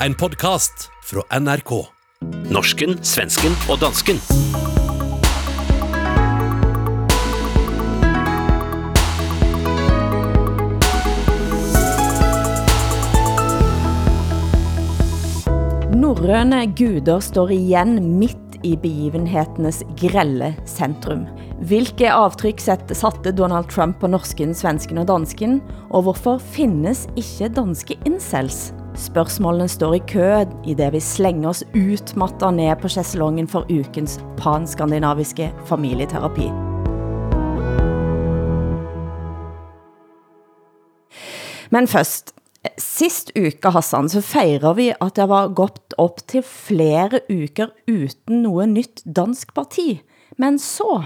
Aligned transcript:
En 0.00 0.14
podkast 0.14 0.90
fra 1.04 1.22
NRK. 1.40 1.70
Norsken, 2.52 2.98
svensken 3.00 3.54
og 3.72 3.78
dansken. 3.80 4.18
Norrøne 15.96 16.66
guder 16.76 17.24
står 17.24 17.56
igjen 17.56 17.96
midt 18.20 18.60
i 18.68 18.76
begivenhetenes 18.76 19.80
grelle 19.96 20.52
centrum. 20.68 21.24
Hvilke 21.64 22.12
avtryk 22.12 22.60
satte 22.60 23.32
Donald 23.32 23.72
Trump 23.72 24.02
på 24.04 24.12
norsken, 24.12 24.52
svensken 24.52 25.00
og 25.00 25.08
dansken? 25.08 25.62
Og 25.88 26.10
hvorfor 26.10 26.42
finnes 26.52 27.06
ikke 27.16 27.48
danske 27.56 27.96
incels? 28.04 28.75
Spørgsmålene 28.96 29.68
står 29.68 29.94
i 29.94 29.98
kø 30.08 30.24
i 30.64 30.74
det 30.74 30.86
vi 30.94 31.00
slænger 31.04 31.50
oss 31.50 31.64
utmattet 31.76 32.54
ned 32.56 32.78
på 32.80 32.88
chaiselongen 32.88 33.48
for 33.48 33.66
ukens 33.68 34.16
panskandinaviske 34.38 35.50
familieterapi. 35.68 36.48
Men 41.70 41.88
først, 41.88 42.32
sist 42.78 43.32
uke, 43.36 43.70
Hassan, 43.70 44.08
så 44.08 44.20
fejrer 44.20 44.72
vi, 44.74 44.88
at 45.00 45.16
det 45.16 45.28
var 45.28 45.48
gått 45.48 45.94
op 45.98 46.22
til 46.28 46.42
flere 46.42 47.20
uker 47.28 47.74
uden 47.88 48.42
noget 48.42 48.68
nyt 48.68 49.02
dansk 49.16 49.54
parti. 49.54 50.00
Men 50.38 50.58
så, 50.58 51.02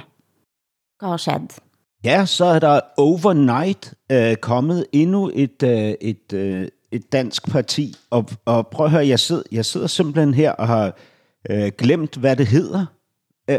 hvad 0.98 1.08
har 1.08 1.16
skjedd? 1.16 1.58
Ja, 2.04 2.24
så 2.26 2.44
er 2.44 2.58
der 2.58 2.80
overnight 2.98 3.94
øh, 4.12 4.36
kommet 4.36 4.86
endnu 4.92 5.30
et, 5.34 5.62
øh, 5.62 5.94
et, 6.00 6.32
øh, 6.32 6.68
et 6.92 7.12
dansk 7.12 7.50
parti. 7.50 7.94
Og, 8.10 8.28
og 8.44 8.66
prøv 8.66 8.86
at 8.86 8.92
høre, 8.92 9.06
jeg 9.06 9.20
sidder, 9.20 9.42
jeg 9.52 9.64
sidder 9.64 9.86
simpelthen 9.86 10.34
her 10.34 10.52
og 10.52 10.66
har 10.66 10.96
øh, 11.50 11.72
glemt, 11.78 12.16
hvad 12.16 12.36
det 12.36 12.46
hedder. 12.46 12.86
Øh, 13.50 13.58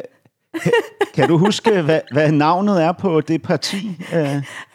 kan, 1.14 1.28
du 1.28 1.38
huske, 1.38 1.82
hvad, 1.82 2.02
hvad 2.12 2.32
navnet 2.32 2.84
er 2.84 2.92
på 2.92 3.22
det 3.22 3.42
parti? 3.42 3.88
Øh, 4.14 4.20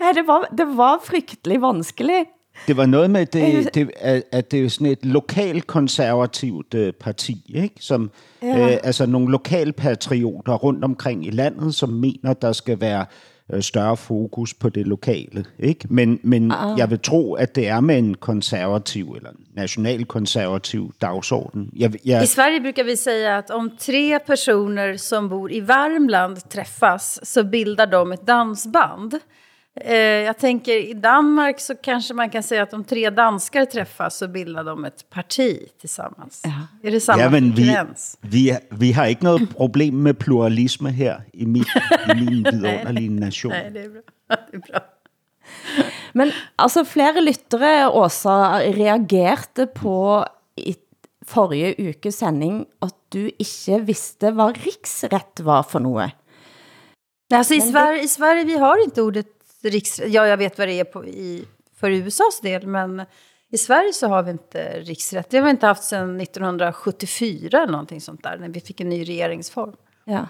Ja, 0.00 0.12
det 0.14 0.26
var, 0.26 0.48
det 0.58 0.66
var 0.76 1.00
frygtelig 1.04 1.62
vanskeligt. 1.62 2.28
det 2.66 2.76
var 2.76 2.86
noget 2.86 3.10
med, 3.10 3.26
det, 3.26 3.74
det, 3.74 3.90
at, 3.96 4.22
at 4.32 4.50
det 4.50 4.64
er 4.64 4.68
sådan 4.68 4.86
et 4.86 5.04
lokalkonservativt 5.04 6.74
øh, 6.74 6.92
parti, 6.92 7.52
ikke? 7.54 7.74
Som, 7.80 8.10
ja. 8.42 8.72
øh, 8.72 8.78
altså 8.82 9.06
nogle 9.06 9.30
lokalpatrioter 9.30 10.54
rundt 10.54 10.84
omkring 10.84 11.26
i 11.26 11.30
landet, 11.30 11.74
som 11.74 11.88
mener, 11.88 12.32
der 12.32 12.52
skal 12.52 12.80
være 12.80 13.00
øh, 13.00 13.06
større 13.60 13.96
fokus 13.96 14.54
på 14.54 14.68
det 14.68 14.86
lokale. 14.86 15.44
Ikke? 15.58 15.86
Men, 15.90 16.18
men 16.22 16.52
uh-uh. 16.52 16.78
jeg 16.78 16.90
vil 16.90 16.98
tro, 16.98 17.34
at 17.34 17.54
det 17.54 17.68
er 17.68 17.80
med 17.80 17.98
en 17.98 18.14
konservativ 18.14 19.12
eller 19.16 19.30
nationalkonservativ 19.54 20.92
dagsorden. 21.00 21.70
Jeg, 21.76 21.92
jeg, 22.04 22.22
I 22.22 22.26
Sverige 22.26 22.60
brukar 22.60 22.84
vi 22.84 22.96
säga 22.96 23.36
att 23.36 23.50
om 23.50 23.70
tre 23.78 24.18
personer 24.18 24.96
som 24.96 25.28
bor 25.28 25.52
i 25.52 25.60
Värmland 25.60 26.48
träffas 26.48 27.20
så 27.22 27.44
bildar 27.44 27.86
de 27.86 28.12
ett 28.12 28.26
dansband. 28.26 29.18
Eh, 29.80 29.96
jag 29.96 30.38
tänker 30.38 30.90
i 30.90 30.94
Danmark 30.94 31.60
så 31.60 31.74
kanske 31.74 32.14
man 32.14 32.30
kan 32.30 32.42
säga 32.42 32.62
att 32.62 32.72
om 32.72 32.84
tre 32.84 33.10
danskar 33.10 33.64
träffas 33.64 34.16
så 34.16 34.28
bildar 34.28 34.64
de 34.64 34.84
ett 34.84 35.10
parti 35.10 35.68
tillsammans. 35.80 36.42
Är 36.82 36.90
det 36.90 37.00
samma 37.00 37.22
ja, 37.22 37.30
men 37.30 37.52
vi, 37.52 37.76
vi, 38.20 38.58
vi 38.70 38.92
har 38.92 39.06
ikke 39.06 39.24
noget 39.24 39.56
problem 39.56 40.02
med 40.02 40.18
pluralisme 40.18 40.90
her 40.90 41.20
i 41.32 41.46
min, 41.46 41.64
i 42.10 42.14
min 42.14 42.44
vidunderlige 42.44 43.10
nation. 43.10 43.52
Nej, 43.52 43.70
det 43.70 43.80
är 43.80 43.88
bra. 43.88 44.00
Det 44.50 44.56
är 44.56 44.72
bra. 44.72 44.80
Men 46.12 46.32
altså 46.58 46.84
flere 46.84 47.20
lyttere, 47.20 47.90
Åsa, 47.90 48.58
reagerte 48.58 49.66
på 49.66 50.24
i 50.56 50.74
forrige 51.26 51.74
ukes 51.78 52.14
sending, 52.14 52.64
at 52.82 52.94
du 53.12 53.30
ikke 53.38 53.80
vidste, 53.86 54.30
hvad 54.30 54.56
riksret 54.66 55.44
var 55.44 55.62
for 55.62 55.78
noget. 55.78 56.10
Nej, 57.30 57.38
Alltså 57.38 57.54
i, 57.54 57.60
Sverige, 57.60 58.04
I 58.04 58.08
Sverige 58.08 58.44
vi 58.44 58.56
har 58.56 58.84
inte 58.84 59.02
ordet 59.02 59.35
riks... 59.70 60.00
Ja, 60.06 60.26
jag 60.26 60.36
vet 60.36 60.58
vad 60.58 60.68
det 60.68 60.80
är 60.80 60.84
på, 60.84 61.04
i, 61.06 61.44
för 61.76 61.90
USAs 61.90 62.40
del, 62.40 62.66
men 62.66 63.02
i 63.50 63.58
Sverige 63.58 63.92
så 63.92 64.08
har 64.08 64.22
vi 64.22 64.30
inte 64.30 64.80
riksrätt. 64.80 65.30
Det 65.30 65.36
har 65.36 65.44
vi 65.44 65.50
inte 65.50 65.66
haft 65.66 65.84
sedan 65.84 66.20
1974 66.20 67.62
eller 67.62 67.72
någonting 67.72 68.00
sånt 68.00 68.22
där, 68.22 68.38
när 68.38 68.48
vi 68.48 68.60
fick 68.60 68.80
en 68.80 68.88
ny 68.88 69.04
regeringsform. 69.04 69.76
Ja. 70.04 70.26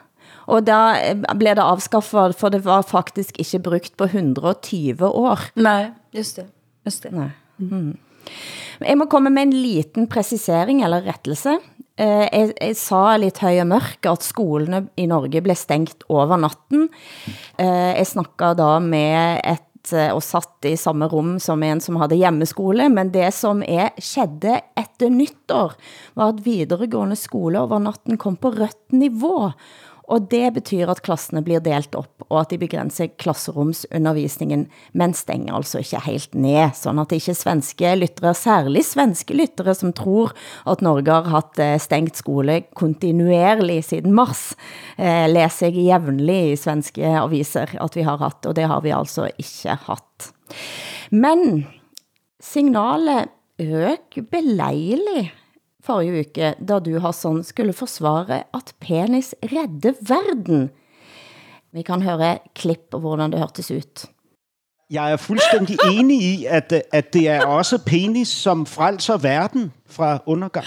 Og 0.51 0.65
da 0.67 0.97
eh, 0.99 1.35
blev 1.35 1.57
det 1.57 1.63
afskaffet, 1.63 2.39
for 2.39 2.51
det 2.51 2.65
var 2.65 2.83
faktisk 2.83 3.39
ikke 3.39 3.59
brugt 3.59 3.97
på 3.97 4.05
120 4.05 5.07
år. 5.07 5.39
Nej, 5.55 5.93
just 6.11 6.37
det. 6.37 6.47
Just 6.85 7.03
det. 7.03 7.11
Nej. 7.11 7.31
Mm. 7.61 7.97
Jeg 8.81 8.99
må 8.99 9.07
komme 9.07 9.31
med 9.31 9.43
en 9.43 9.63
liten 9.63 10.07
præcisering 10.07 10.83
eller 10.83 11.03
rettelse. 11.03 11.59
Eh, 11.97 12.27
jeg, 12.29 12.53
jeg 12.61 12.77
sa 12.77 13.03
lidt 13.17 13.39
høj 13.41 13.63
og 13.63 13.71
mørk, 13.71 14.09
at 14.11 14.25
skolene 14.25 14.83
i 15.01 15.07
Norge 15.09 15.41
blev 15.41 15.57
stengt 15.57 16.05
over 16.13 16.37
natten. 16.41 16.91
Eh, 17.57 17.93
jeg 17.97 18.11
snakkede 18.11 18.59
da 18.61 18.75
med 18.85 19.41
et 19.41 19.93
eh, 19.97 20.13
og 20.13 20.21
satt 20.25 20.69
i 20.69 20.75
samme 20.77 21.09
rum 21.09 21.39
som 21.41 21.65
en 21.65 21.81
som 21.81 21.97
havde 22.03 22.19
hjemmeskole, 22.21 22.91
men 22.93 23.15
det 23.15 23.31
som 23.33 23.65
er 23.65 23.95
skedde 23.97 24.59
efter 24.77 25.09
nytår, 25.09 25.73
var 26.21 26.35
at 26.35 26.45
videregående 26.45 27.17
skole 27.17 27.65
over 27.65 27.81
natten 27.81 28.21
kom 28.21 28.37
på 28.37 28.53
rødt 28.53 28.93
niveau, 28.93 29.55
og 30.07 30.29
det 30.31 30.53
betyder 30.55 30.93
at 30.93 31.03
klassene 31.03 31.43
blir 31.43 31.63
delt 31.63 31.95
op, 31.99 32.25
og 32.29 32.41
at 32.41 32.53
de 32.53 32.59
begrænser 32.63 33.11
klasserumsundervisningen, 33.19 34.67
men 34.95 35.15
stænger 35.19 35.57
altså 35.59 35.83
ikke 35.83 36.01
helt 36.05 36.35
ned, 36.35 36.71
sådan 36.79 37.03
at 37.03 37.15
ikke 37.17 37.35
svenske 37.35 37.95
lyttere, 37.99 38.35
særlig 38.35 38.85
svenske 38.87 39.35
lyttere, 39.35 39.75
som 39.75 39.93
tror 39.93 40.31
at 40.71 40.83
Norge 40.83 41.11
har 41.11 41.31
haft 41.35 41.59
eh, 41.59 41.79
stængt 41.83 42.17
skole 42.23 42.61
kontinuerligt 42.79 43.89
siden 43.91 44.15
mars, 44.15 44.55
eh, 44.99 45.27
læser 45.31 45.67
jeg 45.67 45.89
jævnlig 45.91 46.53
i 46.53 46.57
svenske 46.57 47.07
aviser, 47.07 47.67
at 47.83 47.97
vi 47.97 48.07
har 48.07 48.17
haft, 48.23 48.47
og 48.47 48.57
det 48.57 48.65
har 48.71 48.81
vi 48.81 48.95
altså 48.95 49.31
ikke 49.39 49.75
haft. 49.89 50.31
Men 51.11 51.67
signalet 52.41 53.27
øk 53.59 54.19
belejligt 54.31 55.35
forrige 55.87 56.21
uke, 56.27 56.55
da 56.69 56.79
du, 56.83 56.99
Hassan, 57.01 57.43
skulle 57.45 57.73
forsvare 57.73 58.43
at 58.55 58.75
penis 58.81 59.35
redde 59.43 59.95
verden. 60.09 60.69
Vi 61.73 61.83
kan 61.83 62.03
høre 62.03 62.39
klipp 62.55 62.91
på, 62.91 62.99
hvordan 62.99 63.33
det 63.33 63.39
hørtes 63.41 63.71
ut. 63.71 64.05
Jeg 64.91 65.13
er 65.13 65.17
fuldstændig 65.17 65.79
enig 65.93 66.23
i, 66.23 66.45
at, 66.47 66.73
at 66.93 67.13
det 67.13 67.29
er 67.29 67.47
også 67.47 67.79
penis, 67.87 68.29
som 68.29 68.67
frelser 68.67 69.17
verden 69.17 69.73
fra 69.87 70.19
undergang. 70.27 70.67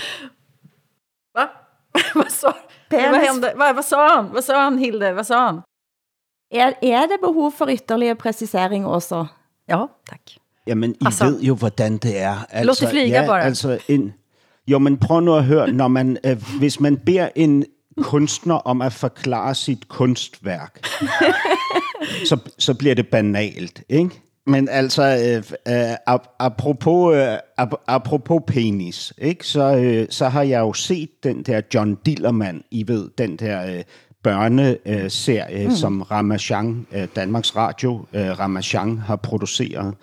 Va? 1.36 1.46
vad, 2.20 2.30
sa, 2.30 2.52
Penis. 2.90 3.12
vad, 3.12 3.22
hände? 3.22 3.54
Vad, 3.56 3.76
vad 3.76 3.84
sa 3.86 4.08
han? 4.16 4.34
Vad 4.34 4.44
sa 4.44 4.64
han, 4.64 4.78
Hilde? 4.78 5.16
Vad 5.16 5.24
sa 5.26 5.46
han? 5.46 5.62
Er, 6.52 6.74
er 6.82 7.02
det 7.08 7.20
behov 7.22 7.52
for 7.52 7.70
ytterligere 7.70 8.16
præcisering 8.16 8.86
også? 8.86 9.26
Ja, 9.70 9.86
tack. 10.10 10.22
Jamen, 10.68 10.92
I 10.92 11.06
Altså- 11.06 11.26
ved 11.26 11.42
jo, 11.42 11.56
hvordan 11.56 11.98
det 11.98 12.20
er. 12.22 12.46
Altså, 12.50 12.66
Låt 12.66 12.80
det 12.80 12.90
flyge 12.90 13.22
ja, 13.22 13.26
bare. 13.28 13.44
Altså, 13.44 13.80
en, 13.88 14.14
jo, 14.72 14.80
men 14.80 14.98
prøv 14.98 15.20
nu 15.20 15.36
at 15.36 15.44
høre, 15.44 15.72
når 15.72 15.88
man, 15.88 16.18
øh, 16.26 16.44
hvis 16.60 16.80
man 16.80 16.98
beder 16.98 17.30
en 17.36 17.66
kunstner 18.02 18.56
om 18.56 18.82
at 18.82 18.94
forklare 18.94 19.56
sit 19.56 19.88
kunstværk, 19.88 20.88
så, 22.26 22.38
så 22.58 22.74
bliver 22.74 22.96
det 22.96 23.08
banalt, 23.08 23.84
ikke? 23.90 24.10
Men 24.46 24.70
altså, 24.70 25.04
øh, 25.04 25.74
øh, 25.74 25.94
ap- 25.94 26.36
apropos, 26.40 27.16
øh, 27.16 27.36
ap- 27.36 27.84
apropos 27.88 28.42
penis, 28.48 29.14
ikke? 29.18 29.48
Så, 29.48 29.76
øh, 29.76 30.08
så 30.10 30.30
har 30.30 30.44
jeg 30.44 30.60
jo 30.60 30.74
set 30.74 31.10
den 31.24 31.44
der 31.44 31.62
John 31.74 31.98
Dillermand, 32.06 32.62
I 32.72 32.88
ved, 32.88 33.10
den 33.18 33.36
der 33.38 33.76
øh, 33.76 33.84
børneserie, 34.24 35.68
mm. 35.68 35.76
som 35.76 36.02
Ramachan, 36.02 36.88
øh, 36.92 37.08
Danmarks 37.16 37.56
Radio, 37.56 38.06
øh, 38.14 38.40
Ramachan 38.40 38.98
har 38.98 39.16
produceret. 39.16 39.94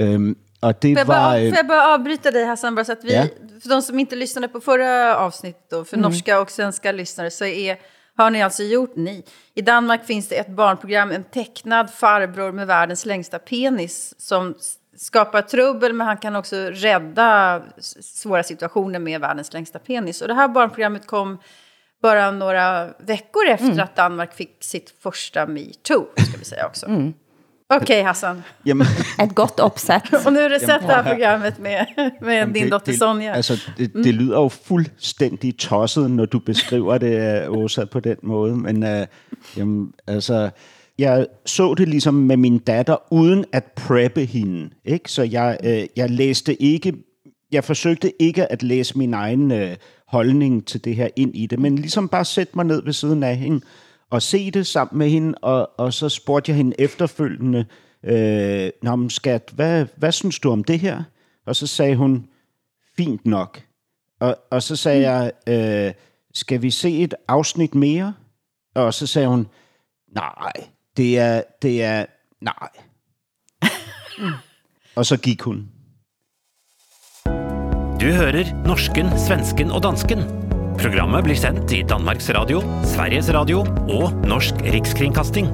Øhm, 0.00 0.36
og 0.62 0.74
det 0.82 0.94
Får 0.94 0.98
jag, 0.98 1.06
var... 1.06 1.14
bara, 1.14 1.40
øh, 1.40 1.50
får 1.50 1.56
jag 1.56 1.66
bara 1.66 1.94
avbryta 1.94 2.30
dig 2.30 2.44
Hassan, 2.44 2.74
bara 2.74 2.84
så 2.84 2.92
att 2.92 3.04
vi, 3.04 3.12
Ja. 3.14 3.26
för 3.62 3.68
de 3.68 3.82
som 3.82 3.98
inte 3.98 4.16
lyssnade 4.16 4.48
på 4.48 4.60
förra 4.60 5.16
avsnittet 5.16 5.70
då, 5.70 5.84
för 5.84 5.96
norska 5.96 6.40
och 6.40 6.50
svenska 6.50 6.92
lyssnare 6.92 7.30
så 7.30 7.44
är, 7.44 7.76
har 8.16 8.30
ni 8.30 8.42
alltså 8.42 8.62
gjort, 8.62 8.96
ni. 8.96 9.24
I 9.54 9.62
Danmark 9.62 10.04
finns 10.06 10.28
det 10.28 10.34
ett 10.36 10.48
barnprogram, 10.48 11.10
en 11.10 11.24
tecknad 11.24 11.90
farbror 11.90 12.52
med 12.52 12.66
världens 12.66 13.06
längsta 13.06 13.38
penis 13.38 14.14
som 14.18 14.54
skapar 14.96 15.42
trubbel 15.42 15.92
men 15.92 16.06
han 16.06 16.16
kan 16.16 16.36
också 16.36 16.56
rädda 16.56 17.62
svåra 18.00 18.42
situationer 18.42 18.98
med 18.98 19.20
världens 19.20 19.52
längsta 19.52 19.78
penis. 19.78 20.22
Och 20.22 20.28
det 20.28 20.34
här 20.34 20.48
barnprogrammet 20.48 21.06
kom 21.06 21.38
bara 22.02 22.30
några 22.30 22.88
veckor 22.98 23.46
efter 23.48 23.80
att 23.80 23.96
Danmark 23.96 24.34
fick 24.34 24.56
sitt 24.64 24.94
första 25.02 25.46
metoo, 25.46 26.06
ska 26.16 26.38
vi 26.38 26.44
säga 26.44 26.66
också. 26.66 26.86
Okej 27.76 28.02
Hassan, 28.02 28.36
jamen, 28.66 28.86
Et 29.22 29.34
godt 29.34 29.60
opsæt. 29.60 30.02
och 30.26 30.32
nu 30.32 30.38
har 30.40 30.48
du 30.48 30.54
sett 30.58 30.80
det 30.82 30.90
här 30.90 31.02
programmet 31.12 31.58
med, 31.58 31.76
med 32.22 32.46
din 32.54 32.64
det- 32.64 32.72
dotter 32.72 32.92
det, 32.92 32.98
Sonja. 32.98 33.32
Altså, 33.32 33.56
det, 33.78 33.92
det 33.94 34.14
lyder 34.14 34.40
jo 34.40 34.48
fuldstændig 34.48 35.56
tosset, 35.58 36.10
når 36.10 36.24
du 36.26 36.38
beskriver 36.38 36.98
det, 36.98 37.42
øh, 37.44 37.50
Åsa, 37.62 37.84
på 37.84 38.00
den 38.00 38.16
måde. 38.22 38.56
Men 38.56 38.82
øh, 38.82 39.06
jamen, 39.56 39.92
altså, 40.06 40.50
jeg 40.98 41.26
så 41.46 41.74
det 41.74 41.88
ligesom 41.88 42.14
med 42.14 42.36
min 42.36 42.58
datter, 42.58 42.96
uden 43.10 43.44
at 43.52 43.64
preppe 43.76 44.24
hende. 44.24 44.70
Ikke? 44.84 45.10
Så 45.12 45.22
jeg, 45.22 45.58
øh, 45.64 45.86
jeg 45.96 46.10
læste 46.10 46.62
ikke 46.62 46.92
jeg 47.52 47.64
forsøgte 47.64 48.22
ikke 48.22 48.52
at 48.52 48.62
læse 48.62 48.98
min 48.98 49.14
egen 49.14 49.50
øh, 49.52 49.76
holdning 50.08 50.66
til 50.66 50.84
det 50.84 50.96
her 50.96 51.08
ind 51.16 51.36
i 51.36 51.46
det, 51.46 51.58
men 51.58 51.76
ligesom 51.76 52.08
bare 52.08 52.24
sætte 52.24 52.52
mig 52.56 52.64
ned 52.64 52.82
ved 52.84 52.92
siden 52.92 53.22
af 53.22 53.36
hende 53.36 53.60
og 54.12 54.22
se 54.22 54.50
det 54.50 54.66
sammen 54.66 54.98
med 54.98 55.10
hende, 55.10 55.38
og, 55.42 55.70
og 55.80 55.92
så 55.92 56.08
spurgte 56.08 56.50
jeg 56.50 56.56
hende 56.56 56.80
efterfølgende, 56.80 57.66
øh, 58.04 58.70
Nå, 58.82 58.96
men 58.96 59.10
skat, 59.10 59.50
hvad, 59.54 59.86
hvad 59.96 60.12
synes 60.12 60.38
du 60.38 60.50
om 60.50 60.64
det 60.64 60.80
her? 60.80 61.02
Og 61.46 61.56
så 61.56 61.66
sagde 61.66 61.96
hun, 61.96 62.26
fint 62.96 63.26
nok. 63.26 63.62
Og, 64.20 64.36
og 64.50 64.62
så 64.62 64.76
sagde 64.76 65.10
jeg, 65.10 65.32
øh, 65.48 65.92
skal 66.34 66.62
vi 66.62 66.70
se 66.70 66.98
et 66.98 67.14
afsnit 67.28 67.74
mere? 67.74 68.14
Og 68.74 68.94
så 68.94 69.06
sagde 69.06 69.28
hun, 69.28 69.46
nej, 70.14 70.52
det 70.96 71.18
er, 71.18 71.42
det 71.62 71.82
er, 71.82 72.06
nej. 72.40 72.68
og 74.96 75.06
så 75.06 75.16
gik 75.16 75.42
hun. 75.42 75.68
Du 78.00 78.06
hører 78.06 78.64
norsken, 78.66 79.06
svensken 79.26 79.70
og 79.70 79.82
dansken. 79.82 80.41
Programmet 80.82 81.22
blir 81.22 81.38
sendt 81.38 81.70
i 81.70 81.84
Danmarks 81.86 82.26
Radio, 82.34 82.58
Sveriges 82.90 83.28
Radio 83.30 83.60
og 83.86 84.16
Norsk 84.26 84.64
Rikskringkasting. 84.66 85.46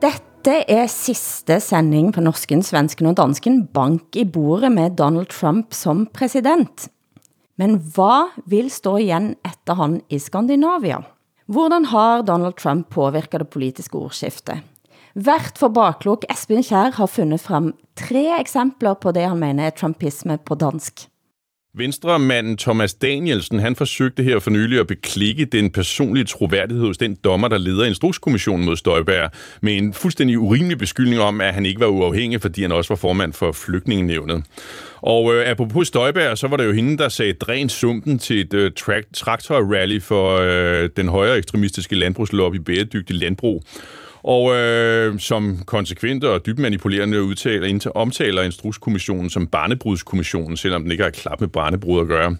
Dette 0.00 0.54
er 0.64 0.88
sidste 0.88 1.58
sending 1.60 2.08
på 2.16 2.24
Norsken, 2.24 2.64
Svensken 2.64 3.10
og 3.10 3.18
Dansken 3.20 3.66
bank 3.66 4.16
i 4.16 4.24
bordet 4.24 4.72
med 4.72 4.96
Donald 4.96 5.28
Trump 5.28 5.76
som 5.76 6.06
præsident. 6.08 6.88
Men 7.60 7.76
hvad 7.76 8.32
vil 8.48 8.72
stå 8.72 8.96
igen 8.96 9.34
efter 9.44 9.76
han 9.76 10.00
i 10.08 10.22
Skandinavia? 10.24 11.02
Hvordan 11.44 11.92
har 11.92 12.24
Donald 12.24 12.56
Trump 12.56 12.88
påvirket 12.88 13.44
det 13.44 13.52
politiske 13.52 14.00
ordskiftet? 14.00 14.64
Vært 15.18 15.56
for 15.58 15.72
baklok, 15.74 16.22
Espen 16.30 16.62
Kjær 16.62 16.92
har 16.94 17.08
fundet 17.10 17.40
frem 17.42 17.72
tre 17.98 18.36
eksempler 18.38 18.94
på 19.02 19.10
det, 19.10 19.24
han 19.26 19.40
mener 19.40 19.66
er 19.66 19.74
trumpisme 19.74 20.36
på 20.46 20.54
dansk. 20.54 21.08
Venstremanden 21.74 22.56
Thomas 22.56 22.94
Danielsen, 22.94 23.58
han 23.58 23.76
forsøgte 23.76 24.22
her 24.22 24.38
for 24.38 24.50
nylig 24.50 24.80
at 24.80 24.86
beklikke 24.86 25.44
den 25.44 25.70
personlige 25.70 26.24
troværdighed 26.24 26.86
hos 26.86 26.98
den 26.98 27.14
dommer, 27.14 27.48
der 27.48 27.58
leder 27.58 27.84
Instrukskommissionen 27.84 28.66
mod 28.66 28.76
Støjberg, 28.76 29.30
med 29.62 29.76
en 29.76 29.92
fuldstændig 29.94 30.38
urimelig 30.38 30.78
beskyldning 30.78 31.20
om, 31.20 31.40
at 31.40 31.54
han 31.54 31.66
ikke 31.66 31.80
var 31.80 31.86
uafhængig, 31.86 32.40
fordi 32.40 32.62
han 32.62 32.72
også 32.72 32.88
var 32.88 32.96
formand 32.96 33.32
for 33.32 33.52
flygtningenevnet. 33.52 34.44
Og 35.00 35.34
øh, 35.34 35.50
apropos 35.50 35.88
Støjberg, 35.88 36.38
så 36.38 36.48
var 36.48 36.56
det 36.56 36.66
jo 36.66 36.72
hende, 36.72 36.98
der 36.98 37.08
sagde 37.08 37.32
dræn 37.32 37.68
sumpen 37.68 38.18
til 38.18 38.40
et 38.40 38.54
øh, 38.54 38.72
traktorrally 39.14 40.00
for 40.00 40.36
øh, 40.36 40.90
den 40.96 41.08
højere 41.08 41.38
ekstremistiske 41.38 41.96
landbrugslobby 41.96 42.56
Bæredygtig 42.56 43.16
Landbrug 43.16 43.64
og 44.22 44.54
øh, 44.54 45.18
som 45.18 45.58
konsekvent 45.66 46.24
og 46.24 46.46
dybt 46.46 46.58
manipulerende 46.58 47.22
udtaler, 47.22 47.90
omtaler 47.94 48.42
Instrukskommissionen 48.42 49.30
som 49.30 49.46
barnebrudskommissionen, 49.46 50.56
selvom 50.56 50.82
den 50.82 50.92
ikke 50.92 51.04
har 51.04 51.10
klap 51.10 51.40
med 51.40 51.48
barnebrud 51.48 52.00
at 52.00 52.06
gøre. 52.06 52.36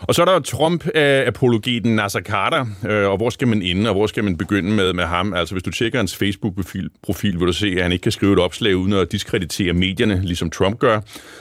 Og 0.00 0.14
så 0.14 0.22
er 0.22 0.24
der 0.24 0.38
Trump-apologeten 0.38 1.96
Nasser 1.96 2.20
Carter, 2.20 2.66
øh, 2.88 3.08
og 3.08 3.16
hvor 3.16 3.30
skal 3.30 3.48
man 3.48 3.62
ende, 3.62 3.90
og 3.90 3.94
hvor 3.94 4.06
skal 4.06 4.24
man 4.24 4.36
begynde 4.36 4.70
med, 4.70 4.92
med 4.92 5.04
ham? 5.04 5.34
Altså, 5.34 5.54
hvis 5.54 5.62
du 5.62 5.70
tjekker 5.70 5.98
hans 5.98 6.16
Facebook-profil, 6.16 6.90
profil, 7.02 7.40
vil 7.40 7.46
du 7.46 7.52
se, 7.52 7.74
at 7.76 7.82
han 7.82 7.92
ikke 7.92 8.02
kan 8.02 8.12
skrive 8.12 8.32
et 8.32 8.38
opslag 8.38 8.76
uden 8.76 8.92
at 8.92 9.12
diskreditere 9.12 9.72
medierne, 9.72 10.20
ligesom 10.24 10.50
Trump 10.50 10.78
gør. 10.78 11.00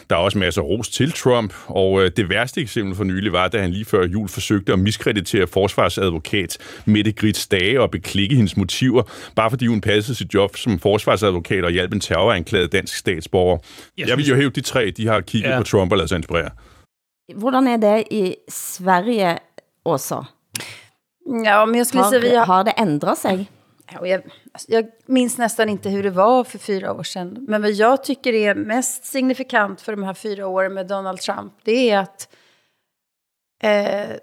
Der 0.10 0.16
er 0.16 0.19
også 0.19 0.38
masser 0.38 0.62
af 0.62 0.66
ros 0.66 0.90
til 0.90 1.12
Trump, 1.12 1.54
og 1.66 2.04
øh, 2.04 2.12
det 2.18 2.30
værste 2.30 2.62
eksempel 2.62 2.96
for 2.96 3.04
nylig 3.04 3.34
var, 3.34 3.48
da 3.48 3.62
han 3.62 3.72
lige 3.72 3.86
før 3.86 4.06
jul 4.06 4.30
forsøgte 4.30 4.74
at 4.74 4.80
miskreditere 4.80 5.48
forsvarsadvokat 5.48 6.57
Mette 6.86 7.12
Grits 7.12 7.48
Dage 7.48 7.81
og 7.81 7.92
beklikke 7.92 8.36
hendes 8.36 8.57
motiver, 8.57 9.04
bare 9.36 9.50
fordi 9.50 9.68
hun 9.68 9.81
passede 9.81 10.18
sit 10.18 10.34
job 10.34 10.57
som 10.57 10.80
forsvarsadvokat 10.80 11.66
og 11.66 11.72
hjalp 11.72 11.94
en 11.94 12.00
terroranklaget 12.00 12.72
dansk 12.72 12.96
statsborger. 12.98 13.57
Jeg, 13.98 14.07
jeg 14.07 14.18
vil 14.18 14.28
jo 14.28 14.36
hæve 14.36 14.50
de 14.50 14.62
tre, 14.62 14.92
de 14.98 15.07
har 15.07 15.22
kigget 15.22 15.50
ja. 15.50 15.57
på 15.57 15.63
Trump 15.63 15.92
og 15.92 15.98
lavet 15.98 16.10
sig 16.10 16.16
inspirere. 16.16 16.50
Hvordan 17.33 17.68
er 17.68 17.77
det 17.77 18.07
i 18.13 18.36
Sverige 18.48 19.39
også? 19.86 20.24
Ja, 21.45 21.66
men 21.66 21.75
jag 21.75 21.88
skulle 21.88 22.04
har, 22.04 22.12
säga... 22.12 22.22
Vi 22.22 22.36
har... 22.36 22.45
har 22.45 22.63
det 22.63 22.72
ändrat 22.72 23.18
sig? 23.18 23.51
Ja, 23.92 24.07
jag, 24.07 24.22
alltså, 24.54 24.72
jag 24.72 24.86
minns 25.06 25.38
nästan 25.38 25.69
inte 25.69 25.89
hur 25.89 26.04
det 26.04 26.10
var 26.10 26.44
för 26.44 26.57
fyra 26.57 26.94
år 26.94 27.04
sedan. 27.04 27.45
Men 27.48 27.62
vad 27.62 27.72
jag 27.72 28.04
tycker 28.04 28.33
är 28.33 28.56
mest 28.56 29.06
signifikant 29.06 29.81
för 29.81 29.92
de 29.92 30.04
här 30.04 30.13
fyra 30.13 30.48
åren 30.48 30.74
med 30.74 30.88
Donald 30.88 31.19
Trump, 31.19 31.54
det 31.63 31.89
är 31.89 32.00
att 32.00 32.30
eh, 33.63 34.18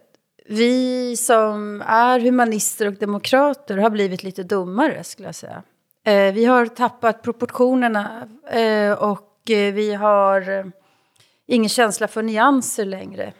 vi 0.46 1.16
som 1.16 1.82
är 1.86 2.20
humanister 2.20 2.86
och 2.86 2.94
demokrater 2.94 3.76
har 3.76 3.90
blivit 3.90 4.22
lite 4.22 4.42
dummare, 4.42 5.04
skulle 5.04 5.28
jag 5.28 5.34
säga. 5.34 5.62
Eh, 6.06 6.34
vi 6.34 6.44
har 6.44 6.66
tappat 6.66 7.22
proportionerna 7.22 8.28
eh, 8.50 8.92
och 8.92 9.50
eh, 9.50 9.74
vi 9.74 9.94
har 9.94 10.72
ingen 11.52 11.68
känsla 11.68 12.08
för 12.08 12.22
nyanser 12.22 12.84
längre. 12.84 13.32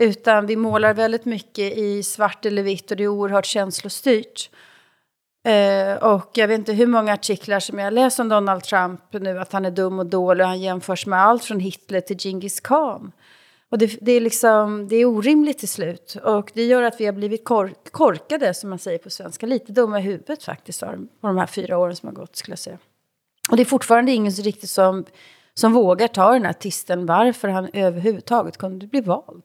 Utan 0.00 0.46
vi 0.46 0.56
målar 0.56 0.94
väldigt 0.94 1.24
mycket 1.24 1.78
i 1.78 2.02
svart 2.02 2.46
eller 2.46 2.62
vitt 2.62 2.90
och 2.90 2.96
det 2.96 3.04
är 3.04 3.08
oerhört 3.08 3.46
känslostyrt. 3.46 4.50
Eh, 5.44 5.94
och 5.94 6.30
jag 6.34 6.48
vet 6.48 6.58
inte 6.58 6.72
hur 6.72 6.86
många 6.86 7.12
artiklar 7.12 7.60
som 7.60 7.78
jag 7.78 7.92
läser 7.92 8.22
om 8.22 8.28
Donald 8.28 8.62
Trump 8.62 9.00
nu, 9.12 9.38
att 9.38 9.52
han 9.52 9.64
är 9.64 9.70
dum 9.70 9.98
och 9.98 10.06
dålig 10.06 10.44
och 10.44 10.48
han 10.48 10.60
jämförs 10.60 11.06
med 11.06 11.22
allt 11.22 11.44
från 11.44 11.60
Hitler 11.60 12.00
till 12.00 12.18
Genghis 12.18 12.60
khan. 12.60 13.12
Och 13.70 13.78
det, 13.78 13.98
det, 14.00 14.12
är 14.12 14.20
liksom, 14.20 14.88
det 14.88 14.96
är 14.96 15.04
orimligt 15.04 15.58
till 15.58 15.68
slut. 15.68 16.16
Och 16.24 16.50
det 16.54 16.64
gör 16.64 16.82
att 16.82 17.00
vi 17.00 17.06
har 17.06 17.12
blivit 17.12 17.44
kork, 17.44 17.92
korkade, 17.92 18.54
som 18.54 18.70
man 18.70 18.78
säger 18.78 18.98
på 18.98 19.10
svenska. 19.10 19.46
Lite 19.46 19.72
dumma 19.72 19.98
i 19.98 20.02
huvudet 20.02 20.42
faktiskt, 20.42 20.80
på 21.20 21.26
de 21.26 21.36
här 21.36 21.46
fyra 21.46 21.78
åren 21.78 21.96
som 21.96 22.06
har 22.06 22.14
gått, 22.14 22.36
skulle 22.36 22.52
jag 22.52 22.58
säga. 22.58 22.78
Och 23.50 23.56
det 23.56 23.62
är 23.62 23.64
fortfarande 23.64 24.12
ingen 24.12 24.32
så 24.32 24.42
riktigt 24.42 24.70
som 24.70 25.04
som 25.60 25.72
vågar 25.72 26.08
ta 26.08 26.32
den 26.32 26.44
här 26.44 26.52
tisten, 26.52 27.06
varför 27.06 27.48
han 27.48 27.68
överhuvudtaget 27.72 28.58
kunde 28.58 28.86
bli 28.86 29.00
vald. 29.00 29.42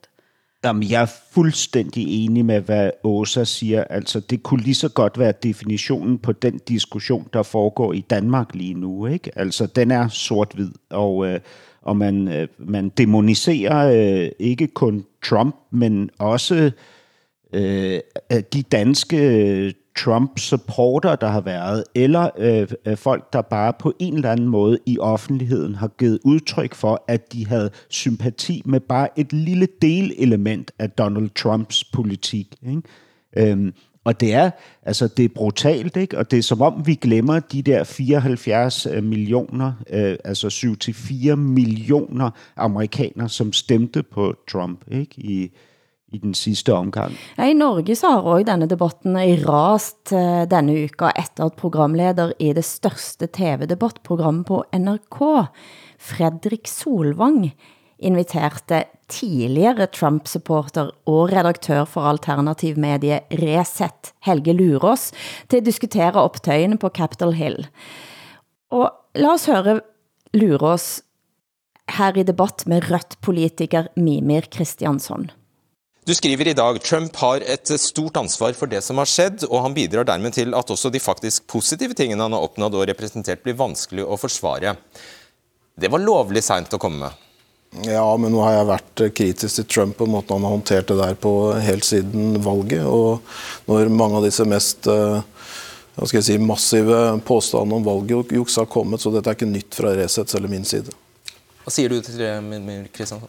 Jamen, 0.64 0.82
jeg 0.82 1.02
er 1.02 1.10
fuldstændig 1.32 2.24
enig 2.24 2.44
med, 2.44 2.60
hvad 2.60 2.90
Åsa 3.04 3.44
siger. 3.44 3.84
Altså, 3.84 4.20
det 4.20 4.42
kunne 4.42 4.62
lige 4.62 4.74
så 4.74 4.88
godt 4.88 5.18
være 5.18 5.32
definitionen 5.42 6.18
på 6.18 6.32
den 6.32 6.60
diskussion, 6.68 7.28
der 7.32 7.42
foregår 7.42 7.92
i 7.92 8.00
Danmark 8.00 8.54
lige 8.54 8.74
nu. 8.74 9.06
Ikke? 9.06 9.30
Altså, 9.38 9.66
den 9.66 9.90
er 9.90 10.08
sort-hvid, 10.08 10.70
og, 10.90 11.26
øh, 11.26 11.40
og 11.82 11.96
man, 11.96 12.28
øh, 12.28 12.48
man 12.58 12.88
demoniserer 12.88 13.90
øh, 14.22 14.30
ikke 14.38 14.66
kun 14.66 15.04
Trump, 15.24 15.56
men 15.70 16.10
også 16.18 16.70
øh, 17.52 18.00
de 18.52 18.62
danske 18.62 19.16
øh, 19.16 19.72
Trump-supporter, 19.96 21.16
der 21.16 21.28
har 21.28 21.40
været, 21.40 21.84
eller 21.94 22.30
øh, 22.38 22.68
øh, 22.86 22.96
folk, 22.96 23.32
der 23.32 23.42
bare 23.42 23.72
på 23.78 23.92
en 23.98 24.14
eller 24.14 24.32
anden 24.32 24.48
måde 24.48 24.78
i 24.86 24.98
offentligheden 24.98 25.74
har 25.74 25.88
givet 25.88 26.18
udtryk 26.24 26.74
for, 26.74 27.04
at 27.08 27.32
de 27.32 27.46
havde 27.46 27.70
sympati 27.88 28.62
med 28.64 28.80
bare 28.80 29.08
et 29.18 29.32
lille 29.32 29.68
delelement 29.82 30.70
af 30.78 30.90
Donald 30.90 31.30
Trumps 31.30 31.84
politik. 31.84 32.54
Ikke? 32.68 32.82
Øhm, 33.36 33.72
og 34.06 34.20
det 34.20 34.34
er, 34.34 34.50
altså 34.82 35.08
det 35.08 35.24
er 35.24 35.28
brutalt, 35.28 35.96
ikke? 35.96 36.18
Og 36.18 36.30
det 36.30 36.38
er 36.38 36.42
som 36.42 36.62
om, 36.62 36.86
vi 36.86 36.94
glemmer 36.94 37.40
de 37.40 37.62
der 37.62 37.84
74 37.84 38.86
øh, 38.86 39.04
millioner, 39.04 39.72
øh, 39.90 40.16
altså 40.24 40.46
7-4 41.30 41.34
millioner 41.34 42.30
amerikanere, 42.56 43.28
som 43.28 43.52
stemte 43.52 44.02
på 44.02 44.34
Trump, 44.48 44.84
ikke? 44.90 45.14
I, 45.18 45.50
i 46.12 46.18
den 46.18 46.34
sidste 46.34 46.74
omgang. 46.74 47.16
Ja, 47.36 47.48
I 47.50 47.54
Norge 47.54 47.96
så 47.98 48.12
har 48.14 48.26
også 48.26 48.46
denne 48.46 48.68
debatten 48.70 49.16
i 49.18 49.36
rast 49.42 50.12
eh, 50.14 50.44
denne 50.50 50.76
uka 50.86 51.10
efter 51.18 51.48
at 51.48 51.58
programleder 51.58 52.34
i 52.38 52.52
det 52.56 52.64
største 52.66 53.26
tv-debattprogram 53.26 54.44
på 54.46 54.62
NRK, 54.76 55.18
Fredrik 55.98 56.70
Solvang, 56.70 57.48
inviterte 57.96 58.84
tidligere 59.08 59.86
Trump-supporter 59.88 60.90
og 61.08 61.32
redaktør 61.32 61.86
for 61.88 62.08
alternativ 62.10 62.76
medie 62.78 63.22
Reset, 63.40 64.12
Helge 64.26 64.52
Lurås, 64.52 65.10
til 65.48 65.62
at 65.62 65.68
diskutere 65.68 66.22
optøjene 66.22 66.78
på 66.78 66.90
Capitol 66.94 67.32
Hill. 67.38 67.64
Og 68.74 68.90
lad 69.16 69.38
os 69.38 69.48
høre 69.48 69.80
Lurås 70.36 71.00
her 71.96 72.18
i 72.18 72.26
debatt 72.26 72.66
med 72.66 72.90
rødt 72.90 73.18
politiker 73.22 73.88
Mimir 73.96 74.50
Kristiansson. 74.52 75.30
Du 76.06 76.14
skriver 76.14 76.48
i 76.48 76.52
dag 76.54 76.76
Trump 76.82 77.16
har 77.16 77.42
et 77.42 77.70
stort 77.82 78.16
ansvar 78.16 78.54
for 78.54 78.70
det 78.70 78.78
som 78.86 79.00
har 79.02 79.08
skjedd, 79.10 79.42
og 79.48 79.64
han 79.64 79.74
bidrar 79.74 80.06
dermed 80.06 80.36
til 80.36 80.54
at 80.54 80.68
også 80.70 80.92
de 80.94 81.00
faktisk 81.02 81.48
positive 81.50 81.96
tingene 81.98 82.22
han 82.22 82.36
har 82.36 82.44
oppnådd 82.46 82.76
og 82.78 82.84
representert 82.86 83.42
blir 83.42 83.56
vanskelig 83.58 84.04
å 84.06 84.18
forsvare. 84.20 84.76
Det 85.74 85.90
var 85.90 86.04
lovlig 86.04 86.44
sent 86.46 86.76
å 86.76 86.78
komme 86.78 87.08
med. 87.08 87.24
Ja, 87.90 88.06
men 88.22 88.30
nå 88.30 88.44
har 88.44 88.54
jeg 88.54 88.68
vært 88.68 89.02
kritisk 89.18 89.58
til 89.58 89.66
Trump 89.66 90.04
og 90.06 90.12
måten 90.12 90.38
han 90.38 90.46
har 90.46 90.54
håndtert 90.54 90.92
det 90.92 91.00
der 91.00 91.18
på 91.18 91.32
helt 91.66 91.88
siden 91.88 92.38
valget. 92.44 92.86
Og 92.86 93.66
når 93.66 93.90
mange 93.90 94.20
av 94.20 94.28
disse 94.28 94.46
mest 94.46 94.86
eh, 94.86 95.18
hva 95.96 96.06
skal 96.06 96.20
jeg 96.20 96.28
si, 96.28 96.38
massive 96.38 97.00
påstandene 97.26 97.80
om 97.80 97.88
valgjuks 97.90 98.60
har 98.62 98.70
kommet, 98.70 99.02
så 99.02 99.10
dette 99.10 99.34
er 99.34 99.40
ikke 99.40 99.50
nytt 99.50 99.74
fra 99.74 99.90
Resets 99.98 100.38
eller 100.38 100.54
min 100.54 100.70
side. 100.70 100.94
Hva 101.66 101.74
sier 101.74 101.90
du 101.90 101.98
til 101.98 102.22
det, 102.22 102.30
Kristiansson? 102.94 103.26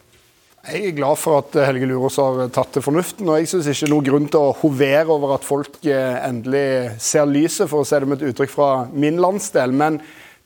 Jeg 0.68 0.90
er 0.90 0.96
glad 0.98 1.16
for 1.16 1.38
at 1.40 1.54
Helge 1.64 1.86
Lurås 1.88 2.18
har 2.20 2.42
tatt 2.52 2.74
til 2.76 2.82
fornuften. 2.84 3.24
og 3.24 3.38
Jeg 3.38 3.48
syns 3.48 3.68
ikke 3.70 3.86
noe 3.88 4.04
grunn 4.04 4.26
til 4.28 4.50
å 4.50 4.56
hovere 4.60 5.08
over 5.14 5.30
at 5.38 5.46
folk 5.46 5.78
eh, 5.88 6.16
endelig 6.26 6.98
ser 7.00 7.24
lyset, 7.24 7.70
for 7.70 7.80
å 7.80 7.86
se 7.88 7.96
det 7.96 8.08
med 8.10 8.20
et 8.20 8.34
uttrykk 8.34 8.52
fra 8.52 8.66
min 8.92 9.16
landsdel. 9.16 9.72
Men 9.72 9.96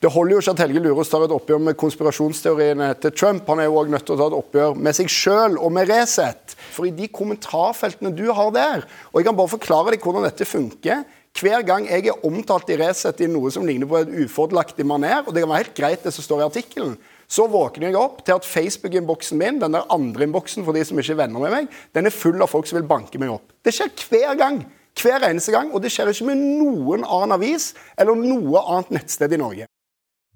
Det 0.02 0.11
holder 0.11 0.35
jo 0.35 0.43
ikke 0.43 0.55
at 0.55 0.62
Helge 0.62 0.83
Lurås 0.83 1.11
tar 1.11 1.25
et 1.26 1.35
oppgjør 1.35 1.61
med 1.62 1.79
konspirasjonsteoriene 1.79 2.88
til 3.02 3.12
Trump. 3.19 3.50
Han 3.50 3.62
er 3.62 3.69
jo 3.69 3.81
òg 3.81 3.91
nødt 3.91 4.07
til 4.07 4.14
å 4.14 4.19
ta 4.19 4.29
et 4.31 4.38
oppgjør 4.38 4.79
med 4.79 4.99
seg 4.99 5.11
sjøl 5.11 5.59
og 5.59 5.75
med 5.75 5.91
Resett. 5.91 6.55
For 6.75 6.87
i 6.87 6.95
de 6.95 7.07
kommentarfeltene 7.11 8.14
du 8.14 8.29
har 8.31 8.50
der, 8.55 8.87
og 9.11 9.19
jeg 9.19 9.29
kan 9.29 9.38
bare 9.38 9.55
forklare 9.57 9.95
deg 9.95 10.07
hvordan 10.07 10.26
dette 10.26 10.47
funker 10.47 11.02
hver 11.38 11.62
gang 11.64 11.87
jeg 11.88 12.11
er 12.11 12.26
omtalt 12.29 12.71
i 12.71 12.76
Resett 12.79 13.23
i 13.25 13.31
noe 13.31 13.50
som 13.55 13.64
ligner 13.67 13.88
på 13.88 14.02
et 14.02 14.11
ufordelaktig 14.26 14.85
maner, 14.87 15.23
og 15.25 15.33
det 15.33 15.43
kan 15.43 15.50
være 15.50 15.64
helt 15.64 15.79
greit 15.79 16.02
det 16.05 16.12
som 16.14 16.26
står 16.26 16.43
i 16.43 16.49
artikkelen, 16.50 16.99
så 17.33 17.47
våkner 17.49 17.89
jeg 17.89 17.97
opp 17.97 18.21
til 18.27 18.37
at 18.37 18.47
Facebook-innboksen 18.47 19.41
min, 19.41 19.61
den 19.62 19.73
der 19.77 19.89
andre 19.93 20.27
innboksen 20.27 20.67
for 20.67 20.77
de 20.77 20.85
som 20.85 21.01
ikke 21.01 21.15
er 21.15 21.23
venner 21.23 21.41
med 21.41 21.55
meg, 21.55 21.69
den 21.97 22.09
er 22.09 22.15
full 22.15 22.37
av 22.45 22.51
folk 22.53 22.69
som 22.69 22.77
vil 22.77 22.89
banke 22.89 23.21
meg 23.23 23.33
opp. 23.33 23.55
Det 23.65 23.73
skjer 23.73 23.93
hver 24.11 24.37
gang. 24.41 24.62
Hver 25.01 25.25
eneste 25.25 25.55
gang. 25.55 25.71
Og 25.73 25.81
det 25.81 25.89
skjer 25.95 26.11
ikke 26.12 26.29
med 26.29 26.43
noen 26.61 27.07
annen 27.07 27.39
avis 27.39 27.71
eller 27.97 28.19
noe 28.19 28.61
annet 28.75 28.99
nettsted 28.99 29.33
i 29.33 29.41
Norge. 29.41 29.69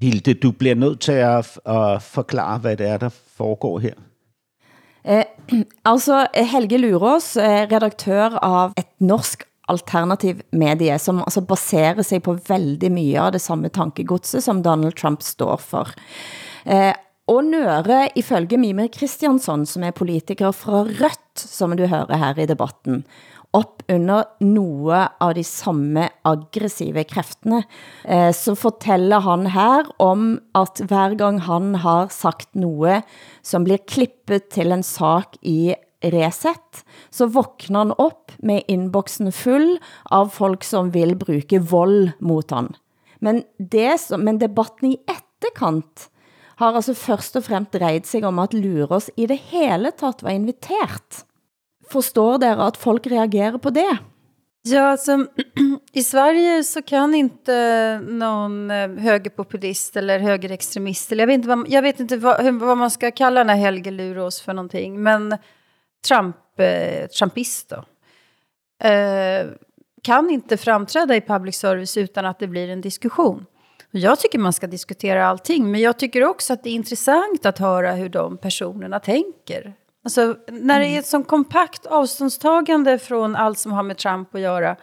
Hilde, 0.01 0.35
du 0.41 0.51
bliver 0.53 0.77
nødt 0.77 1.01
til 1.09 1.21
at, 1.25 1.59
at 1.65 2.03
forklare, 2.05 2.59
hvad 2.65 2.77
det 2.81 2.89
er, 2.89 2.99
der 3.05 3.13
foregår 3.37 3.79
her. 3.79 3.99
Eh, 5.05 5.25
altså, 5.93 6.27
Helge 6.35 6.79
Lurås, 6.79 7.37
eh, 7.37 7.69
redaktør 7.73 8.39
av 8.41 8.73
et 8.77 8.89
norsk 9.01 9.45
alternativ 9.69 10.41
medie, 10.53 10.99
som 10.99 11.21
altså 11.25 11.41
baserer 11.41 12.03
sig 12.03 12.23
på 12.23 12.37
veldig 12.49 12.91
mye 12.93 13.21
av 13.21 13.33
det 13.35 13.43
samme 13.43 13.69
tankegodset, 13.69 14.45
som 14.45 14.63
Donald 14.63 14.97
Trump 14.97 15.23
står 15.23 15.57
for. 15.61 15.93
Eh, 16.67 16.93
og 17.31 17.43
Nøre, 17.49 18.05
ifølge 18.19 18.59
Mime 18.59 18.89
Kristiansson, 18.93 19.65
som 19.67 19.83
er 19.87 19.95
politiker 19.97 20.53
fra 20.55 20.85
Rødt, 20.87 21.39
som 21.39 21.75
du 21.79 21.87
hører 21.91 22.21
her 22.21 22.39
i 22.39 22.47
debatten, 22.47 23.05
op 23.57 23.83
under 23.89 24.27
noe 24.45 24.99
av 25.23 25.33
de 25.39 25.43
samme 25.47 26.09
aggressive 26.29 27.05
kræftene, 27.09 27.63
eh, 28.05 28.31
så 28.37 28.55
fortæller 28.59 29.23
han 29.25 29.47
her 29.55 29.87
om, 30.03 30.39
at 30.55 30.83
hver 30.91 31.17
gang 31.19 31.39
han 31.47 31.75
har 31.87 32.09
sagt 32.13 32.51
noe, 32.55 33.01
som 33.43 33.65
blir 33.65 33.79
klippet 33.89 34.51
til 34.55 34.75
en 34.77 34.83
sak 34.87 35.39
i 35.43 35.75
Reset, 36.05 36.83
så 37.11 37.27
våkner 37.33 37.79
han 37.87 37.95
op 37.99 38.35
med 38.45 38.67
inboxen 38.71 39.33
full 39.33 39.79
av 40.13 40.29
folk, 40.35 40.63
som 40.63 40.91
vil 40.95 41.15
bruge 41.19 41.59
vold 41.71 42.13
mot 42.21 42.51
han. 42.53 42.75
Men, 43.21 43.43
det, 43.59 43.99
som- 44.01 44.23
men 44.23 44.39
debatten 44.39 44.93
i 44.93 44.99
etterkant 45.09 46.09
har 46.57 46.75
altså 46.79 46.95
først 46.97 47.37
og 47.37 47.45
fremmest 47.45 47.73
drejet 47.77 48.07
sig 48.09 48.25
om, 48.25 48.39
at 48.39 48.55
Lurås 48.57 49.11
i 49.17 49.27
det 49.29 49.39
hele 49.53 49.91
tatt 49.93 50.23
var 50.25 50.33
inviteret. 50.37 51.25
Forstår 51.93 52.39
dere 52.43 52.67
at 52.67 52.77
folk 52.81 53.07
reagerer 53.07 53.59
på 53.63 53.71
det? 53.71 53.91
Ja, 54.67 54.83
alltså, 54.97 55.27
i 55.93 56.03
Sverige 56.03 56.65
så 56.65 56.83
kan 56.83 57.15
inte 57.15 57.55
eh, 57.55 58.01
någon 58.01 58.71
högerpopulist 58.99 59.97
eh, 59.97 60.01
eller 60.03 60.19
högerextremist, 60.19 61.13
eller 61.13 61.23
jag 61.23 61.27
vet 61.29 61.35
inte 61.39 61.49
vad, 61.49 61.69
jag 61.69 61.83
vet 61.83 62.01
inte 62.01 62.17
vad, 62.17 62.41
hur- 62.41 62.59
vad 62.59 62.79
man 62.79 62.91
ska 62.91 63.11
kalla 63.11 63.41
den 63.41 63.49
här 63.49 63.57
Helge 63.57 63.91
Lurås 63.91 64.41
för 64.41 64.53
någonting, 64.53 65.03
men 65.03 65.37
Trump, 66.09 66.37
eh, 66.61 67.07
Trumpist 67.07 67.69
då, 67.69 67.85
eh, 68.89 69.47
kan 70.03 70.31
inte 70.31 70.57
framträda 70.57 71.17
i 71.17 71.21
public 71.21 71.57
service 71.57 71.97
utan 71.97 72.25
att 72.27 72.39
det 72.39 72.47
blir 72.47 72.69
en 72.71 72.81
diskussion. 72.81 73.47
Jag 73.91 74.21
tycker 74.21 74.39
man 74.39 74.53
ska 74.53 74.67
diskutera 74.67 75.27
allting, 75.27 75.71
men 75.71 75.81
jag 75.81 75.99
tycker 75.99 76.25
också 76.25 76.53
att 76.53 76.63
det 76.63 76.71
är 76.71 76.75
intressant 76.75 77.47
att 77.47 77.59
höra 77.59 77.93
hur 77.93 78.09
de 78.09 78.37
personerna 78.37 79.01
tänker. 79.01 79.75
Alltså, 80.05 80.37
när 80.49 80.81
det 80.81 80.87
är 80.87 80.99
ett 80.99 81.07
sånt 81.07 81.29
kompakt 81.29 81.87
avståndstagande 81.87 82.99
från 82.99 83.37
allt 83.37 83.59
som 83.59 83.73
har 83.73 83.83
med 83.83 83.97
Trump 83.97 84.35
att 84.35 84.41
göra, 84.41 84.77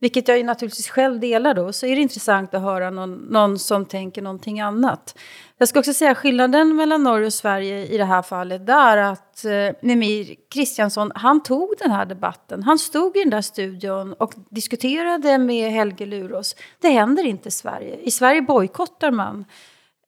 vilket 0.00 0.28
jag 0.28 0.38
ju 0.38 0.44
naturligtvis 0.44 0.88
själv 0.88 1.20
delar 1.20 1.54
då, 1.54 1.72
så 1.72 1.86
är 1.86 1.96
det 1.96 2.02
intressant 2.02 2.54
att 2.54 2.62
höra 2.62 2.90
någon, 2.90 3.14
någon 3.14 3.58
som 3.58 3.84
tänker 3.86 4.22
någonting 4.22 4.60
annat. 4.60 5.18
Jag 5.60 5.68
ska 5.68 5.78
också 5.78 5.94
säga 5.94 6.14
skillnaden 6.14 6.76
mellan 6.76 7.02
Norge 7.02 7.26
och 7.26 7.32
Sverige 7.32 7.86
i 7.86 7.98
det 7.98 8.04
här 8.04 8.22
fallet, 8.22 8.66
det 8.66 8.72
är 8.72 8.96
att 8.96 9.44
eh, 9.44 9.76
Mimir 9.80 10.34
Kristiansson, 10.50 11.12
han 11.14 11.42
tog 11.42 11.74
den 11.78 11.90
här 11.90 12.06
debatten. 12.06 12.62
Han 12.62 12.78
stod 12.78 13.16
i 13.16 13.20
den 13.20 13.30
där 13.30 13.40
studion 13.42 14.12
och 14.12 14.34
diskuterade 14.50 15.38
med 15.38 15.72
Helge 15.72 16.06
Lurås. 16.06 16.56
Det 16.80 16.88
händer 16.88 17.26
inte 17.26 17.48
i 17.48 17.52
Sverige. 17.52 17.96
I 17.96 18.10
Sverige 18.10 18.42
bojkottar 18.42 19.10
man. 19.10 19.44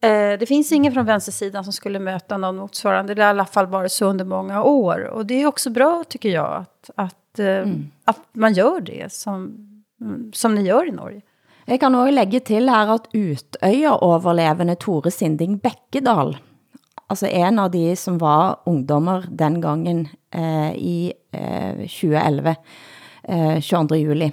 Eh, 0.02 0.38
det 0.38 0.48
finns 0.48 0.72
ingen 0.72 0.92
från 0.92 1.06
vänstersidan 1.06 1.64
som 1.64 1.72
skulle 1.72 1.98
möta 1.98 2.36
någon 2.36 2.56
motsvarande. 2.56 3.14
Det 3.14 3.22
har 3.22 3.28
i 3.28 3.30
alla 3.30 3.46
fall 3.46 3.66
varit 3.66 3.92
så 3.92 4.06
under 4.06 4.24
många 4.24 4.62
år. 4.62 5.00
Och 5.04 5.26
det 5.26 5.42
är 5.42 5.46
också 5.46 5.70
bra, 5.70 6.04
tycker 6.08 6.28
jag, 6.28 6.52
att, 6.52 6.90
att, 6.94 7.38
eh, 7.38 7.66
att 8.04 8.20
man 8.32 8.52
gör 8.52 8.80
det 8.80 9.12
som, 9.12 9.56
mm, 10.00 10.32
som 10.32 10.54
ni 10.54 10.62
gör 10.62 10.88
i 10.88 10.90
Norge. 10.90 11.22
Jeg 11.62 11.78
kan 11.78 11.94
også 11.94 12.14
lægge 12.16 12.40
til 12.42 12.70
her, 12.70 12.90
at 12.90 13.04
Utøya-overlevende 13.14 14.74
Tore 14.82 15.12
Sinding 15.14 15.60
Bekkedal, 15.62 16.34
altså 17.06 17.28
en 17.30 17.60
av 17.62 17.70
de 17.70 17.92
som 17.96 18.18
var 18.18 18.64
ungdommer 18.66 19.28
den 19.30 19.60
gangen 19.62 20.08
eh, 20.34 20.72
i 20.74 21.12
eh, 21.30 21.84
2011, 21.86 22.56
eh, 23.28 23.60
22. 23.60 24.00
juli, 24.00 24.32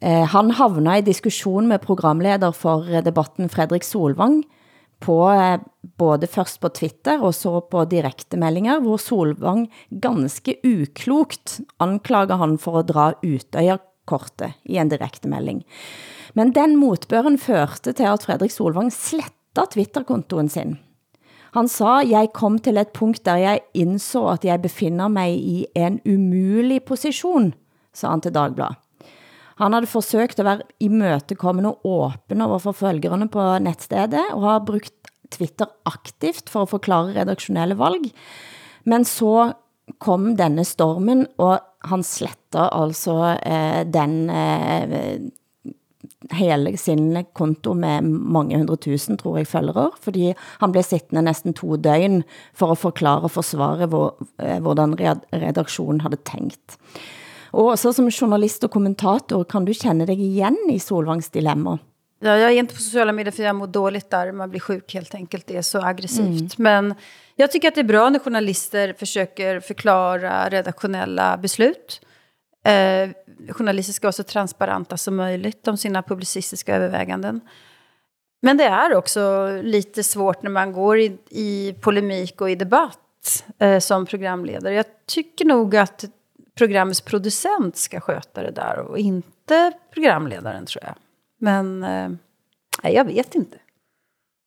eh, 0.00 0.24
han 0.32 0.54
havna 0.56 0.96
i 0.96 1.04
diskussion 1.04 1.68
med 1.68 1.84
programleder 1.84 2.56
for 2.56 2.88
debatten 3.04 3.52
Fredrik 3.52 3.84
Solvang, 3.84 4.40
på 5.02 5.18
eh, 5.28 5.58
både 5.98 6.30
først 6.30 6.62
på 6.62 6.72
Twitter 6.72 7.20
og 7.20 7.34
så 7.36 7.58
på 7.68 7.84
direkte 7.90 8.40
meldinger, 8.40 8.80
hvor 8.80 8.96
Solvang 9.02 9.66
ganske 9.90 10.56
uklokt 10.64 11.58
anklager 11.84 12.40
han 12.40 12.56
for 12.56 12.80
at 12.80 12.88
dra 12.88 13.10
Utøya-kortet 13.20 14.56
i 14.64 14.80
en 14.80 14.88
direkte 14.88 15.28
melding. 15.28 15.60
Men 16.38 16.54
den 16.56 16.78
motbøren 16.80 17.36
førte 17.40 17.92
til 17.92 18.08
at 18.08 18.24
Fredrik 18.24 18.54
Solvang 18.54 18.90
sletta 18.94 19.66
Twitter-kontoen 19.72 20.48
sin. 20.52 20.78
Han 21.52 21.68
sa, 21.68 22.00
jeg 22.00 22.30
kom 22.32 22.56
til 22.64 22.80
et 22.80 22.94
punkt 22.96 23.26
der 23.28 23.42
jeg 23.42 23.64
indså 23.76 24.24
at 24.32 24.46
jeg 24.48 24.62
befinder 24.62 25.10
mig 25.12 25.36
i 25.36 25.56
en 25.76 25.98
umulig 26.08 26.80
position, 26.88 27.50
sa 27.92 28.14
han 28.14 28.24
til 28.24 28.32
Dagblad. 28.32 28.78
Han 29.60 29.76
havde 29.76 29.90
forsøgt 29.90 30.40
at 30.40 30.48
være 30.48 30.68
imøtekommende 30.80 31.74
og 31.74 31.84
åben 31.84 32.40
overfor 32.40 32.72
følgerne 32.72 33.28
på 33.28 33.44
nettstedet, 33.60 34.32
og 34.32 34.46
har 34.48 34.64
brugt 34.64 35.12
Twitter 35.32 35.68
aktivt 35.88 36.48
for 36.50 36.64
at 36.64 36.72
forklare 36.72 37.12
redaktionelle 37.20 37.76
valg. 37.78 38.08
Men 38.88 39.04
så 39.04 39.52
kom 40.00 40.32
denne 40.38 40.64
stormen, 40.64 41.26
og 41.38 41.60
han 41.84 42.04
sletter 42.06 42.72
altså 42.72 43.36
eh, 43.44 43.82
den 43.84 44.30
eh, 44.30 45.20
hele 46.32 46.76
sin 46.76 47.24
konto 47.34 47.74
med 47.74 48.02
mange 48.02 48.56
hundre 48.56 48.76
tusen, 48.76 49.16
tror 49.16 49.36
jeg, 49.36 49.46
følgere, 49.46 49.90
fordi 50.00 50.34
han 50.60 50.72
blev 50.72 50.82
sittende 50.82 51.22
næsten 51.22 51.54
to 51.54 51.76
døgn 51.76 52.22
for 52.54 52.72
at 52.72 52.78
forklare 52.78 53.22
og 53.22 53.30
forsvare 53.30 53.86
hvor, 53.86 54.14
eh, 54.42 54.58
hvordan 54.62 54.94
red- 55.00 55.26
redaksjonen 55.32 56.00
havde 56.00 56.16
tænkt. 56.16 56.78
Og 57.52 57.64
også 57.64 57.92
som 57.92 58.08
journalist 58.08 58.64
og 58.64 58.70
kommentator, 58.70 59.42
kan 59.44 59.64
du 59.64 59.72
känna 59.72 60.06
dig 60.06 60.18
igen 60.18 60.56
i 60.70 60.78
Solvangs 60.78 61.30
dilemma? 61.30 61.78
Ja, 62.24 62.36
jag 62.38 62.50
är 62.52 62.58
inte 62.58 62.74
på 62.74 62.80
sociala 62.80 63.12
medier 63.12 63.32
för 63.32 63.42
jag 63.42 63.56
mår 63.56 63.66
dåligt 63.66 64.10
där. 64.10 64.32
Man 64.32 64.50
blir 64.50 64.60
sjuk 64.60 64.94
helt 64.94 65.14
enkelt. 65.14 65.46
Det 65.46 65.56
är 65.56 65.62
så 65.62 65.80
aggressivt. 65.82 66.58
Men 66.58 66.94
jag 67.36 67.52
tycker 67.52 67.68
att 67.68 67.74
det 67.74 67.80
är 67.80 67.84
bra 67.84 68.10
när 68.10 68.18
journalister 68.18 68.94
försöker 68.98 69.60
förklara 69.60 70.48
redaktionella 70.48 71.36
beslut. 71.36 72.00
Eh, 72.64 73.10
journalister 73.48 73.92
ska 73.92 74.06
vara 74.06 74.12
så 74.12 74.22
transparenta 74.22 74.96
som 74.96 75.16
möjligt 75.16 75.68
om 75.68 75.76
sina 75.76 76.02
publicistiska 76.02 76.76
överväganden. 76.76 77.40
Men 78.42 78.56
det 78.56 78.64
är 78.64 78.94
också 78.94 79.50
lite 79.62 80.04
svårt 80.04 80.42
när 80.42 80.50
man 80.50 80.72
går 80.72 80.98
i, 80.98 81.18
i 81.30 81.74
polemik 81.80 82.40
och 82.40 82.50
i 82.50 82.54
debatt 82.54 83.44
eh, 83.58 83.78
som 83.78 84.06
programledare. 84.06 84.74
Jag 84.74 84.86
tycker 85.06 85.44
nog 85.44 85.76
att 85.76 86.04
programmets 86.54 87.00
producent 87.00 87.76
ska 87.76 88.00
sköta 88.00 88.42
det 88.42 88.50
där 88.50 88.78
och 88.78 88.98
inte 88.98 89.72
programledaren 89.94 90.66
tror 90.66 90.84
jag. 90.84 90.94
Men 91.40 91.82
eh, 91.82 92.10
jag 92.92 93.04
vet 93.04 93.34
inte. 93.34 93.56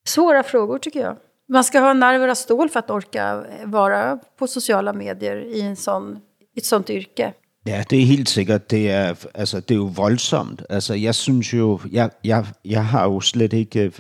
Svåra 0.08 0.44
frågor 0.44 0.80
tycker 0.80 1.02
jag. 1.02 1.18
Man 1.48 1.64
ska 1.64 1.80
ha 1.80 1.94
nerver 1.94 2.28
av 2.28 2.36
stål 2.36 2.70
för 2.70 2.80
att 2.80 2.90
orka 2.90 3.46
vara 3.64 4.20
på 4.38 4.48
sociala 4.48 4.94
medier 4.94 5.36
i, 5.38 5.62
en 5.62 5.75
sån, 5.75 6.22
i 6.56 6.60
ett 6.60 6.66
sånt 6.66 6.90
yrke. 6.90 7.34
Ja, 7.65 7.84
det 7.89 8.01
er 8.01 8.05
helt 8.05 8.29
sikkert. 8.29 8.72
Det 8.72 8.91
er, 8.91 9.25
altså, 9.36 9.60
det 9.60 9.72
er 9.72 9.75
jo 9.75 9.91
voldsomt. 9.95 10.63
Altså, 10.69 10.93
jeg 10.93 11.15
synes 11.15 11.53
jo, 11.53 11.79
jeg, 11.91 12.10
jeg, 12.24 12.45
jeg 12.65 12.86
har 12.86 13.03
jo 13.03 13.19
slet 13.19 13.53
ikke, 13.53 13.79
øh, 13.79 13.91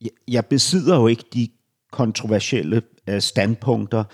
jeg, 0.00 0.10
jeg 0.28 0.46
besidder 0.46 0.96
jo 0.96 1.06
ikke 1.06 1.24
de 1.34 1.48
kontroversielle 1.92 2.82
øh, 3.08 3.20
standpunkter, 3.20 4.04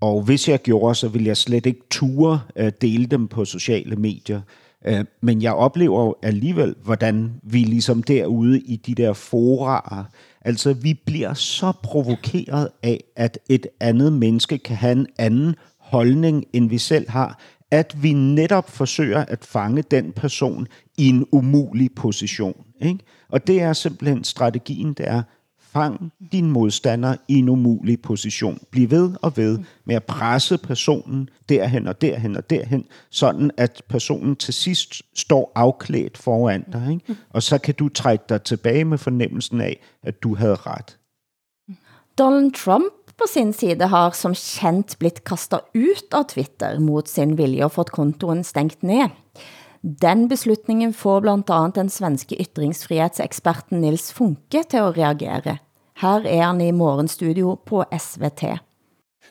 og 0.00 0.22
hvis 0.22 0.48
jeg 0.48 0.62
gjorde, 0.62 0.94
så 0.94 1.08
ville 1.08 1.28
jeg 1.28 1.36
slet 1.36 1.66
ikke 1.66 1.80
ture 1.90 2.40
øh, 2.56 2.72
dele 2.80 3.06
dem 3.06 3.28
på 3.28 3.44
sociale 3.44 3.96
medier. 3.96 4.40
Øh, 4.86 5.04
men 5.22 5.42
jeg 5.42 5.52
oplever 5.52 6.04
jo 6.04 6.14
alligevel, 6.22 6.74
hvordan 6.84 7.32
vi 7.42 7.58
ligesom 7.58 8.02
derude 8.02 8.60
i 8.60 8.76
de 8.76 8.94
der 8.94 9.12
forarer, 9.12 10.04
altså 10.40 10.72
vi 10.72 10.94
bliver 11.06 11.34
så 11.34 11.72
provokeret 11.82 12.68
af, 12.82 13.04
at 13.16 13.38
et 13.48 13.66
andet 13.80 14.12
menneske 14.12 14.58
kan 14.58 14.76
have 14.76 14.92
en 14.92 15.06
anden 15.18 15.54
holdning, 15.78 16.44
end 16.52 16.68
vi 16.68 16.78
selv 16.78 17.10
har, 17.10 17.40
at 17.76 18.02
vi 18.02 18.12
netop 18.12 18.70
forsøger 18.70 19.24
at 19.24 19.44
fange 19.44 19.82
den 19.82 20.12
person 20.12 20.66
i 20.98 21.08
en 21.08 21.26
umulig 21.32 21.90
position. 21.96 22.64
Ikke? 22.82 22.98
Og 23.28 23.46
det 23.46 23.60
er 23.60 23.72
simpelthen 23.72 24.24
strategien, 24.24 24.92
det 24.92 25.08
er, 25.08 25.22
Fang 25.60 26.12
din 26.32 26.50
modstander 26.50 27.16
i 27.28 27.34
en 27.34 27.48
umulig 27.48 28.02
position. 28.02 28.58
Bliv 28.70 28.90
ved 28.90 29.12
og 29.22 29.36
ved 29.36 29.58
med 29.84 29.94
at 29.94 30.04
presse 30.04 30.58
personen 30.58 31.28
derhen 31.48 31.86
og 31.86 32.00
derhen 32.00 32.36
og 32.36 32.50
derhen, 32.50 32.84
sådan 33.10 33.50
at 33.56 33.82
personen 33.88 34.36
til 34.36 34.54
sidst 34.54 35.02
står 35.14 35.52
afklædt 35.54 36.18
foran 36.18 36.64
dig. 36.72 36.92
Ikke? 36.92 37.20
Og 37.30 37.42
så 37.42 37.58
kan 37.58 37.74
du 37.74 37.88
trække 37.88 38.24
dig 38.28 38.42
tilbage 38.42 38.84
med 38.84 38.98
fornemmelsen 38.98 39.60
af, 39.60 39.80
at 40.02 40.22
du 40.22 40.34
havde 40.34 40.54
ret. 40.54 40.98
Donald 42.18 42.52
Trump 42.52 43.05
på 43.18 43.26
sin 43.26 43.52
side 43.52 43.84
har 43.84 44.10
som 44.10 44.34
kendt 44.34 44.98
blitt 44.98 45.24
kastet 45.24 45.60
ut 45.72 46.14
av 46.14 46.28
Twitter 46.32 46.78
mot 46.78 47.08
sin 47.08 47.36
vilje 47.36 47.64
og 47.64 47.72
fått 47.78 47.94
kontoen 47.94 48.44
stängt 48.44 48.82
ned. 48.82 49.10
Den 49.80 50.28
beslutningen 50.28 50.92
får 50.94 51.20
blandt 51.20 51.50
andet 51.50 51.74
den 51.74 51.90
svenske 51.90 52.36
ytringsfrihetseksperten 52.42 53.80
Nils 53.80 54.10
Funke 54.12 54.64
til 54.64 54.82
at 54.82 54.96
reagere. 54.96 55.58
Her 56.02 56.26
er 56.26 56.42
han 56.42 56.60
i 56.60 56.72
morgenstudio 56.72 57.56
på 57.64 57.84
SVT. 57.92 58.58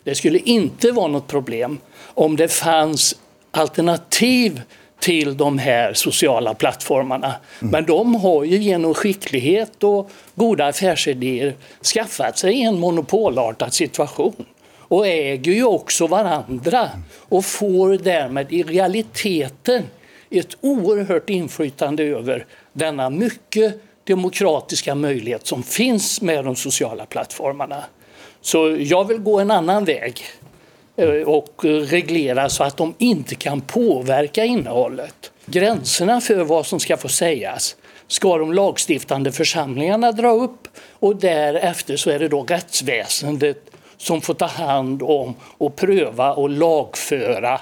Det 0.04 0.14
skulle 0.14 0.38
inte 0.38 0.92
vara 0.92 1.08
något 1.08 1.26
problem 1.26 1.78
om 2.14 2.36
det 2.36 2.48
fanns 2.48 3.14
alternativ 3.50 4.62
till 5.00 5.36
de 5.36 5.58
här 5.58 5.92
sociala 5.94 6.54
plattformarna. 6.54 7.34
Mm. 7.60 7.70
Men 7.70 7.84
de 7.84 8.14
har 8.14 8.44
ju 8.44 8.56
genom 8.56 8.94
skicklighet 8.94 9.84
och 9.84 10.10
goda 10.34 10.66
affärsidéer 10.66 11.54
skaffat 11.94 12.38
sig 12.38 12.62
en 12.62 12.78
monopolartad 12.78 13.74
situation 13.74 14.44
och 14.88 15.06
äger 15.06 15.52
ju 15.52 15.64
också 15.64 16.06
varandra 16.06 16.90
och 17.28 17.44
får 17.44 17.98
därmed 17.98 18.52
i 18.52 18.62
realiteten 18.62 19.82
ett 20.30 20.56
oerhört 20.60 21.30
inflytande 21.30 22.02
över 22.02 22.46
denna 22.72 23.10
mycket 23.10 23.80
demokratiska 24.04 24.94
möjlighet 24.94 25.46
som 25.46 25.62
finns 25.62 26.20
med 26.20 26.44
de 26.44 26.56
sociala 26.56 27.06
plattformarna. 27.06 27.84
Så 28.40 28.76
jag 28.80 29.04
vill 29.08 29.18
gå 29.18 29.40
en 29.40 29.50
annan 29.50 29.84
väg 29.84 30.22
och 31.26 31.64
reglera 31.64 32.48
så 32.48 32.64
att 32.64 32.76
de 32.76 32.94
inte 32.98 33.34
kan 33.34 33.60
påverka 33.60 34.44
innehållet. 34.44 35.32
Gränserna 35.46 36.20
för 36.20 36.44
vad 36.44 36.66
som 36.66 36.80
ska 36.80 36.96
få 36.96 37.08
sägas 37.08 37.76
ska 38.08 38.38
de 38.38 38.52
lagstiftande 38.52 39.32
församlingarna 39.32 40.12
dra 40.12 40.30
upp 40.30 40.68
och 40.90 41.16
därefter 41.16 41.96
så 41.96 42.10
är 42.10 42.18
det 42.18 42.28
då 42.28 42.42
rättsväsendet 42.42 43.70
som 43.96 44.20
får 44.20 44.34
ta 44.34 44.46
hand 44.46 45.02
om 45.02 45.34
och 45.40 45.76
pröva 45.76 46.34
och 46.34 46.50
lagföra 46.50 47.60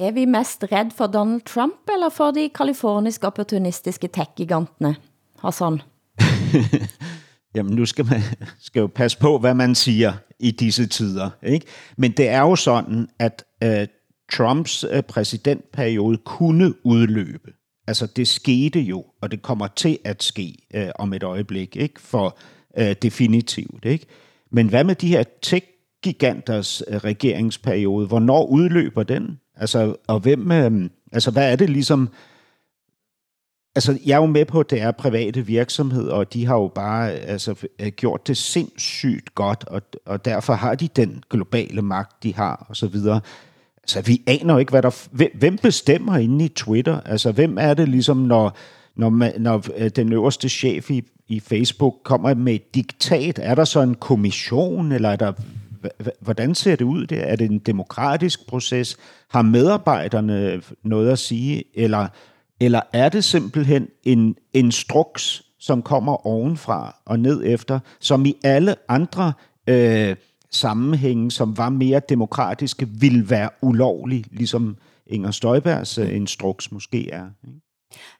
Er 0.00 0.12
vi 0.12 0.26
mest 0.26 0.62
rädd 0.62 0.92
for 0.96 1.08
Donald 1.08 1.44
Trump 1.44 1.88
eller 1.88 2.10
for 2.10 2.32
de 2.32 2.48
kaliforniske 2.48 3.26
opportunistiske 3.26 4.08
tech-gigantene? 4.08 4.94
Hassan? 5.38 5.82
Jamen 7.54 7.74
nu 7.74 7.86
skal 7.86 8.06
man 8.06 8.20
skal 8.66 8.80
jo 8.80 8.86
passe 8.86 9.18
på, 9.18 9.38
hvad 9.38 9.54
man 9.54 9.74
siger 9.74 10.12
i 10.40 10.50
disse 10.50 10.86
tider. 10.86 11.30
Ikke? 11.42 11.66
Men 11.96 12.12
det 12.12 12.28
er 12.28 12.40
jo 12.40 12.56
sådan, 12.56 13.08
at 13.18 13.44
øh, 13.64 13.86
Trumps 14.32 14.84
øh, 14.90 15.02
præsidentperiode 15.02 16.16
kunne 16.16 16.86
udløbe. 16.86 17.52
Altså 17.86 18.06
det 18.06 18.28
skete 18.28 18.80
jo, 18.80 19.04
og 19.22 19.30
det 19.30 19.42
kommer 19.42 19.66
til 19.66 19.98
at 20.04 20.22
ske 20.22 20.56
øh, 20.74 20.88
om 20.94 21.12
et 21.12 21.22
øjeblik, 21.22 21.76
ikke? 21.76 22.00
for 22.00 22.38
øh, 22.78 22.94
definitivt. 23.02 23.84
Ikke? 23.84 24.06
Men 24.52 24.68
hvad 24.68 24.84
med 24.84 24.94
de 24.94 25.08
her 25.08 25.24
tech-giganters 25.42 26.82
øh, 26.88 26.96
regeringsperiode? 26.96 28.06
Hvornår 28.06 28.46
udløber 28.46 29.02
den? 29.02 29.38
Altså, 29.56 29.96
og 30.06 30.20
hvem, 30.20 30.52
øh, 30.52 30.90
altså, 31.12 31.30
hvad 31.30 31.52
er 31.52 31.56
det 31.56 31.70
ligesom, 31.70 32.08
altså, 33.74 33.98
jeg 34.06 34.14
er 34.14 34.20
jo 34.20 34.26
med 34.26 34.44
på, 34.44 34.60
at 34.60 34.70
det 34.70 34.80
er 34.80 34.90
private 34.90 35.46
virksomheder, 35.46 36.14
og 36.14 36.32
de 36.32 36.46
har 36.46 36.54
jo 36.54 36.68
bare 36.74 37.12
altså, 37.12 37.54
øh, 37.78 37.88
gjort 37.88 38.28
det 38.28 38.36
sindssygt 38.36 39.34
godt, 39.34 39.64
og, 39.66 39.82
og 40.06 40.24
derfor 40.24 40.52
har 40.52 40.74
de 40.74 40.88
den 40.88 41.22
globale 41.30 41.82
magt, 41.82 42.22
de 42.22 42.34
har, 42.34 42.66
og 42.68 42.76
så 42.76 42.86
videre. 42.86 43.20
Altså, 43.82 44.00
vi 44.00 44.22
aner 44.26 44.54
jo 44.54 44.58
ikke, 44.58 44.70
hvad 44.70 44.82
der... 44.82 45.06
Hvem 45.38 45.58
bestemmer 45.58 46.16
inde 46.16 46.44
i 46.44 46.48
Twitter? 46.48 47.00
Altså, 47.00 47.32
hvem 47.32 47.58
er 47.60 47.74
det 47.74 47.88
ligesom, 47.88 48.16
når, 48.16 48.56
når, 48.96 49.08
man, 49.08 49.32
når 49.38 49.64
øh, 49.76 49.90
den 49.96 50.12
øverste 50.12 50.48
chef 50.48 50.90
i, 50.90 51.02
i 51.28 51.40
Facebook 51.40 51.94
kommer 52.04 52.34
med 52.34 52.54
et 52.54 52.74
diktat? 52.74 53.38
Er 53.42 53.54
der 53.54 53.64
så 53.64 53.80
en 53.80 53.94
kommission, 53.94 54.92
eller 54.92 55.08
er 55.08 55.16
der 55.16 55.32
hvordan 56.20 56.54
ser 56.54 56.76
det 56.76 56.84
ud 56.84 57.06
der? 57.06 57.20
Er 57.20 57.36
det 57.36 57.50
en 57.50 57.58
demokratisk 57.58 58.46
proces? 58.46 58.96
Har 59.28 59.42
medarbejderne 59.42 60.62
noget 60.82 61.10
at 61.10 61.18
sige? 61.18 61.64
Eller, 61.74 62.08
eller 62.60 62.80
er 62.92 63.08
det 63.08 63.24
simpelthen 63.24 63.88
en 64.04 64.36
instruks, 64.52 65.42
som 65.58 65.82
kommer 65.82 66.26
ovenfra 66.26 66.96
og 67.04 67.20
ned 67.20 67.42
efter, 67.44 67.80
som 68.00 68.26
i 68.26 68.34
alle 68.44 68.74
andre 68.88 69.32
øh, 69.66 70.16
sammenhænge, 70.50 71.30
som 71.30 71.58
var 71.58 71.68
mere 71.68 72.00
demokratiske, 72.08 72.88
vil 72.88 73.30
være 73.30 73.48
ulovlig, 73.62 74.24
ligesom 74.30 74.76
Inger 75.06 75.30
Støjbergs 75.30 75.98
øh, 75.98 76.16
instruks 76.16 76.72
måske 76.72 77.10
er? 77.10 77.26
Ikke? 77.46 77.60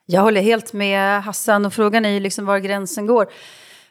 Jag 0.09 0.21
håller 0.21 0.41
helt 0.41 0.75
med 0.75 1.21
Hassan 1.21 1.65
och 1.65 1.73
frågan 1.73 2.05
är 2.05 2.11
ju 2.11 2.21
liksom 2.21 2.47
var 2.47 2.59
gränsen 2.59 3.07
går. 3.07 3.27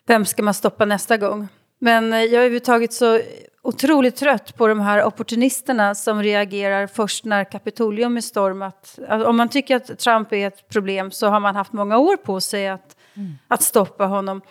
Vem 0.07 0.25
ska 0.25 0.43
man 0.43 0.53
stoppa 0.53 0.85
nästa 0.85 1.17
gång? 1.17 1.47
Men 1.81 2.13
eh, 2.13 2.19
jag 2.19 2.33
är 2.33 2.37
överhuvudtaget 2.37 2.93
så 2.93 3.21
otroligt 3.61 4.15
trött 4.15 4.57
på 4.57 4.67
de 4.67 4.79
här 4.79 5.03
opportunisterna 5.03 5.95
som 5.95 6.23
reagerar 6.23 6.87
först 6.87 7.25
när 7.25 7.43
Kapitolium 7.43 8.17
är 8.17 8.21
stormat. 8.21 8.99
Alltså, 9.09 9.29
om 9.29 9.37
man 9.37 9.49
tycker 9.49 9.75
att 9.75 9.99
Trump 9.99 10.33
är 10.33 10.47
ett 10.47 10.69
problem 10.69 11.11
så 11.11 11.27
har 11.27 11.39
man 11.39 11.55
haft 11.55 11.73
många 11.73 11.97
år 11.97 12.17
på 12.17 12.41
sig 12.41 12.67
att, 12.67 12.97
mm. 13.13 13.37
att 13.47 13.61
stoppa 13.61 14.05
honom. 14.05 14.41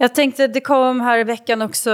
Jag 0.00 0.14
tänkte, 0.14 0.46
det 0.46 0.60
kom 0.60 1.00
här 1.00 1.18
i 1.18 1.24
veckan 1.24 1.62
också 1.62 1.90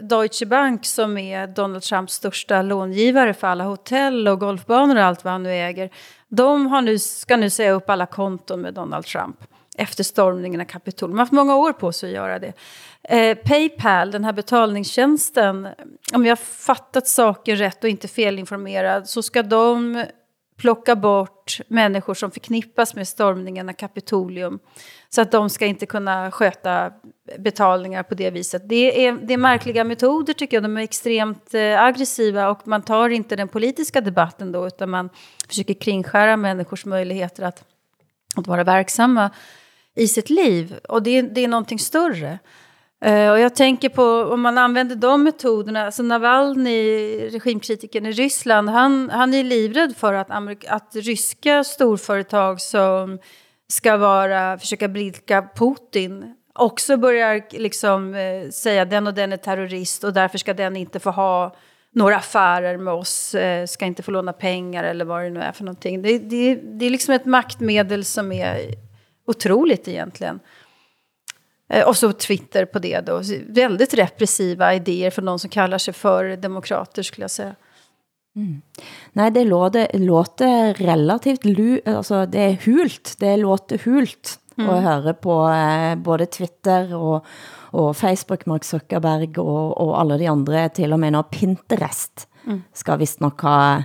Deutsche 0.00 0.46
Bank 0.46 0.86
som 0.86 1.18
är 1.18 1.46
Donald 1.46 1.82
Trumps 1.82 2.14
största 2.14 2.62
långivare 2.62 3.34
för 3.34 3.46
alla 3.46 3.64
hotell 3.64 4.28
och 4.28 4.40
golfbanor 4.40 4.96
och 4.96 5.02
allt 5.02 5.24
vad 5.24 5.32
han 5.32 5.42
nu 5.42 5.50
äger. 5.50 5.90
De 6.28 6.66
har 6.66 6.82
nu, 6.82 6.98
ska 6.98 7.36
nu 7.36 7.50
säga 7.50 7.72
upp 7.72 7.90
alla 7.90 8.06
konton 8.06 8.60
med 8.60 8.74
Donald 8.74 9.04
Trump 9.04 9.36
efter 9.76 10.04
stormningen 10.04 10.60
av 10.60 10.64
Kapitolium. 10.64 11.10
De 11.10 11.18
har 11.18 11.22
haft 11.22 11.32
många 11.32 11.56
år 11.56 11.72
på 11.72 11.92
sig 11.92 12.08
att 12.08 12.14
göra 12.14 12.38
det. 12.38 12.52
Eh, 13.02 13.38
Paypal, 13.38 14.10
den 14.10 14.24
här 14.24 14.32
betalningstjänsten, 14.32 15.68
om 16.14 16.26
jag 16.26 16.38
fattat 16.38 17.06
saker 17.06 17.56
rätt 17.56 17.84
och 17.84 17.90
inte 17.90 18.08
felinformerad 18.08 19.08
så 19.08 19.22
ska 19.22 19.42
de 19.42 20.04
plocka 20.60 20.96
bort 20.96 21.60
människor 21.68 22.14
som 22.14 22.30
förknippas 22.30 22.94
med 22.94 23.08
stormningen 23.08 23.68
av 23.68 23.72
Kapitolium. 23.72 24.58
Så 25.08 25.20
att 25.20 25.32
de 25.32 25.50
ska 25.50 25.66
inte 25.66 25.86
kunna 25.86 26.30
sköta 26.30 26.92
betalningar 27.38 28.02
på 28.02 28.14
det 28.14 28.30
viset. 28.30 28.68
Det 28.68 29.06
är, 29.06 29.12
det 29.12 29.34
är 29.34 29.38
märkliga 29.38 29.84
metoder 29.84 30.32
tycker 30.32 30.56
jag, 30.56 30.64
de 30.64 30.76
är 30.76 30.82
extremt 30.82 31.54
eh, 31.54 31.82
aggressiva 31.82 32.50
och 32.50 32.68
man 32.68 32.82
tar 32.82 33.08
inte 33.08 33.36
den 33.36 33.48
politiska 33.48 34.00
debatten 34.00 34.52
då 34.52 34.66
utan 34.66 34.90
man 34.90 35.10
försöker 35.48 35.74
kringskära 35.74 36.36
människors 36.36 36.84
möjligheter 36.84 37.42
att, 37.42 37.64
att 38.36 38.46
vara 38.46 38.64
verksamma 38.64 39.30
i 39.94 40.08
sitt 40.08 40.30
liv. 40.30 40.78
Och 40.88 41.02
det, 41.02 41.22
det 41.22 41.44
är 41.44 41.48
någonting 41.48 41.78
större. 41.78 42.38
Uh, 43.06 43.30
och 43.30 43.40
jag 43.40 43.54
tänker 43.54 43.88
på 43.88 44.04
om 44.04 44.40
man 44.40 44.58
använder 44.58 44.96
de 44.96 45.22
metoderna, 45.22 45.84
alltså 45.84 46.02
Navalny, 46.02 47.18
regimkritiken 47.28 48.06
i 48.06 48.12
Ryssland, 48.12 48.68
han, 48.68 49.10
han 49.10 49.34
är 49.34 49.44
livrädd 49.44 49.96
för 49.96 50.14
att, 50.14 50.30
att 50.68 50.96
ryska 50.96 51.64
storföretag 51.64 52.60
som 52.60 53.18
ska 53.68 53.96
vara, 53.96 54.58
försöka 54.58 54.88
blidka 54.88 55.48
Putin 55.56 56.34
också 56.54 56.96
börjar 56.96 57.42
liksom 57.50 58.14
uh, 58.14 58.50
säga 58.50 58.84
den 58.84 59.06
och 59.06 59.14
den 59.14 59.32
är 59.32 59.36
terrorist 59.36 60.04
och 60.04 60.12
därför 60.12 60.38
ska 60.38 60.54
den 60.54 60.76
inte 60.76 61.00
få 61.00 61.10
ha 61.10 61.56
några 61.92 62.16
affärer 62.16 62.76
med 62.76 62.94
oss, 62.94 63.34
uh, 63.34 63.66
ska 63.66 63.84
inte 63.84 64.02
få 64.02 64.10
låna 64.10 64.32
pengar 64.32 64.84
eller 64.84 65.04
vad 65.04 65.22
det 65.22 65.30
nu 65.30 65.40
är 65.40 65.52
för 65.52 65.64
någonting. 65.64 66.02
Det, 66.02 66.18
det, 66.18 66.54
det 66.54 66.86
är 66.86 66.90
liksom 66.90 67.14
ett 67.14 67.24
maktmedel 67.24 68.04
som 68.04 68.32
är 68.32 68.74
otroligt 69.26 69.88
egentligen. 69.88 70.40
Eh, 71.70 71.88
och 71.88 71.96
så 71.96 72.12
Twitter 72.12 72.64
på 72.64 72.78
det 72.78 73.00
då. 73.00 73.22
Väldigt 73.46 73.94
repressiva 73.94 74.74
idéer 74.74 75.10
för 75.10 75.22
någon 75.22 75.38
som 75.38 75.50
kallar 75.50 75.78
sig 75.78 75.94
för 75.94 76.36
demokrater 76.36 77.02
skulle 77.02 77.24
jag 77.24 77.30
säga. 77.30 77.54
Mm. 78.36 78.62
Nej, 79.12 79.30
det 79.30 79.44
låter, 79.44 79.98
låter 79.98 80.74
relativt 80.74 81.44
lu, 81.44 81.80
alltså 81.86 82.26
det 82.26 82.40
är 82.40 82.52
hult. 82.52 83.14
Det 83.18 83.36
låter 83.36 83.78
hult 83.78 84.38
mm. 84.58 84.70
att 84.70 84.82
höra 84.82 85.14
på 85.14 85.48
eh, 85.48 85.96
både 85.96 86.26
Twitter 86.26 86.94
och, 86.94 87.24
och 87.52 87.96
Facebook, 87.96 88.46
Mark 88.46 88.64
Zuckerberg 88.64 89.38
och, 89.38 89.78
och 89.78 90.00
alla 90.00 90.18
de 90.18 90.26
andra, 90.26 90.68
till 90.68 90.92
och 90.92 91.00
med 91.00 91.12
när 91.12 91.22
Pinterest 91.22 92.28
mm. 92.46 92.62
ska 92.72 92.96
visst 92.96 93.20
nog 93.20 93.40
ha 93.40 93.82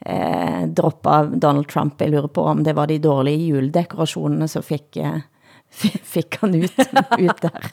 eh, 0.00 0.66
droppet 0.66 1.40
Donald 1.40 1.68
Trump. 1.68 2.00
Jeg 2.00 2.10
lurer 2.10 2.28
på 2.28 2.42
om 2.42 2.62
det 2.62 2.72
var 2.72 2.86
de 2.86 2.98
dårlige 2.98 3.36
juledekorationerne 3.36 4.48
som 4.48 4.62
fik, 4.62 4.96
eh, 4.96 5.18
fik 6.14 6.36
han 6.40 6.54
ut, 6.54 6.72
ut 7.18 7.42
der. 7.42 7.72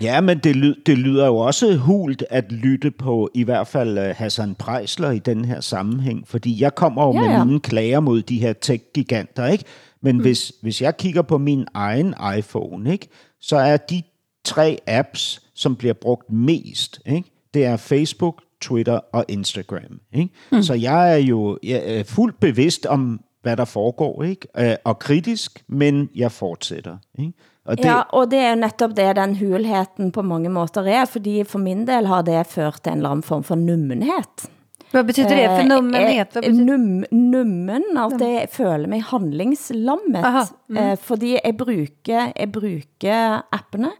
Ja, 0.00 0.20
men 0.20 0.38
det, 0.38 0.56
ly 0.56 0.72
det 0.86 0.98
lyder 0.98 1.26
jo 1.26 1.36
også 1.36 1.76
hult 1.76 2.24
at 2.30 2.52
lytte 2.52 2.90
på 2.90 3.30
i 3.34 3.42
hvert 3.42 3.66
fald 3.66 3.98
uh, 3.98 4.04
Hassan 4.04 4.54
Preisler 4.54 5.10
i 5.10 5.18
den 5.18 5.44
her 5.44 5.60
sammenhæng, 5.60 6.28
fordi 6.28 6.62
jeg 6.62 6.74
kommer 6.74 7.06
jo 7.06 7.12
ja, 7.12 7.20
med 7.20 7.28
ja. 7.28 7.44
mine 7.44 7.60
klager 7.60 8.00
mod 8.00 8.22
de 8.22 8.38
her 8.38 8.52
tech-giganter, 8.52 9.46
ikke? 9.46 9.64
Men 10.02 10.16
mm. 10.16 10.22
hvis, 10.22 10.52
hvis 10.62 10.82
jeg 10.82 10.96
kigger 10.96 11.22
på 11.22 11.38
min 11.38 11.66
egen 11.74 12.14
iPhone, 12.38 12.92
ikke, 12.92 13.08
så 13.40 13.56
er 13.56 13.76
de 13.76 14.02
tre 14.44 14.78
apps, 14.86 15.42
som 15.54 15.76
bliver 15.76 15.94
brugt 15.94 16.32
mest. 16.32 17.00
Ikke? 17.06 17.30
Det 17.54 17.64
er 17.64 17.76
Facebook, 17.76 18.42
Twitter 18.60 19.00
og 19.12 19.24
Instagram. 19.28 20.00
Ikke? 20.12 20.30
Mm. 20.52 20.62
Så 20.62 20.74
jeg 20.74 21.12
er 21.12 21.16
jo 21.16 21.58
jeg 21.62 21.82
er 21.98 22.04
fuldt 22.04 22.40
bevidst 22.40 22.86
om, 22.86 23.20
hvad 23.42 23.56
der 23.56 23.64
foregår, 23.64 24.22
ikke? 24.22 24.48
Øh, 24.58 24.76
og 24.84 24.98
kritisk, 24.98 25.64
men 25.68 26.08
jeg 26.14 26.32
fortsætter. 26.32 26.96
Ikke? 27.18 27.32
Og 27.64 27.78
det... 27.78 27.84
Ja, 27.84 28.00
og 28.00 28.30
det 28.30 28.38
er 28.38 28.54
netop 28.54 28.96
det 28.96 29.16
den 29.16 29.36
hulheten 29.36 30.12
på 30.12 30.22
mange 30.22 30.48
måter 30.48 30.82
er, 30.82 31.04
fordi 31.04 31.44
for 31.44 31.58
min 31.58 31.86
del 31.86 32.06
har 32.06 32.22
det 32.22 32.46
ført 32.46 32.80
til 32.82 32.92
en 32.92 32.98
eller 32.98 33.10
anden 33.10 33.22
form 33.22 33.44
for 33.44 33.54
nummenhet. 33.54 34.48
Hvad 34.90 35.04
betyder 35.04 35.28
det 35.28 35.48
for 35.52 35.68
nummenhet? 35.68 36.36
Eh, 36.42 36.54
num, 36.54 37.04
nummen, 37.10 37.96
at 37.96 38.20
jeg 38.20 38.48
føler 38.52 38.86
mig 38.86 39.02
handlingslammet. 39.02 40.24
Aha, 40.24 40.44
mm. 40.68 40.76
eh, 40.76 40.96
fordi 40.96 41.36
jeg 41.44 41.56
bruger, 41.58 42.32
jeg 42.38 42.52
bruger 42.52 43.42
appene. 43.52 43.90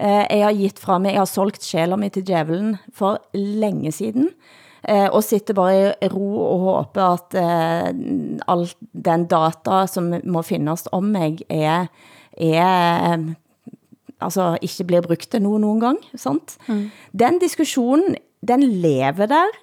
Eh, 0.00 0.24
jeg 0.30 0.46
har 0.46 0.52
gitt 0.56 0.78
fra 0.80 0.98
mig, 0.98 1.12
jeg 1.12 1.20
har 1.20 1.28
solgt 1.28 1.64
sjæler 1.64 1.96
mig 1.96 2.12
til 2.12 2.26
djævelen 2.26 2.76
for 2.94 3.20
længe 3.34 3.92
siden. 3.92 4.28
Eh, 4.88 5.08
og 5.14 5.22
sitter 5.22 5.54
bare 5.54 5.94
i 6.02 6.08
ro 6.10 6.28
og 6.42 6.58
håber 6.66 7.02
at 7.14 7.36
eh, 7.38 7.90
all 8.50 8.66
den 8.92 9.26
data, 9.30 9.86
som 9.86 10.10
må 10.24 10.42
findes 10.42 10.88
om 10.92 11.12
mig, 11.14 11.38
er, 11.48 11.86
er 12.32 13.18
altså 14.20 14.56
ikke 14.62 14.88
bliver 14.88 15.04
brugt 15.06 15.30
til 15.30 15.42
nogen, 15.42 15.62
nogen 15.62 15.80
gang. 15.80 16.00
Sant? 16.14 16.56
Mm. 16.68 16.90
Den 17.12 17.38
diskussionen, 17.38 18.16
den 18.48 18.62
lever 18.62 19.26
der, 19.26 19.54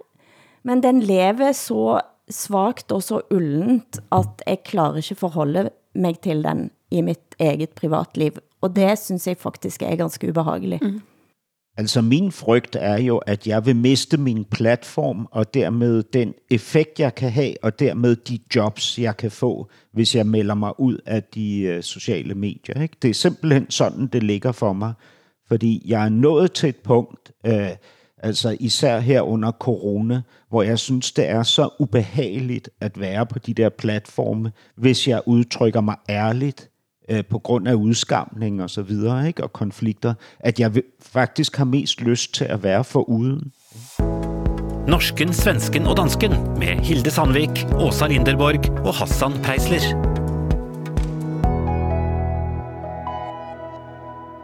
men 0.64 0.84
den 0.84 1.04
lever 1.04 1.52
så 1.52 2.00
svagt 2.30 2.92
og 2.92 3.04
så 3.04 3.22
ullent, 3.32 4.00
at 4.12 4.44
jeg 4.48 4.64
klarer 4.64 5.02
ikke 5.02 5.16
forholde 5.16 5.70
mig 5.96 6.20
til 6.24 6.44
den 6.44 6.70
i 6.92 7.02
mit 7.02 7.36
eget 7.40 7.70
privatliv. 7.76 8.40
Og 8.62 8.76
det 8.76 9.00
synes 9.00 9.28
jeg 9.28 9.38
faktisk 9.38 9.82
er 9.82 9.96
ganske 9.96 10.30
ubehageligt. 10.30 10.84
Mm. 10.84 11.02
Altså 11.78 12.02
min 12.02 12.32
frygt 12.32 12.76
er 12.80 13.02
jo, 13.02 13.18
at 13.18 13.48
jeg 13.48 13.66
vil 13.66 13.76
miste 13.76 14.18
min 14.18 14.46
platform, 14.46 15.28
og 15.32 15.54
dermed 15.54 16.04
den 16.04 16.34
effekt, 16.52 17.00
jeg 17.00 17.16
kan 17.16 17.32
have, 17.32 17.54
og 17.64 17.80
dermed 17.80 18.16
de 18.16 18.40
jobs, 18.56 19.00
jeg 19.00 19.18
kan 19.18 19.32
få, 19.32 19.70
hvis 19.94 20.16
jeg 20.16 20.28
melder 20.28 20.56
mig 20.56 20.80
ud 20.80 20.98
af 21.06 21.24
de 21.24 21.62
øh, 21.62 21.84
sociale 21.84 22.36
medier. 22.36 22.82
Ikke? 22.82 22.98
Det 23.02 23.10
er 23.10 23.14
simpelthen 23.14 23.70
sådan, 23.70 24.08
det 24.08 24.24
ligger 24.24 24.52
for 24.52 24.74
mig. 24.74 24.94
Fordi 25.48 25.84
jeg 25.86 26.06
er 26.06 26.10
nået 26.10 26.52
til 26.52 26.70
et 26.70 26.76
punkt, 26.84 27.32
øh, 27.46 27.70
altså 28.18 28.58
især 28.60 29.00
her 29.00 29.22
under 29.22 29.52
corona, 29.52 30.22
hvor 30.50 30.64
jeg 30.64 30.80
synes, 30.80 31.12
det 31.12 31.30
er 31.30 31.44
så 31.44 31.70
ubehageligt 31.80 32.70
at 32.82 33.00
være 33.00 33.26
på 33.26 33.40
de 33.40 33.54
der 33.54 33.70
platforme, 33.70 34.52
hvis 34.76 35.08
jeg 35.08 35.22
udtrykker 35.26 35.82
mig 35.82 35.96
ærligt, 36.10 36.70
øh, 37.10 37.26
på 37.26 37.40
grund 37.40 37.68
af 37.68 37.74
udskamning 37.74 38.64
og 38.64 38.70
så 38.70 38.82
videre, 38.82 39.28
ikke? 39.28 39.44
og 39.44 39.54
konflikter, 39.54 40.14
at 40.40 40.60
jeg 40.60 40.72
faktisk 41.02 41.58
har 41.58 41.66
mest 41.66 42.02
lyst 42.02 42.34
til 42.34 42.46
at 42.46 42.64
være 42.64 42.84
for 42.84 43.10
uden. 43.10 43.52
Norsken, 44.88 45.34
svensken 45.34 45.88
og 45.88 45.98
dansken 45.98 46.32
med 46.58 46.82
Hilde 46.82 47.12
Sandvik, 47.12 47.66
Åsa 47.78 48.08
Linderborg 48.08 48.86
og 48.86 48.94
Hassan 48.96 49.32
Preisler. 49.44 50.10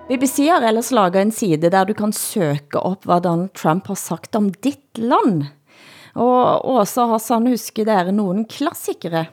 BBC 0.09 0.45
har 0.51 0.61
ellers 0.67 0.91
laget 0.91 1.21
en 1.21 1.31
side, 1.31 1.71
der 1.71 1.83
du 1.83 1.93
kan 1.93 2.13
søge 2.13 2.59
op, 2.73 3.05
hvad 3.05 3.21
Donald 3.21 3.49
Trump 3.57 3.87
har 3.87 3.97
sagt 3.97 4.35
om 4.35 4.53
dit 4.53 4.97
land. 4.97 5.43
Og 6.13 6.69
Åsa 6.69 7.05
Hassan, 7.05 7.47
husker 7.47 7.85
dere 7.85 8.11
nogle 8.11 8.45
klassikere? 8.45 9.25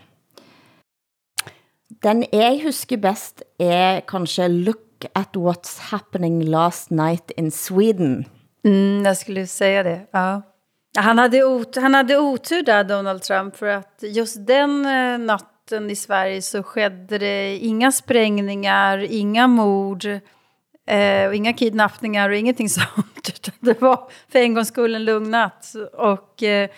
Den 2.00 2.24
jeg 2.33 2.62
husker 2.64 2.96
best 2.96 3.42
er 3.61 4.00
kanskje 4.09 4.48
Look 4.48 5.05
at 5.14 5.37
what's 5.37 5.78
happening 5.90 6.42
last 6.42 6.90
night 6.90 7.31
in 7.37 7.50
Sweden. 7.50 8.24
Mm, 8.64 9.05
jag 9.05 9.16
skulle 9.16 9.46
säga 9.46 9.83
det, 9.83 10.07
ja. 10.11 10.42
Han 10.98 11.18
hade, 11.18 11.44
ot 11.44 11.76
han 11.76 11.94
hade 11.94 12.18
otur 12.18 12.62
där, 12.62 12.85
Donald 12.85 13.22
Trump, 13.22 13.57
för 13.57 13.66
att 13.66 13.98
just 14.02 14.46
den 14.46 14.87
eh, 14.87 15.18
natten 15.18 15.90
i 15.90 15.96
Sverige 15.96 16.42
så 16.42 16.62
skedde 16.62 17.18
det 17.18 17.57
inga 17.57 17.92
sprängningar, 17.92 18.98
inga 18.98 19.46
mord, 19.46 20.05
eh, 20.87 21.26
och 21.26 21.35
inga 21.35 21.52
kidnappningar 21.52 22.31
och 22.31 22.37
ingenting 22.37 22.68
sånt. 22.68 23.28
Utan 23.28 23.55
det 23.61 23.81
var 23.81 24.11
för 24.28 24.38
en 24.38 24.55
gångs 24.55 24.68
skull 24.68 24.94
en 24.94 25.05
lugn 25.05 25.31
natt. 25.31 25.72
Och 25.92 26.42
eh, 26.42 26.68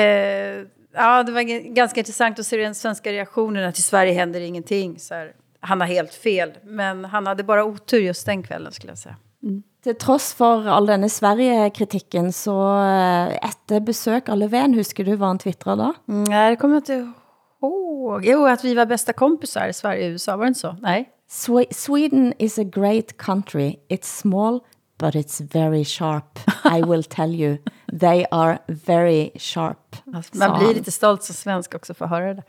eh, 0.00 0.66
Ja, 0.96 1.22
det 1.22 1.32
var 1.32 1.42
ganska 1.74 2.00
intressant 2.00 2.38
att 2.38 2.46
se 2.46 2.56
den 2.56 2.74
svenska 2.74 3.12
reaktionen 3.12 3.68
att 3.68 3.78
i 3.78 3.82
Sverige 3.82 4.12
händer 4.12 4.40
ingenting. 4.40 4.98
Så 4.98 5.14
här, 5.14 5.32
han 5.60 5.80
har 5.80 5.88
helt 5.88 6.14
fel, 6.14 6.52
men 6.64 7.04
han 7.04 7.26
hade 7.26 7.44
bara 7.44 7.64
otur 7.64 8.00
just 8.00 8.26
den 8.26 8.42
kvällen 8.42 8.72
skulle 8.72 8.90
jag 8.90 8.98
säga. 8.98 9.16
Mm. 9.42 9.62
Til 9.84 9.94
trods 9.94 10.32
for 10.34 10.66
all 10.68 10.86
denne 10.86 11.08
Sverige-kritikken, 11.08 12.32
så 12.32 12.54
eh, 12.82 13.36
efter 13.36 13.80
besøg 13.80 14.30
av 14.30 14.38
Löfven, 14.38 14.74
husker 14.74 15.04
du 15.04 15.16
vad 15.16 15.28
han 15.28 15.38
twittrade 15.38 15.82
då? 15.82 16.12
Mm, 16.12 16.24
nej, 16.24 16.50
det 16.50 16.56
kommer 16.56 16.74
jag 16.74 16.80
inte 16.80 17.12
ihåg. 17.62 18.24
Jo, 18.24 18.46
att 18.46 18.64
vi 18.64 18.74
var 18.74 18.86
bästa 18.86 19.12
kompisar 19.12 19.68
i 19.68 19.72
Sverige 19.72 20.06
och 20.06 20.12
USA, 20.12 20.36
var 20.36 20.44
det 20.44 20.48
inte 20.48 20.60
så? 20.60 20.76
Nej. 20.80 21.08
Sweden 21.70 22.32
is 22.38 22.58
a 22.58 22.64
great 22.64 23.16
country. 23.16 23.76
It's 23.88 24.20
small, 24.20 24.60
but 24.98 25.14
it's 25.14 25.40
very 25.40 25.84
sharp. 25.84 26.38
I 26.64 26.82
will 26.82 27.02
tell 27.02 27.34
you, 27.34 27.58
they 28.00 28.24
are 28.30 28.58
very 28.68 29.30
sharp. 29.38 29.96
Alltså, 30.14 30.36
man 30.36 30.58
blir 30.58 30.74
lite 30.74 30.90
stolt 30.90 31.22
som 31.22 31.34
svensk 31.34 31.74
också 31.74 31.94
för 31.94 32.04
att 32.04 32.10
höra 32.10 32.34
det. 32.34 32.42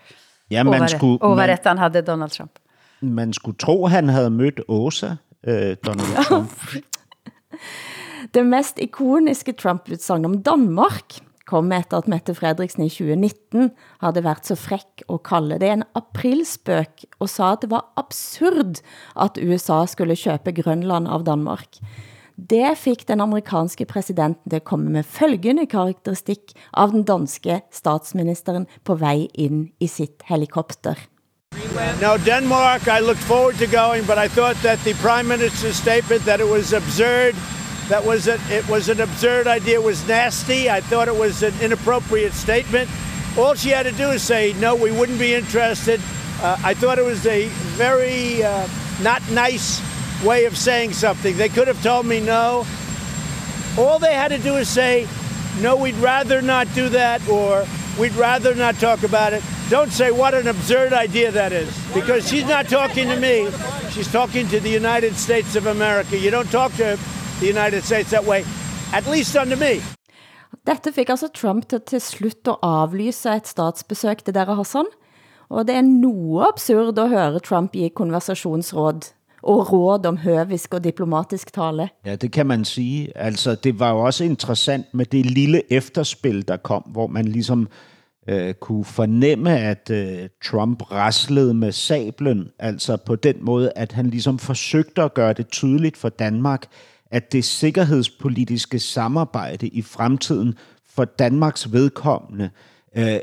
Ja, 0.48 0.64
man 0.64 0.82
och 0.82 0.90
skulle, 0.90 1.18
och 1.18 1.38
vad 1.38 1.46
rätt 1.46 1.66
han 1.66 1.78
hade 1.78 2.02
Donald 2.02 2.32
Trump. 2.32 2.52
Man 3.00 3.34
skulle 3.34 3.58
tro, 3.58 3.88
han 3.88 4.10
havde 4.10 4.30
mødt 4.30 4.60
Åsa, 4.68 5.18
øh, 5.48 5.76
Donald 5.86 6.26
Trump. 6.28 6.52
det 8.34 8.46
mest 8.46 8.80
ikoniske 8.80 9.54
Trump-utsagn 9.54 10.26
om 10.26 10.44
Danmark 10.44 11.20
kom 11.48 11.72
efter 11.72 11.98
at 11.98 12.08
Mette 12.08 12.36
Frederiksen 12.36 12.84
i 12.84 12.90
2019 12.90 13.72
havde 14.02 14.24
været 14.24 14.46
så 14.46 14.56
fræk 14.56 15.04
og 15.08 15.24
kalde 15.24 15.60
det 15.60 15.70
en 15.72 15.84
aprilspøk 15.96 17.06
og 17.20 17.30
sa 17.30 17.52
at 17.52 17.62
det 17.62 17.72
var 17.72 17.86
absurd 17.98 18.82
at 19.16 19.40
USA 19.44 19.86
skulle 19.86 20.16
købe 20.16 20.52
Grønland 20.62 21.08
av 21.08 21.24
Danmark. 21.24 21.80
Det 22.38 22.78
fik 22.78 23.08
den 23.08 23.22
amerikanske 23.22 23.86
præsidenten 23.86 24.50
til 24.50 24.56
at 24.56 24.64
komme 24.64 24.90
med 24.90 25.04
følgende 25.04 25.66
karakteristik 25.66 26.54
av 26.74 26.92
den 26.92 27.04
danske 27.04 27.62
statsministeren 27.72 28.68
på 28.86 28.96
vej 28.96 29.28
ind 29.34 29.70
i 29.80 29.88
sit 29.88 30.22
helikopter. 30.26 30.94
Now, 32.02 32.18
Denmark, 32.18 32.88
I 32.88 33.00
looked 33.02 33.24
forward 33.24 33.56
to 33.56 33.66
going, 33.66 34.06
but 34.06 34.18
I 34.18 34.28
thought 34.28 34.58
that 34.62 34.80
the 34.86 34.94
Prime 34.94 35.28
Minister's 35.28 35.76
statement 35.76 36.22
that 36.26 36.40
it 36.40 36.48
was 36.48 36.74
absurd, 36.74 37.34
that 37.90 38.06
was 38.06 38.28
a, 38.28 38.36
it 38.52 38.70
was 38.70 38.90
an 38.90 39.02
absurd 39.02 39.48
idea, 39.48 39.80
it 39.80 39.86
was 39.86 40.08
nasty. 40.08 40.70
I 40.70 40.82
thought 40.82 41.08
it 41.08 41.20
was 41.20 41.44
an 41.44 41.54
inappropriate 41.62 42.34
statement. 42.34 42.88
All 43.38 43.56
she 43.56 43.70
had 43.70 43.86
to 43.92 43.96
do 44.04 44.12
is 44.12 44.22
say, 44.22 44.54
no, 44.62 44.76
we 44.76 44.92
wouldn't 44.92 45.20
be 45.20 45.34
interested. 45.34 46.00
Uh, 46.44 46.70
I 46.72 46.76
thought 46.76 47.00
it 47.00 47.06
was 47.06 47.26
a 47.26 47.50
very 47.78 48.44
uh, 48.44 48.68
not 49.02 49.22
nice 49.32 49.82
way 50.26 50.46
of 50.46 50.58
saying 50.58 50.94
something. 50.94 51.38
They 51.38 51.50
could 51.50 51.68
have 51.68 51.82
told 51.84 52.06
me 52.06 52.20
no. 52.20 52.66
All 53.78 54.00
they 54.00 54.14
had 54.14 54.30
to 54.30 54.40
do 54.40 54.56
is 54.56 54.68
say, 54.68 55.08
no, 55.62 55.76
we'd 55.76 55.96
rather 55.96 56.42
not 56.42 56.68
do 56.74 56.90
that, 56.90 57.28
or 57.30 57.66
we'd 58.00 58.16
rather 58.16 58.56
not 58.56 58.76
talk 58.76 59.04
about 59.04 59.34
it. 59.34 59.44
Don't 59.70 59.92
say 59.92 60.12
what 60.12 60.34
an 60.34 60.48
absurd 60.48 60.94
idea 60.94 61.32
that 61.32 61.52
is, 61.52 61.70
because 61.94 62.28
she's 62.28 62.48
not 62.48 62.70
talking 62.70 63.08
to 63.10 63.18
me. 63.18 63.50
She's 63.92 64.12
talking 64.12 64.48
to 64.48 64.60
the 64.60 64.70
United 64.70 65.16
States 65.16 65.56
of 65.56 65.68
America. 65.68 66.18
You 66.18 66.32
don't 66.32 66.50
talk 66.52 66.72
to 66.78 66.98
the 67.40 67.48
United 67.48 67.84
States 67.84 68.12
that 68.12 68.24
way, 68.26 68.46
at 68.94 69.06
least 69.08 69.36
under 69.36 69.56
me. 69.56 69.82
Dette 70.66 70.92
fik 70.92 71.10
altså 71.10 71.28
Trump 71.28 71.68
til, 71.70 71.82
til 71.82 72.02
slut 72.02 72.48
at 72.48 72.58
aflyse 72.64 73.30
et 73.30 73.48
statsbesøg 73.48 74.24
til 74.26 74.36
dere 74.36 74.56
Hassan, 74.56 74.86
og 75.50 75.68
det 75.68 75.76
er 75.76 75.86
noe 75.86 76.48
absurd 76.48 77.00
at 77.00 77.10
høre 77.10 77.40
Trump 77.40 77.76
i 77.76 77.88
konversationsråd 77.88 79.14
og 79.48 79.74
råd 79.74 80.06
om 80.06 80.18
høvisk 80.18 80.74
og 80.74 80.84
diplomatisk 80.84 81.54
tale. 81.54 81.90
Ja, 82.06 82.16
det 82.16 82.32
kan 82.32 82.46
man 82.46 82.66
sige. 82.66 83.18
Altså, 83.18 83.56
det 83.56 83.80
var 83.80 83.92
jo 83.92 84.00
også 84.00 84.24
interessant 84.24 84.86
med 84.94 85.06
det 85.06 85.26
lille 85.26 85.74
efterspil, 85.74 86.48
der 86.48 86.58
kom, 86.58 86.82
hvor 86.82 87.08
man 87.08 87.26
ligesom 87.26 87.68
øh, 88.28 88.54
kunne 88.54 88.86
fornemme, 88.86 89.60
at 89.60 89.90
øh, 89.92 90.30
Trump 90.46 90.92
raslede 90.92 91.54
med 91.54 91.72
sablen, 91.72 92.50
altså 92.60 92.98
på 92.98 93.16
den 93.16 93.36
måde, 93.42 93.72
at 93.76 93.92
han 93.92 94.10
ligesom 94.10 94.40
forsøgte 94.40 95.02
at 95.02 95.14
gøre 95.14 95.34
det 95.34 95.48
tydeligt 95.48 95.98
for 95.98 96.10
Danmark, 96.10 96.66
at 97.12 97.32
det 97.32 97.46
sikkerhedspolitiske 97.46 98.80
samarbejde 98.80 99.68
i 99.68 99.82
fremtiden 99.82 100.56
for 100.90 101.06
Danmarks 101.06 101.74
vedkommende 101.74 102.50
øh, 102.98 103.20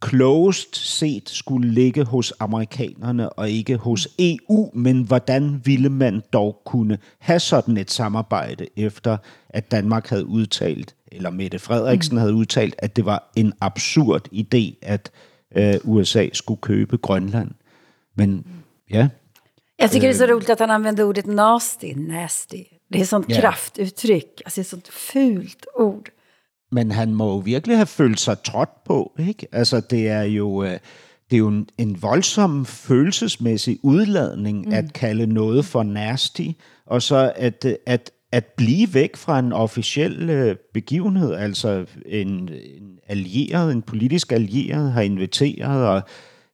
klogest 0.00 0.76
set 0.76 1.30
skulle 1.30 1.70
ligge 1.70 2.04
hos 2.04 2.32
amerikanerne 2.40 3.28
og 3.30 3.50
ikke 3.50 3.76
hos 3.76 4.08
EU, 4.18 4.70
men 4.74 5.02
hvordan 5.02 5.60
ville 5.64 5.88
man 5.88 6.22
dog 6.32 6.62
kunne 6.66 6.98
have 7.18 7.40
sådan 7.40 7.76
et 7.76 7.90
samarbejde, 7.90 8.66
efter 8.76 9.16
at 9.50 9.70
Danmark 9.70 10.08
havde 10.08 10.26
udtalt, 10.26 10.94
eller 11.12 11.30
Mette 11.30 11.58
Frederiksen 11.58 12.14
mm. 12.14 12.18
havde 12.18 12.34
udtalt, 12.34 12.74
at 12.78 12.96
det 12.96 13.04
var 13.04 13.30
en 13.36 13.52
absurd 13.60 14.28
idé, 14.32 14.78
at 14.82 15.10
øh, 15.56 15.74
USA 15.84 16.28
skulle 16.32 16.60
købe 16.60 16.96
Grønland. 16.98 17.50
Men 18.16 18.46
ja. 18.90 19.08
Jag 19.78 19.90
tycker 19.90 20.08
det 20.08 20.14
är 20.14 20.26
så 20.26 20.32
roligt 20.32 20.50
att 20.50 20.58
han 20.60 20.70
använder 20.70 21.04
ordet 21.04 21.26
nasty, 21.26 21.92
nasty. 21.96 22.64
Det 22.92 22.98
är 22.98 23.02
et 23.02 23.08
sånt 23.08 23.28
Ja. 23.28 23.40
kraftuttryck, 23.40 24.42
alltså 24.44 24.60
et 24.60 24.66
sånt 24.66 24.88
fult 24.88 25.66
ord. 25.74 26.08
Men 26.76 26.90
han 26.90 27.14
må 27.14 27.32
jo 27.32 27.36
virkelig 27.36 27.76
have 27.76 27.86
følt 27.86 28.20
sig 28.20 28.42
trådt 28.44 28.84
på, 28.84 29.12
ikke? 29.18 29.46
Altså, 29.52 29.80
det 29.80 30.08
er 30.08 30.22
jo, 30.22 30.62
øh, 30.62 30.70
det 31.30 31.32
er 31.32 31.38
jo 31.38 31.48
en, 31.48 31.68
en 31.78 32.02
voldsom 32.02 32.66
følelsesmæssig 32.66 33.78
udladning 33.82 34.66
mm. 34.66 34.72
at 34.72 34.92
kalde 34.92 35.26
noget 35.26 35.64
for 35.64 35.82
nasty, 35.82 36.48
og 36.86 37.02
så 37.02 37.32
at, 37.36 37.64
øh, 37.64 37.74
at, 37.86 38.10
at 38.32 38.44
blive 38.56 38.94
væk 38.94 39.16
fra 39.16 39.38
en 39.38 39.52
officiel 39.52 40.30
øh, 40.30 40.56
begivenhed, 40.74 41.34
altså 41.34 41.86
en, 42.06 42.28
en 42.28 42.98
allieret, 43.08 43.72
en 43.72 43.82
politisk 43.82 44.32
allieret 44.32 44.92
har 44.92 45.00
inviteret, 45.00 45.88
og 45.88 46.02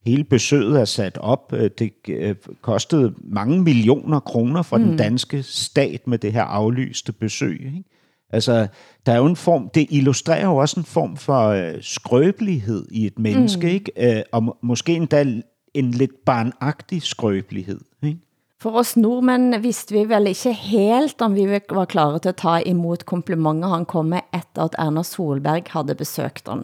hele 0.06 0.24
besøget 0.24 0.80
er 0.80 0.84
sat 0.84 1.18
op. 1.18 1.52
Det 1.78 1.92
øh, 2.08 2.34
kostede 2.60 3.14
mange 3.24 3.62
millioner 3.62 4.20
kroner 4.20 4.62
for 4.62 4.76
mm. 4.76 4.84
den 4.84 4.96
danske 4.96 5.42
stat 5.42 6.06
med 6.06 6.18
det 6.18 6.32
her 6.32 6.42
aflyste 6.42 7.12
besøg, 7.12 7.60
ikke? 7.66 7.84
Altså, 8.32 8.66
der 9.06 9.12
er 9.12 9.16
jo 9.16 9.26
en 9.26 9.36
form, 9.36 9.68
det 9.74 9.86
illustrerer 9.90 10.44
jo 10.44 10.56
også 10.56 10.80
en 10.80 10.86
form 10.86 11.16
for 11.16 11.48
øh, 11.48 11.74
skrøbelighed 11.80 12.86
i 12.90 13.06
et 13.06 13.18
menneske, 13.18 13.66
mm. 13.66 13.72
ikke? 13.72 14.16
Øh, 14.18 14.22
og 14.32 14.42
må- 14.42 14.56
måske 14.62 14.94
endda 14.94 15.26
en 15.74 15.90
lidt 15.90 16.24
barnagtig 16.26 17.02
skrøbelighed, 17.02 17.80
ikke? 18.02 18.18
For 18.62 18.70
oss 18.78 18.96
nordmenn 18.96 19.56
vidste 19.62 19.94
vi 19.94 20.04
vel 20.08 20.26
ikke 20.30 20.52
helt 20.52 21.22
om 21.22 21.34
vi 21.34 21.46
var 21.70 21.84
klare 21.84 22.18
til 22.22 22.28
at 22.28 22.36
ta 22.36 22.60
imod 22.66 23.02
komplimenter 23.04 23.68
han 23.68 23.84
kom 23.84 24.12
med 24.12 24.20
efter 24.34 24.62
at 24.62 24.76
Erna 24.78 25.02
Solberg 25.02 25.66
havde 25.74 25.94
besøgt 25.98 26.48
han. 26.48 26.62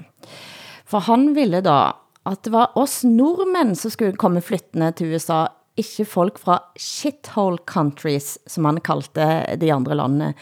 For 0.86 0.98
han 0.98 1.34
ville 1.34 1.60
da 1.60 1.90
at 2.28 2.44
det 2.44 2.52
var 2.52 2.72
oss 2.76 3.02
nordmenn 3.04 3.74
som 3.74 3.90
skulle 3.90 4.16
komme 4.20 4.40
flyttende 4.44 4.92
til 4.92 5.14
USA, 5.14 5.46
ikke 5.80 6.06
folk 6.08 6.38
fra 6.42 6.58
shithole 6.78 7.60
countries, 7.68 8.36
som 8.46 8.66
han 8.68 8.80
kaldte 8.84 9.26
de 9.60 9.70
andre 9.74 9.96
landene. 9.98 10.32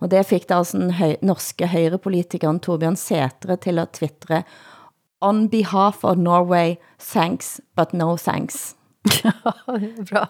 Og 0.00 0.10
det 0.12 0.24
fik 0.28 0.48
da 0.50 0.60
altså 0.62 0.80
den 0.80 0.94
høy 0.98 1.16
norske 1.24 1.68
høyrepolitikeren 1.70 2.62
Torbjørn 2.64 2.98
Sætre 3.00 3.58
til 3.60 3.82
at 3.82 3.96
twittre 3.98 4.44
On 5.24 5.46
behalf 5.48 6.04
of 6.04 6.18
Norway, 6.20 6.76
thanks, 6.98 7.60
but 7.76 7.94
no 7.94 8.16
thanks. 8.16 8.74
det 9.04 10.04
bra. 10.10 10.26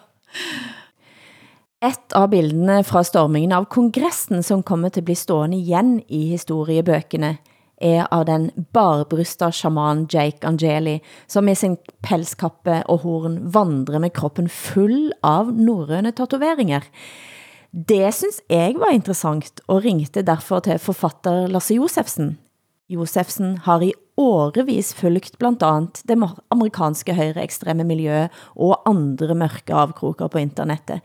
Et 1.85 2.14
av 2.16 2.29
bildene 2.33 2.79
fra 2.87 3.03
stormingen 3.05 3.53
av 3.53 3.66
kongressen 3.72 4.44
som 4.46 4.62
kommer 4.64 4.92
til 4.92 5.03
at 5.03 5.09
bli 5.09 5.16
stående 5.18 5.59
igen 5.59 5.98
i 6.09 6.29
historiebøkene, 6.31 7.35
er 7.82 8.06
av 8.14 8.24
den 8.28 8.50
barbrysta 8.72 9.50
shaman 9.52 10.06
Jake 10.10 10.46
Angeli, 10.46 11.00
som 11.26 11.44
med 11.44 11.58
sin 11.58 11.76
pelskappe 12.06 12.82
og 12.88 13.02
horn 13.04 13.40
vandrer 13.54 14.02
med 14.02 14.14
kroppen 14.14 14.48
full 14.48 15.12
av 15.24 15.52
norrøne 15.54 16.14
tatoveringer. 16.14 16.87
Det 17.74 18.14
synes 18.14 18.38
jeg 18.48 18.76
var 18.78 18.94
interessant, 18.94 19.60
og 19.66 19.82
ringte 19.82 20.22
derfor 20.22 20.62
til 20.62 20.78
forfatter 20.78 21.48
Lasse 21.50 21.74
Josefsen. 21.74 22.37
Josefsen 22.88 23.56
har 23.64 23.82
i 23.82 23.94
årevis 24.20 24.92
fulgt 24.94 25.38
blandt 25.40 25.64
andet 25.66 26.02
det 26.06 26.14
ma- 26.20 26.37
amerikanske 26.54 27.16
høyreekstreme 27.16 27.82
miljøet 27.88 28.30
og 28.54 28.84
andre 28.87 29.34
mørke 29.34 29.74
avkroker 29.74 30.30
på 30.30 30.38
internettet. 30.38 31.00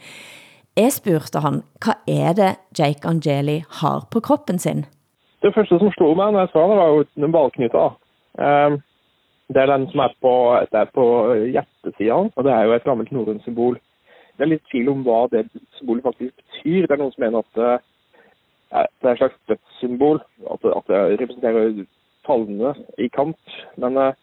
Jeg 0.78 0.94
spurgte 0.94 1.42
han, 1.42 1.64
hvad 1.82 2.06
er 2.08 2.36
det 2.38 2.52
Jake 2.78 3.08
Angeli 3.08 3.64
har 3.82 4.06
på 4.12 4.22
kroppen 4.22 4.60
sin? 4.60 4.86
Det 5.42 5.54
første 5.56 5.80
som 5.80 5.92
slo 5.96 6.14
meg 6.20 6.34
når 6.34 6.46
jeg 6.46 6.52
så 6.54 6.64
det, 6.68 6.78
var 6.78 6.90
jo 6.94 7.04
den 7.16 7.36
ballknyta. 7.36 7.84
Um, 8.40 8.46
ehm, 8.46 8.80
det 9.50 9.62
er 9.62 9.72
den 9.72 9.86
som 9.90 10.02
er 10.04 10.16
på, 10.22 10.34
det 10.72 10.80
er 10.80 10.90
på 10.94 11.06
hjertesida, 11.56 12.18
og 12.36 12.44
det 12.46 12.52
er 12.54 12.66
jo 12.68 12.74
et 12.76 12.84
gammelt 12.86 13.12
norrønt 13.12 13.44
symbol. 13.44 13.80
Det 14.38 14.46
er 14.46 14.52
litt 14.52 14.68
tvil 14.72 14.92
om 14.92 15.02
hva 15.04 15.24
det 15.32 15.48
symbolet 15.80 16.06
faktisk 16.06 16.36
betyr. 16.36 16.86
Det 16.86 16.94
er 16.96 17.02
noen 17.02 17.16
som 17.16 17.24
mener 17.26 17.42
at 17.42 17.62
eh, 17.64 17.88
det 18.70 18.78
er, 18.84 18.92
det 19.02 19.08
er 19.08 19.16
et 19.16 19.22
slags 19.24 19.40
dødssymbol, 19.50 20.22
at 20.54 20.62
det, 20.64 20.76
at 20.78 20.92
det 20.92 21.00
representerer 21.24 21.82
falne 22.28 22.76
i 23.02 23.10
kamp. 23.16 23.58
Men 23.82 23.98
eh, 23.98 24.14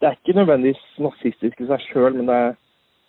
det 0.00 0.08
er 0.08 0.16
ikke 0.16 0.38
nødvendigvis 0.40 0.82
nazistisk 1.04 1.60
i 1.60 1.68
seg 1.68 1.84
sjøl, 1.90 2.16
men 2.16 2.30
det 2.30 2.38
er 2.46 2.56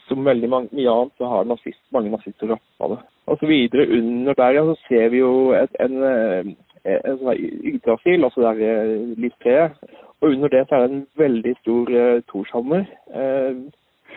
som 0.10 0.26
veldig 0.26 0.50
mange, 0.52 0.70
mye 0.76 0.92
annet, 0.92 1.16
så 1.18 1.32
har 1.32 1.48
nazist, 1.48 1.82
mange 1.96 2.12
nazister 2.12 2.52
rappa 2.52 2.92
det. 2.92 3.00
Og 3.32 3.39
så 3.39 3.48
videre 3.48 3.88
under 3.98 4.34
der, 4.34 4.58
ja, 4.58 4.66
så 4.68 4.76
ser 4.88 5.10
vi 5.13 5.24
jo 5.24 5.34
et, 5.56 5.80
en, 5.80 6.04
eh, 6.04 6.52
eh, 6.86 7.00
sånn 7.06 7.30
der 7.30 7.43
Yggdrasil, 7.74 8.28
altså 8.28 8.46
der 8.48 8.62
eh, 8.67 9.13
livstreet. 9.24 9.80
Og 10.22 10.36
under 10.36 10.52
det 10.54 10.65
så 10.67 10.76
er 10.76 10.86
det 10.86 10.91
en 10.91 11.08
veldig 11.19 11.56
stor 11.62 11.96
eh, 12.02 12.19
torshammer. 12.32 12.86
Eh, 13.13 13.63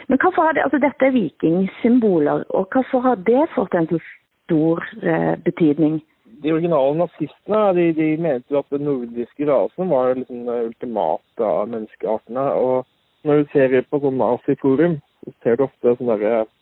Men 0.09 0.21
hvorfor 0.23 0.43
har 0.43 0.53
det, 0.53 0.63
altså 0.63 0.79
dette 0.79 1.07
er 1.07 1.17
vikingsymboler, 1.17 2.45
og 2.49 2.69
hvorfor 2.73 3.01
har 3.01 3.17
det 3.27 3.49
fått 3.55 3.75
en 3.75 3.89
så 3.91 3.99
stor 4.45 4.85
eh, 5.03 5.35
betydning? 5.45 6.03
de 6.43 6.53
originale 6.53 6.97
nazistene 7.01 7.61
de, 7.77 7.87
de 7.97 8.09
mente 8.21 8.59
at 8.59 8.69
den 8.71 8.85
nordiske 8.87 9.47
rasen 9.49 9.91
var 9.91 10.15
liksom 10.15 10.45
den 10.47 10.69
ultimate 10.69 11.45
av 11.45 11.71
menneskeartene. 11.73 12.45
Og 12.61 13.27
når 13.27 13.43
du 13.43 13.55
ser 13.55 13.77
på 13.91 14.01
sånn 14.03 14.21
naziforum, 14.21 14.99
så 15.25 15.35
ser 15.43 15.57
du 15.57 15.67
ofte 15.67 15.97
sånne 15.97 16.19
der, 16.21 16.43
eh, 16.43 16.53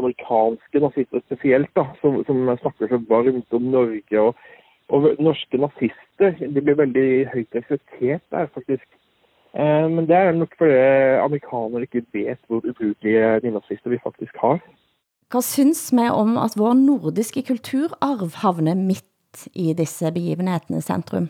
amerikanske 0.00 0.82
nazister 0.82 1.22
spesielt, 1.24 1.70
da, 1.74 1.86
som, 2.02 2.20
som 2.26 2.42
snakker 2.62 2.90
så 2.90 3.00
varmt 3.08 3.56
om 3.56 3.70
Norge. 3.72 4.26
Og, 4.26 4.44
og 4.90 5.22
norske 5.22 5.58
nazister 5.58 6.36
de 6.40 6.60
blir 6.60 6.78
veldig 6.78 7.10
høyt 7.32 7.54
respektert 7.54 8.22
der, 8.30 8.46
faktisk. 8.54 8.86
Eh, 9.54 9.86
men 9.90 10.06
det 10.06 10.16
er 10.16 10.32
nok 10.36 10.54
fordi 10.58 10.78
amerikanere 11.24 11.82
ikke 11.86 12.06
vet 12.14 12.38
hvor 12.46 12.62
ubrukelige 12.62 13.40
de 13.44 13.50
nazister 13.50 13.90
vi 13.90 13.98
faktisk 14.02 14.36
har. 14.42 14.58
Hvad 15.30 15.42
synes 15.42 15.92
vi 15.92 16.08
om 16.10 16.38
at 16.38 16.58
vår 16.58 16.74
nordiske 16.74 17.42
kulturarv 17.42 18.30
havner 18.42 18.74
midt 18.74 19.48
i 19.54 19.72
disse 19.72 20.12
begivenheternes 20.12 20.84
centrum? 20.84 21.28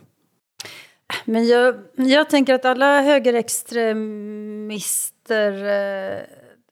Men 1.25 1.46
jag, 1.46 1.75
jag 1.96 2.31
tänker 2.31 2.55
att 2.55 2.64
alla 2.64 3.03
högerextremister, 3.03 5.53
eh, 5.64 6.18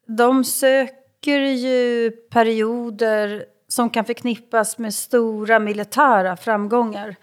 de 0.05 0.43
söker 0.43 1.39
ju 1.39 2.11
perioder 2.11 3.45
som 3.69 3.89
kan 3.89 4.05
förknippas 4.05 4.77
med 4.77 4.93
stora 4.93 5.59
militära 5.59 6.37
framgångar. 6.37 7.15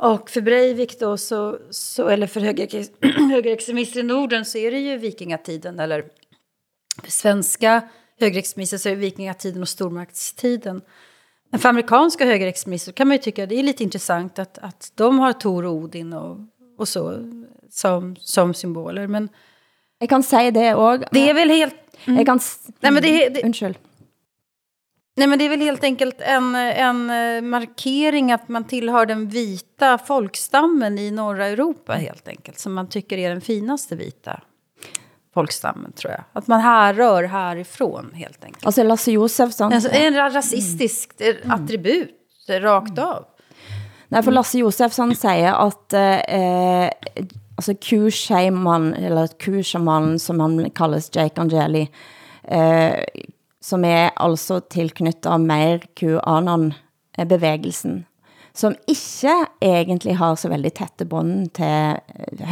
Och 0.00 0.30
för 0.30 0.40
Breivik 0.40 1.00
då, 1.00 1.16
så, 1.16 1.58
så, 1.70 2.08
eller 2.08 2.26
för 2.26 2.40
höger, 2.40 2.68
högerextremister 3.30 4.00
i 4.00 4.02
Norden 4.02 4.44
så 4.44 4.58
är 4.58 4.70
det 4.70 4.78
ju 4.78 4.96
vikingatiden. 4.98 5.80
Eller 5.80 6.04
för 7.02 7.10
svenska 7.10 7.82
högerextremister 8.20 8.78
så 8.78 8.88
är 8.88 8.92
det 8.94 9.00
vikingatiden 9.00 9.62
och 9.62 9.68
stormaktstiden. 9.68 10.80
Men 11.50 11.60
för 11.60 11.68
amerikanska 11.68 12.24
högerextremister 12.24 12.92
kan 12.92 13.08
man 13.08 13.16
ju 13.16 13.22
tycka 13.22 13.46
det 13.46 13.58
är 13.58 13.62
lite 13.62 13.82
intressant 13.82 14.38
att, 14.38 14.58
att 14.58 14.92
de 14.94 15.18
har 15.18 15.32
Tor 15.32 15.64
och 15.64 15.72
Odin 15.74 16.12
och, 16.12 16.36
och 16.78 16.88
så 16.88 17.14
som, 17.70 18.16
som 18.20 18.54
symboler. 18.54 19.06
Men 19.06 19.28
Jeg 20.00 20.08
kan 20.08 20.22
sige 20.22 20.50
det 20.50 20.74
også. 20.74 21.08
det 21.12 21.30
är 21.30 21.34
väl 21.34 21.50
helt... 21.50 21.74
Mm. 22.06 22.16
Jeg 22.18 22.26
kan... 22.26 22.36
s- 22.36 22.66
Nej, 22.80 22.92
men 22.92 23.02
det, 23.02 23.28
det, 23.28 23.44
Undskyld. 23.44 23.78
Nej, 25.16 25.26
men 25.26 25.38
det 25.38 25.44
är 25.44 25.48
väl 25.48 25.60
helt 25.60 25.84
enkelt 25.84 26.20
en, 26.20 26.54
en 26.54 27.10
eh, 27.10 27.42
markering 27.42 28.32
att 28.32 28.48
man 28.48 28.64
tillhör 28.64 29.06
den 29.06 29.28
vita 29.28 29.98
folkstammen 29.98 30.98
i 30.98 31.10
norra 31.10 31.46
Europa 31.46 31.92
helt 31.92 32.28
enkelt. 32.28 32.58
Som 32.58 32.74
man 32.74 32.88
tycker 32.88 33.18
är 33.18 33.28
den 33.28 33.40
finaste 33.40 33.96
vita 33.96 34.40
folkstammen 35.34 35.92
tror 35.92 36.12
jag. 36.12 36.24
Att 36.32 36.46
man 36.46 36.60
härrör 36.60 37.22
härifrån 37.22 38.10
helt 38.14 38.44
enkelt. 38.44 38.66
Altså 38.66 38.82
Lasse 38.82 39.12
Josefsson... 39.12 39.72
Alltså, 39.72 39.88
det 39.88 40.04
är 40.04 40.06
en 40.06 40.32
rasistisk 40.32 41.20
mm. 41.20 41.50
attribut 41.50 42.10
eh, 42.48 42.60
rakt 42.60 42.98
av. 42.98 43.24
Nej, 44.08 44.22
for 44.22 44.32
Lasse 44.32 44.58
Josefsson 44.58 45.14
siger 45.14 45.52
at 45.52 45.92
eh, 45.92 46.90
altså 47.56 47.74
Q-shaman, 47.74 48.94
eller 48.94 49.26
Q-shaman, 49.26 50.18
som 50.18 50.40
han 50.40 50.70
kaldes 50.70 51.10
Jake 51.16 51.40
Angeli, 51.40 51.88
eh, 52.44 52.94
som 53.64 53.84
er 53.88 54.10
altså 54.20 54.58
tilknyttet 54.72 55.40
mer 55.40 55.86
QAnon-bevægelsen, 55.96 58.02
som 58.54 58.76
ikke 58.90 59.32
egentlig 59.64 60.18
har 60.20 60.36
så 60.38 60.50
veldig 60.52 60.72
tætte 60.76 61.06
bånd 61.08 61.48
til 61.56 61.96
eh, 61.96 62.44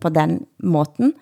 på 0.00 0.08
den 0.14 0.46
måten. 0.62 1.12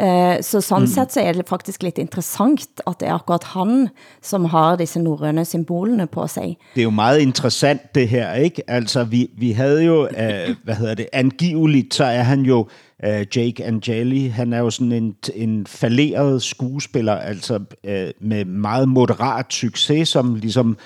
Eh, 0.00 0.42
Så 0.42 0.60
sådan 0.60 0.82
mm. 0.82 0.86
sett 0.86 1.12
så 1.12 1.20
er 1.20 1.32
det 1.32 1.48
faktisk 1.48 1.82
lidt 1.82 1.98
interessant, 1.98 2.60
at 2.86 2.94
det 3.00 3.08
er 3.08 3.14
akkurat 3.14 3.44
han, 3.44 3.88
som 4.22 4.44
har 4.44 4.76
disse 4.76 5.00
norrøne 5.00 5.44
symbolene 5.44 6.06
på 6.06 6.26
sig. 6.26 6.56
Det 6.74 6.80
er 6.80 6.84
jo 6.84 6.90
meget 6.90 7.18
interessant 7.20 7.94
det 7.94 8.08
her, 8.08 8.34
ikke? 8.34 8.70
Altså, 8.70 9.04
vi, 9.04 9.30
vi 9.38 9.52
havde 9.52 9.84
jo, 9.84 10.06
øh, 10.06 10.56
hvad 10.64 10.74
hedder 10.74 10.94
det, 10.94 11.06
angiveligt, 11.12 11.94
så 11.94 12.04
er 12.04 12.22
han 12.22 12.40
jo, 12.40 12.66
øh, 13.04 13.26
Jake 13.36 13.64
Angeli, 13.64 14.28
han 14.28 14.52
er 14.52 14.58
jo 14.58 14.70
sådan 14.70 14.92
en, 14.92 15.14
en 15.34 15.66
falderet 15.66 16.42
skuespiller, 16.42 17.14
altså 17.14 17.60
øh, 17.84 18.10
med 18.20 18.44
meget 18.44 18.88
moderat 18.88 19.46
succes, 19.50 20.08
som 20.08 20.34
ligesom 20.34 20.76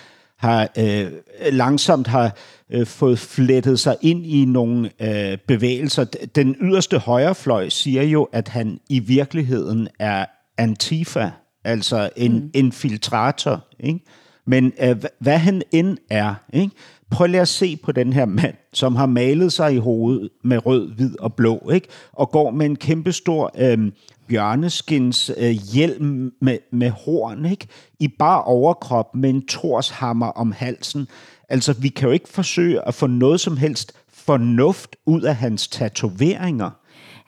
har 0.40 0.68
øh, 0.78 1.12
langsomt 1.52 2.06
har 2.06 2.36
øh, 2.70 2.86
fået 2.86 3.18
flettet 3.18 3.80
sig 3.80 3.96
ind 4.00 4.26
i 4.26 4.44
nogle 4.44 4.90
øh, 5.00 5.38
bevægelser. 5.48 6.04
Den 6.34 6.56
yderste 6.60 6.98
højrefløj 6.98 7.68
siger 7.68 8.02
jo, 8.02 8.28
at 8.32 8.48
han 8.48 8.80
i 8.88 8.98
virkeligheden 8.98 9.88
er 9.98 10.26
Antifa, 10.58 11.30
altså 11.64 12.10
en 12.16 12.32
mm. 12.32 12.50
infiltrator. 12.54 13.64
Ikke? 13.80 14.00
Men 14.46 14.72
øh, 14.82 14.90
hva- 14.90 15.16
hvad 15.18 15.38
han 15.38 15.62
end 15.72 15.98
er, 16.10 16.34
ikke? 16.52 16.74
prøv 17.10 17.26
lige 17.26 17.40
at 17.40 17.48
se 17.48 17.76
på 17.76 17.92
den 17.92 18.12
her 18.12 18.24
mand, 18.26 18.54
som 18.72 18.96
har 18.96 19.06
malet 19.06 19.52
sig 19.52 19.74
i 19.74 19.78
hovedet 19.78 20.28
med 20.44 20.66
rød, 20.66 20.94
hvid 20.94 21.20
og 21.20 21.34
blå, 21.34 21.70
ikke? 21.72 21.88
og 22.12 22.30
går 22.30 22.50
med 22.50 22.66
en 22.66 22.76
kæmpestor 22.76 23.52
øh, 23.58 23.92
bjørneskins 24.30 25.30
øh, 25.36 25.56
hjelm 25.72 26.32
med, 26.40 26.58
med 26.72 26.90
horn, 26.90 27.46
ikke? 27.46 27.66
i 27.98 28.08
bare 28.08 28.42
overkrop 28.42 29.14
med 29.14 29.30
en 29.30 29.46
torshammer 29.46 30.26
om 30.26 30.52
halsen. 30.52 31.08
Altså, 31.48 31.72
vi 31.72 31.88
kan 31.88 32.08
jo 32.08 32.12
ikke 32.12 32.28
forsøge 32.28 32.88
at 32.88 32.94
få 32.94 33.06
noget 33.06 33.40
som 33.40 33.56
helst 33.56 33.92
fornuft 34.12 34.96
ud 35.06 35.22
af 35.22 35.36
hans 35.36 35.68
tatoveringer. 35.68 36.70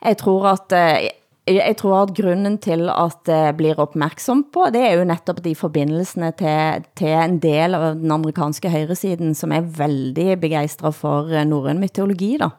Jeg 0.05 0.17
tror 0.17 0.45
at 0.45 0.71
øh 0.71 1.09
jeg 1.47 1.75
tror 1.75 2.05
at 2.05 2.15
grunden 2.15 2.57
til 2.63 2.87
at 2.87 3.17
det 3.27 3.57
blir 3.59 3.79
opmærksom 3.83 4.45
på, 4.53 4.63
det 4.71 4.81
er 4.81 4.93
jo 4.95 5.03
netop 5.03 5.41
de 5.43 5.55
forbindelsene 5.59 6.31
til, 6.39 6.85
til 6.95 7.11
en 7.11 7.39
del 7.43 7.75
av 7.75 7.89
den 7.99 8.11
amerikanske 8.15 8.71
højresiden, 8.71 9.35
som 9.35 9.51
er 9.51 9.67
veldig 9.77 10.39
begejstret 10.39 10.95
for 10.95 11.27
øh, 11.27 11.43
norrøn 11.43 11.83
mytologi 11.83 12.37
da. 12.39 12.53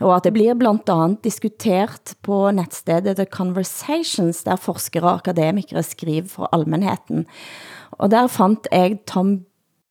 Og 0.00 0.12
at 0.16 0.24
det 0.24 0.32
bliver 0.36 0.54
blandt 0.54 0.90
andet 0.92 1.24
diskutert 1.24 2.14
på 2.22 2.50
netstedet 2.50 3.16
The 3.16 3.24
Conversations, 3.24 4.44
der 4.44 4.56
forskere 4.56 5.08
og 5.08 5.20
akademikere 5.22 5.82
skriver 5.82 6.28
for 6.28 6.48
almenheten. 6.52 7.26
Og 7.96 8.10
der 8.10 8.26
fandt 8.26 8.68
jeg 8.72 8.98
Tom 9.06 9.40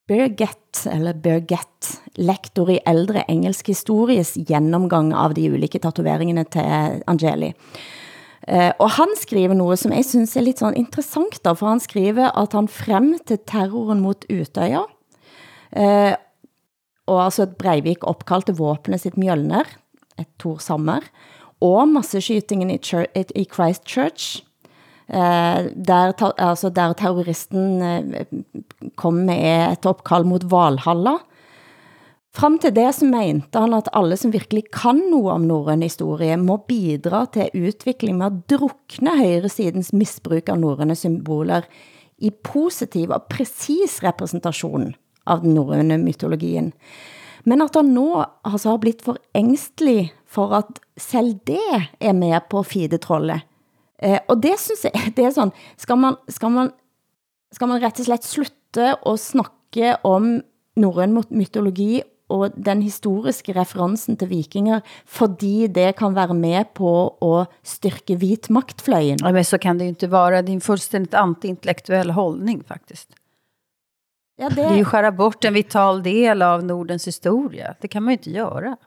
Birgett, 0.05 0.85
eller 0.85 1.17
Birgett, 1.17 2.01
lektor 2.21 2.69
i 2.69 2.79
ældre 2.85 3.23
engelsk 3.31 3.71
histories 3.73 4.35
gennemgang 4.47 5.13
av 5.17 5.33
de 5.33 5.47
ulike 5.49 5.81
tatoveringene 5.81 6.45
til 6.53 7.01
Angeli. 7.09 7.53
Uh, 8.45 8.69
og 8.77 8.91
han 8.99 9.15
skriver 9.17 9.57
noget, 9.57 9.79
som 9.81 9.93
jeg 9.95 10.05
synes 10.05 10.35
er 10.37 10.43
lidt 10.45 10.59
sådan 10.61 10.77
interessant, 10.77 11.39
da, 11.41 11.55
for 11.57 11.71
han 11.71 11.81
skriver, 11.81 12.29
at 12.37 12.53
han 12.53 12.67
frem 12.69 13.15
til 13.25 13.39
terroren 13.41 14.03
mot 14.03 14.27
Utøya, 14.29 14.83
uh, 14.85 16.13
og 17.09 17.23
altså 17.23 17.47
at 17.47 17.57
Breivik 17.57 18.05
opkaldte 18.05 18.53
våpenet 18.57 19.01
sitt 19.01 19.17
Mjølner, 19.17 19.65
et 20.19 20.29
Tor 20.41 20.59
Sammer, 20.63 21.05
og 21.63 21.87
masseskytingen 21.89 22.73
i, 22.73 22.79
i 22.79 23.45
Christchurch, 23.45 24.43
eh, 25.09 25.69
der, 25.75 26.13
altså 26.37 26.69
der 26.69 26.93
terroristen 26.93 27.81
eh, 27.81 28.25
kom 28.95 29.23
med 29.27 29.71
et 29.71 29.85
opkald 29.85 30.27
mot 30.29 30.45
Valhalla, 30.51 31.19
Frem 32.35 32.57
til 32.59 32.73
det 32.75 32.89
så 32.97 33.07
mente 33.07 33.59
han 33.63 33.73
at 33.77 33.87
alle 33.95 34.17
som 34.19 34.33
virkelig 34.33 34.65
kan 34.75 34.97
noe 35.07 35.37
om 35.37 35.45
norrøn 35.47 35.85
historie 35.85 36.35
må 36.35 36.57
bidra 36.67 37.21
til 37.31 37.69
utvikling 37.69 38.17
med 38.19 38.25
at 38.27 38.57
drukne 38.57 39.13
højresidens 39.21 39.93
misbruk 39.95 40.51
av 40.51 40.59
norrøne 40.59 40.97
symboler 40.99 41.63
i 42.19 42.33
positiv 42.43 43.13
og 43.15 43.29
præcis 43.31 44.01
representation 44.03 44.91
av 45.23 45.45
den 45.45 45.55
norrøne 45.55 45.97
mytologien. 46.01 46.73
Men 47.45 47.61
at 47.61 47.77
han 47.77 47.93
nå 47.93 48.09
altså, 48.43 48.73
har 48.73 48.81
blitt 48.81 49.03
for 49.05 49.19
ængstelig 49.37 50.09
for 50.25 50.55
at 50.57 50.81
selv 50.97 51.37
det 51.47 51.61
er 52.01 52.17
med 52.17 52.39
på 52.49 52.63
at 52.63 52.71
fide. 52.71 52.99
Eh, 53.99 54.19
og 54.27 54.41
det 54.43 54.57
synes 54.59 54.87
jeg, 54.87 54.93
det 55.17 55.25
er 55.25 55.35
sådan, 55.35 55.53
skal 55.77 55.97
man, 55.97 56.17
skal 56.29 56.51
man, 56.51 56.73
skal 57.53 57.71
man 57.71 57.81
rett 57.83 58.01
og 58.01 58.09
slett 58.09 58.27
slutte 58.27 58.91
at 58.97 59.21
snakke 59.21 59.95
om 60.03 60.39
norrøn 60.75 61.15
mytologi 61.29 62.01
og 62.33 62.55
den 62.57 62.81
historiske 62.81 63.53
referensen 63.53 64.17
til 64.17 64.31
vikinger, 64.31 64.81
fordi 65.05 65.67
det 65.67 65.95
kan 65.99 66.15
være 66.15 66.33
med 66.33 66.71
på 66.73 67.13
at 67.21 67.53
styrke 67.63 68.17
hvit 68.17 68.49
magtfløjen. 68.49 69.21
Ja, 69.21 69.31
men 69.31 69.45
så 69.45 69.57
kan 69.61 69.77
det 69.77 69.85
ju 69.85 69.89
inte 69.89 70.07
vara 70.07 70.41
din 70.41 70.61
fullständigt 70.61 71.13
antiintellektuell 71.13 72.11
hållning 72.11 72.63
faktiskt. 72.63 73.13
Ja, 74.37 74.49
Det 74.49 74.61
är 74.61 74.75
ju 74.77 74.85
skära 74.85 75.11
bort 75.11 75.45
en 75.45 75.53
vital 75.53 76.03
del 76.03 76.41
av 76.41 76.63
Nordens 76.63 77.07
historia. 77.07 77.75
Det 77.81 77.87
kan 77.87 78.03
man 78.03 78.11
ju 78.11 78.17
inte 78.17 78.29
göra. 78.29 78.77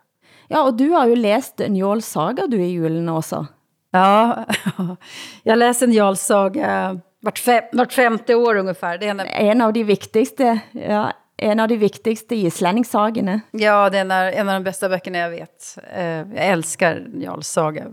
Ja, 0.48 0.62
og 0.66 0.76
du 0.78 0.88
har 0.90 1.06
jo 1.08 1.14
læst 1.14 1.58
Njål 1.68 2.02
Saga 2.02 2.46
du 2.46 2.56
i 2.62 2.68
julen 2.72 3.08
også. 3.08 3.46
Ja, 3.92 4.44
jag 5.42 5.58
läser 5.58 5.86
en 5.86 5.92
Jarls 5.92 6.20
saga 6.20 7.00
vart, 7.22 7.38
fem, 7.38 7.62
vart 7.72 7.92
femte 7.92 8.34
år 8.34 8.54
ungefär. 8.56 8.98
Det 8.98 9.06
är 9.06 9.10
en, 9.10 9.20
En 9.20 9.60
av 9.60 9.72
de 9.72 9.84
vigtigste, 9.84 10.58
ja, 10.72 11.12
en 11.36 11.60
av 11.60 11.68
de 11.68 11.76
vigtigste 11.76 12.34
islänningssagene. 12.36 13.40
ja, 13.52 13.90
det 13.90 13.96
är 13.98 14.00
en, 14.00 14.10
av- 14.10 14.32
en 14.34 14.48
av 14.48 14.54
de 14.54 14.64
bästa 14.64 14.88
böckerna 14.88 15.18
jag 15.18 15.30
vet. 15.30 15.78
Eh, 15.94 16.04
jag 16.06 16.46
älskar 16.46 17.06
Jarls 17.14 17.48
saga. 17.48 17.84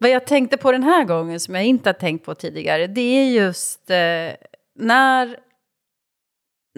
Vad 0.00 0.10
jag 0.10 0.26
tänkte 0.26 0.56
på 0.56 0.72
den 0.72 0.82
här 0.82 1.04
gången, 1.04 1.40
som 1.40 1.54
jag 1.54 1.64
inte 1.64 1.88
har 1.88 1.94
tänkt 1.94 2.24
på 2.24 2.34
tidigare, 2.34 2.86
det 2.86 3.00
är 3.00 3.24
just 3.24 3.90
eh, 3.90 3.96
när, 4.78 5.36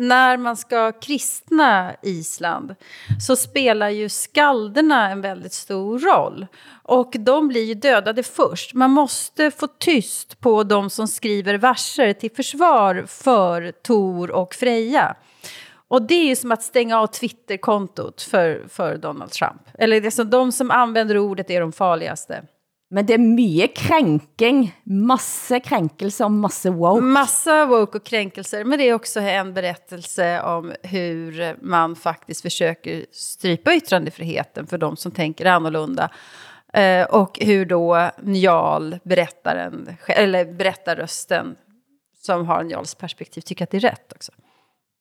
när 0.01 0.37
man 0.37 0.57
ska 0.57 0.93
kristna 0.93 1.95
Island 2.03 2.75
så 3.21 3.37
spelar 3.37 3.89
ju 3.89 4.09
skalderna 4.09 5.11
en 5.11 5.21
väldigt 5.21 5.53
stor 5.53 5.99
roll. 5.99 6.47
Och 6.83 7.15
de 7.19 7.49
blir 7.49 7.65
ju 7.65 7.75
dödade 7.75 8.23
först. 8.23 8.75
Man 8.75 8.91
måste 8.91 9.51
få 9.51 9.67
tyst 9.67 10.41
på 10.41 10.63
de 10.63 10.91
som 10.91 11.09
skriver 11.09 11.55
verser 11.55 12.13
till 12.13 12.31
försvar 12.31 13.05
för 13.09 13.73
Tor 13.83 14.31
och 14.31 14.55
Freja. 14.55 15.17
Och 15.89 16.03
det 16.03 16.15
är 16.15 16.27
ju 16.27 16.37
som 16.37 16.53
att 16.53 16.63
stänga 16.63 17.01
av 17.01 17.07
Twitterkontot 17.07 18.23
för, 18.23 18.65
för 18.69 18.97
Donald 18.97 19.31
Trump. 19.31 19.63
Eller 19.79 20.01
det 20.01 20.11
som 20.11 20.31
de 20.31 20.53
som 20.53 20.71
använder 20.71 21.19
ordet 21.19 21.51
är 21.51 21.61
de 21.61 21.73
farligaste. 21.73 22.43
Men 22.91 23.07
det 23.07 23.15
er 23.15 23.23
mye 23.23 23.69
kränking, 23.71 24.65
masse 24.85 25.61
kränkelse 25.63 26.25
og 26.27 26.33
masse 26.35 26.73
woke. 26.75 27.05
Massa 27.07 27.65
woke 27.71 27.99
och 27.99 28.05
kränkelser, 28.05 28.65
men 28.65 28.79
det 28.79 28.89
är 28.89 28.95
också 28.95 29.21
en 29.21 29.55
berättelse 29.55 30.43
om 30.43 30.73
hur 30.83 31.57
man 31.63 31.97
faktiskt 31.97 32.43
försöker 32.43 33.07
strypa 33.13 33.75
yttrandefriheten 33.75 34.67
för 34.67 34.79
de 34.79 34.97
som 34.97 35.13
tänker 35.13 35.47
annorlunda. 35.47 36.11
Eh, 36.73 37.07
och 37.07 37.39
hur 37.41 37.65
då 37.65 38.11
Njal, 38.23 38.99
berättaren, 39.03 39.97
eller 40.09 40.45
berättarrösten 40.45 41.57
som 42.23 42.47
har 42.47 42.63
Njals 42.63 42.95
perspektiv, 42.95 43.41
tycker 43.41 43.65
att 43.65 43.71
det 43.71 43.77
är 43.77 43.81
rätt 43.81 44.13
också. 44.13 44.33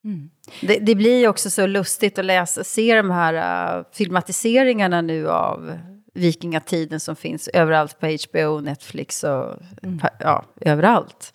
Mm. 0.04 0.30
Det, 0.62 0.80
det 0.80 0.96
blir 0.96 1.28
också 1.28 1.50
så 1.50 1.66
lustigt 1.68 2.20
att 2.20 2.26
läsa, 2.26 2.64
se 2.64 2.96
de 2.96 3.12
här 3.12 3.78
uh, 3.78 3.86
filmatiseringarna 3.94 5.02
nu 5.02 5.30
av 5.30 5.80
vikingatiden 6.20 7.00
som 7.00 7.16
överallt 7.16 7.48
överallt 7.54 8.00
på 8.00 8.08
HBO, 8.08 8.60
Netflix 8.62 9.24
och 9.24 9.56
pa- 10.02 10.10
ja, 10.20 10.44
överallt. 10.62 11.34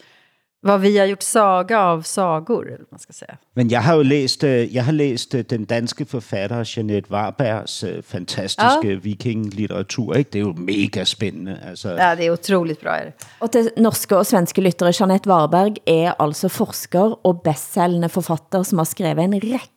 Vad 0.67 0.81
vi 0.81 0.99
har 0.99 1.07
gjort 1.07 1.23
saga 1.23 1.79
av 1.81 2.03
sagor, 2.03 2.67
eller 2.67 2.85
man 2.91 2.99
ska 3.01 3.13
säga. 3.13 3.37
Men 3.55 3.71
jeg 3.71 3.83
har 3.83 3.95
jo 3.97 4.03
læst, 4.03 4.45
øh, 4.45 4.75
jeg 4.75 4.85
har 4.85 4.93
læst 4.93 5.35
øh, 5.35 5.45
den 5.51 5.65
danske 5.65 6.05
forfatter 6.05 6.65
Jeanette 6.77 7.11
Warbergs 7.11 7.85
øh, 7.85 8.03
fantastiske 8.03 8.89
Ja. 8.89 8.95
vikinglitteratur. 9.03 10.15
Ikke? 10.15 10.31
Det 10.33 10.39
er 10.39 10.43
jo 10.43 10.53
mega 10.53 11.05
spændende. 11.05 11.59
Altså, 11.69 11.89
Ja, 11.91 12.15
det 12.15 12.27
är 12.27 12.31
otroligt 12.33 12.81
bra. 12.81 12.91
Är 12.97 13.05
det. 13.05 13.13
Og 13.41 13.51
til 13.51 13.71
norske 13.77 14.17
og 14.17 14.27
svenske 14.27 14.61
lyttere, 14.61 14.93
Jeanette 15.01 15.31
Warberg 15.31 15.75
er 15.87 16.13
altså 16.23 16.49
forsker 16.49 17.27
og 17.27 17.41
bestsellende 17.45 18.09
forfatter, 18.09 18.63
som 18.63 18.79
har 18.79 18.85
skrevet 18.85 19.25
en 19.25 19.35
række 19.35 19.74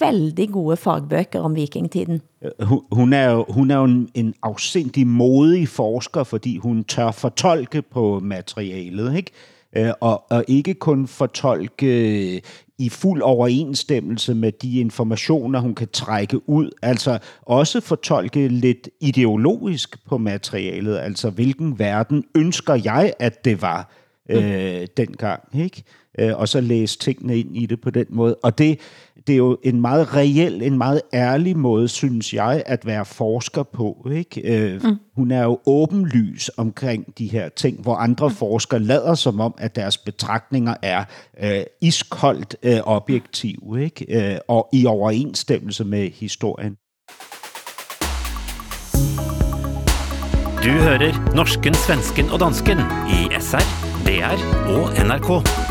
vældig 0.00 0.48
gode 0.48 0.76
fagbøger 0.76 1.40
om 1.40 1.54
vikingtiden. 1.54 2.20
Hun, 2.92 3.12
er 3.12 3.30
jo, 3.30 3.44
hun 3.48 3.70
er 3.70 3.76
jo 3.76 3.84
en, 3.84 4.08
en 4.14 4.34
afsindig 4.42 5.06
modig 5.06 5.68
forsker, 5.68 6.24
fordi 6.24 6.56
hun 6.56 6.84
tør 6.84 7.10
fortolke 7.10 7.82
på 7.82 8.20
materialet, 8.22 9.16
ikke? 9.16 9.30
Øh, 9.76 9.92
Og, 10.00 10.24
og 10.30 10.44
ikke 10.48 10.74
kun 10.74 11.06
fortolke 11.06 11.86
øh, 12.34 12.40
i 12.78 12.88
fuld 12.88 13.22
overensstemmelse 13.22 14.34
med 14.34 14.52
de 14.52 14.80
informationer, 14.80 15.60
hun 15.60 15.74
kan 15.74 15.88
trække 15.92 16.48
ud, 16.48 16.70
altså 16.82 17.18
også 17.42 17.80
fortolke 17.80 18.48
lidt 18.48 18.88
ideologisk 19.00 20.06
på 20.06 20.18
materialet, 20.18 20.98
altså 20.98 21.30
hvilken 21.30 21.78
verden 21.78 22.24
ønsker 22.34 22.74
jeg, 22.84 23.12
at 23.18 23.44
det 23.44 23.62
var 23.62 23.92
øh, 24.30 24.86
dengang, 24.96 25.42
ikke? 25.54 25.82
Øh, 26.18 26.38
og 26.38 26.48
så 26.48 26.60
læse 26.60 26.98
tingene 26.98 27.38
ind 27.38 27.56
i 27.56 27.66
det 27.66 27.80
på 27.80 27.90
den 27.90 28.06
måde. 28.10 28.34
Og 28.34 28.58
det, 28.58 28.78
det 29.26 29.32
er 29.32 29.36
jo 29.36 29.58
en 29.62 29.80
meget 29.80 30.14
reel, 30.14 30.62
en 30.62 30.78
meget 30.78 31.00
ærlig 31.14 31.56
måde, 31.56 31.88
synes 31.88 32.34
jeg, 32.34 32.62
at 32.66 32.86
være 32.86 33.04
forsker 33.04 33.62
på. 33.62 34.08
Ikke? 34.12 34.40
Øh, 34.40 34.82
mm. 34.84 34.96
Hun 35.16 35.30
er 35.30 35.42
jo 35.42 35.58
åbenlys 35.66 36.50
omkring 36.56 37.18
de 37.18 37.26
her 37.26 37.48
ting, 37.48 37.82
hvor 37.82 37.94
andre 37.94 38.30
forskere 38.30 38.80
lader 38.80 39.14
som 39.14 39.40
om, 39.40 39.54
at 39.58 39.76
deres 39.76 39.98
betragtninger 39.98 40.74
er 40.82 41.04
øh, 41.42 41.64
iskoldt 41.80 42.56
øh, 42.62 42.78
objektive 42.84 43.82
ikke? 43.82 44.32
Øh, 44.32 44.38
og 44.48 44.68
i 44.72 44.86
overensstemmelse 44.86 45.84
med 45.84 46.10
historien. 46.10 46.76
Du 50.64 50.70
hører 50.70 51.34
norsken, 51.34 51.74
svensken 51.74 52.30
og 52.30 52.40
dansken 52.40 52.78
i 53.08 53.40
SR, 53.40 53.62
DR 54.06 54.34
og 54.68 55.06
NRK. 55.06 55.65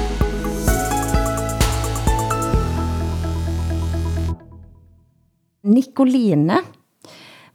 Nicoline 5.65 6.61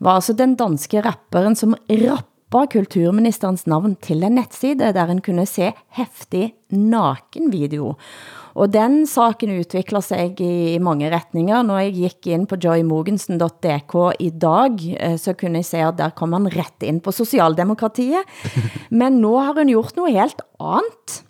var 0.00 0.18
altså 0.18 0.32
den 0.32 0.56
danske 0.58 1.00
rapperen, 1.04 1.56
som 1.56 1.74
kopper 2.50 2.66
kulturministerens 2.66 3.66
navn 3.70 3.94
til 4.02 4.24
en 4.26 4.34
nettside, 4.34 4.92
der 4.92 5.06
en 5.06 5.20
kunne 5.22 5.46
se 5.46 5.70
heftig 5.94 6.54
nakenvideo. 6.70 7.94
Og 8.54 8.72
den 8.72 9.06
saken 9.06 9.52
utvikler 9.60 10.00
sig 10.00 10.34
i, 10.40 10.74
i 10.74 10.78
mange 10.78 11.10
retninger. 11.14 11.62
Når 11.62 11.78
jeg 11.78 11.92
gik 11.94 12.26
ind 12.26 12.46
på 12.50 12.56
joymogensen.dk 12.64 13.94
i 14.18 14.30
dag, 14.30 14.96
eh, 14.98 15.18
så 15.18 15.32
kunne 15.32 15.62
jeg 15.62 15.64
se, 15.64 15.78
at 15.78 15.94
der 15.98 16.10
kom 16.10 16.32
han 16.32 16.50
ret 16.56 16.82
ind 16.82 17.00
på 17.00 17.12
Socialdemokratiet. 17.12 18.26
Men 18.90 19.20
nu 19.22 19.38
har 19.38 19.54
hun 19.54 19.68
gjort 19.68 19.96
noget 19.96 20.18
helt 20.18 20.42
andet. 20.58 21.22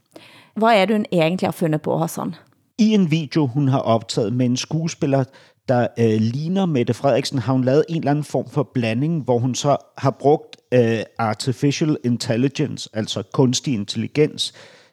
Hvad 0.56 0.80
er 0.80 0.84
det, 0.86 0.96
hun 0.96 1.06
egentlig 1.12 1.46
har 1.46 1.52
fundet 1.52 1.82
på, 1.82 1.98
Hassan? 1.98 2.34
I 2.78 2.94
en 2.94 3.10
video, 3.10 3.46
hun 3.46 3.68
har 3.68 3.78
optaget 3.80 4.32
med 4.32 4.46
en 4.46 4.56
skuespiller, 4.56 5.24
der 5.70 5.86
øh, 5.98 6.20
ligner 6.20 6.66
Mette 6.66 6.94
Frederiksen, 6.94 7.38
har 7.38 7.52
hun 7.52 7.64
lavet 7.64 7.84
en 7.88 7.96
eller 7.96 8.10
anden 8.10 8.24
form 8.24 8.48
for 8.50 8.70
blanding, 8.74 9.22
hvor 9.22 9.38
hun 9.38 9.54
så 9.54 9.76
har 9.98 10.10
brugt 10.10 10.56
øh, 10.72 11.00
artificial 11.18 11.96
intelligence, 12.04 12.90
altså 12.92 13.22
kunstig 13.32 13.74
intelligens, 13.74 14.52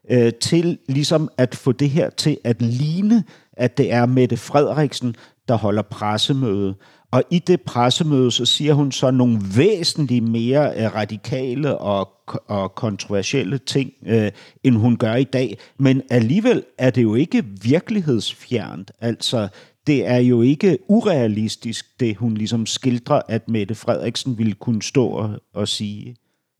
øh, 0.10 0.34
til 0.34 0.78
ligesom 0.90 1.30
at 1.38 1.56
få 1.56 1.72
det 1.72 1.90
her 1.90 2.10
til 2.10 2.38
at 2.44 2.62
ligne, 2.62 3.24
at 3.54 3.78
det 3.78 3.94
er 3.94 4.06
Mette 4.06 4.38
Frederiksen, 4.38 5.16
der 5.48 5.56
holder 5.56 5.82
pressemøde. 5.82 6.76
Og 7.12 7.24
i 7.32 7.40
det 7.40 7.62
pressemøde, 7.62 8.32
så 8.32 8.46
siger 8.46 8.74
hun 8.74 8.92
så 8.92 9.12
nogle 9.12 9.40
væsentligt 9.56 10.24
mere 10.24 10.74
øh, 10.78 10.96
radikale 10.96 11.78
og, 11.78 12.10
og 12.48 12.76
kontroversielle 12.76 13.58
ting, 13.58 13.92
øh, 14.06 14.32
end 14.64 14.76
hun 14.76 14.98
gør 14.98 15.16
i 15.16 15.24
dag. 15.24 15.58
Men 15.80 16.02
alligevel 16.10 16.64
er 16.78 16.90
det 16.90 17.04
jo 17.04 17.16
ikke 17.16 17.44
virkelighedsfjernt. 17.62 18.92
Altså, 19.02 19.48
det 19.88 20.08
er 20.08 20.18
jo 20.18 20.42
ikke 20.42 20.78
urealistisk, 20.88 22.00
det 22.00 22.16
hun 22.18 22.34
ligesom 22.34 22.66
skildrer, 22.66 23.22
at 23.28 23.50
Mette 23.50 23.76
Frederiksen 23.76 24.38
ville 24.38 24.54
kunne 24.54 24.82
stå 24.82 25.08
og, 25.08 25.30
og 25.54 25.68
sige. 25.68 26.16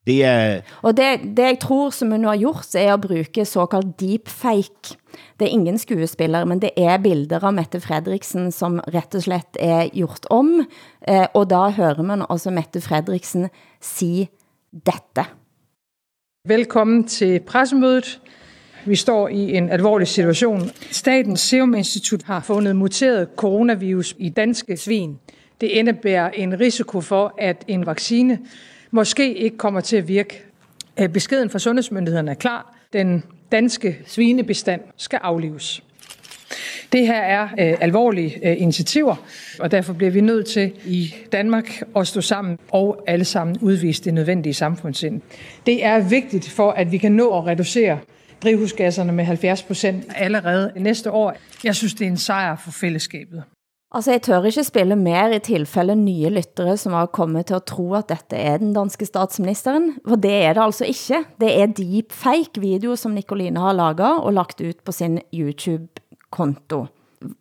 Det 0.08 0.24
er... 0.24 0.62
Og 0.82 0.98
det, 0.98 1.20
det 1.38 1.44
jeg 1.44 1.58
tror, 1.60 1.90
som 1.90 2.12
hun 2.12 2.24
har 2.24 2.38
gjort, 2.38 2.76
er 2.76 2.94
at 2.94 3.02
bruge 3.02 3.46
såkaldt 3.46 4.00
deepfake. 4.00 4.96
Det 5.40 5.46
er 5.46 5.52
ingen 5.52 5.78
skuespiller, 5.78 6.46
men 6.46 6.62
det 6.62 6.70
er 6.78 6.98
bilder 7.04 7.44
av 7.44 7.54
Mette 7.54 7.82
Frederiksen, 7.84 8.52
som 8.52 8.80
rett 8.94 9.16
og 9.16 9.26
slett 9.26 9.60
er 9.60 9.90
gjort 9.92 10.30
om. 10.32 10.62
Eh, 11.08 11.26
og 11.34 11.50
da 11.50 11.68
hører 11.76 12.02
man 12.04 12.24
altså 12.30 12.52
Mette 12.52 12.82
Frederiksen 12.82 13.50
sige 13.82 14.30
dette. 14.72 15.28
Velkommen 16.48 17.04
til 17.04 17.40
pressemødet. 17.40 18.20
Vi 18.88 18.96
står 18.96 19.28
i 19.28 19.54
en 19.54 19.70
alvorlig 19.70 20.08
situation. 20.08 20.72
Statens 20.92 21.40
Serum 21.40 21.76
Institut 21.76 22.24
har 22.24 22.40
fundet 22.40 22.76
muteret 22.76 23.28
coronavirus 23.36 24.16
i 24.20 24.30
danske 24.30 24.78
svin. 24.78 25.20
Det 25.62 25.68
indebærer 25.68 26.30
en 26.30 26.60
risiko 26.60 27.02
for, 27.02 27.34
at 27.38 27.66
en 27.68 27.86
vaccine 27.86 28.40
måske 28.92 29.34
ikke 29.34 29.58
kommer 29.58 29.82
til 29.82 29.98
at 29.98 30.08
virke. 30.08 30.44
Øh, 31.00 31.10
beskeden 31.10 31.50
fra 31.50 31.60
sundhedsmyndighederne 31.60 32.32
er 32.32 32.36
klar. 32.36 32.78
Den 32.94 33.24
danske 33.52 33.98
svinebestand 34.06 34.82
skal 34.98 35.20
aflives. 35.24 35.84
Det 36.92 37.08
her 37.08 37.22
er 37.22 37.44
øh, 37.44 37.78
alvorlige 37.82 38.50
øh, 38.50 38.62
initiativer, 38.62 39.16
og 39.60 39.72
derfor 39.72 39.94
bliver 39.94 40.12
vi 40.12 40.22
nødt 40.22 40.46
til 40.46 40.72
i 40.86 41.16
Danmark 41.32 41.84
at 41.96 42.08
stå 42.08 42.22
sammen 42.22 42.58
og 42.72 43.04
alle 43.08 43.26
sammen 43.26 43.58
udvise 43.62 44.04
det 44.04 44.14
nødvendige 44.14 44.54
samfundssind. 44.54 45.22
Det 45.66 45.86
er 45.86 46.10
vigtigt 46.10 46.50
for, 46.50 46.72
at 46.72 46.92
vi 46.92 46.98
kan 46.98 47.12
nå 47.12 47.38
at 47.38 47.46
reducere 47.46 48.00
drivhusgasserne 48.44 49.12
med 49.12 49.26
70 49.26 49.64
procent 49.64 50.06
allerede 50.16 50.72
næste 50.76 51.12
år. 51.12 51.34
Jeg 51.64 51.76
synes, 51.76 51.94
det 51.94 52.08
er 52.08 52.12
en 52.12 52.18
sejr 52.18 52.56
for 52.56 52.72
fællesskabet. 52.72 53.44
Altså, 53.92 54.12
jeg 54.12 54.22
tør 54.22 54.44
ikke 54.44 54.64
spille 54.64 54.96
mere 54.96 55.36
i 55.36 55.40
tilfælde 55.40 55.96
nye 55.96 56.30
lyttere, 56.30 56.78
som 56.78 56.94
har 56.94 57.06
kommet 57.06 57.46
til 57.46 57.56
at 57.56 57.64
tro, 57.64 57.94
at 57.94 58.10
dette 58.10 58.36
er 58.36 58.58
den 58.58 58.74
danske 58.76 59.06
statsministeren. 59.06 59.94
For 60.08 60.16
det 60.16 60.34
er 60.44 60.54
det 60.54 60.62
altså 60.62 60.86
ikke. 60.86 61.24
Det 61.40 61.62
er 61.62 61.66
deepfake 61.66 62.62
video, 62.62 62.96
som 62.96 63.12
Nicoline 63.12 63.60
har 63.60 63.74
laget 63.74 64.20
og 64.20 64.34
lagt 64.34 64.62
ut 64.62 64.84
på 64.86 64.92
sin 64.92 65.22
YouTube-konto. 65.34 66.86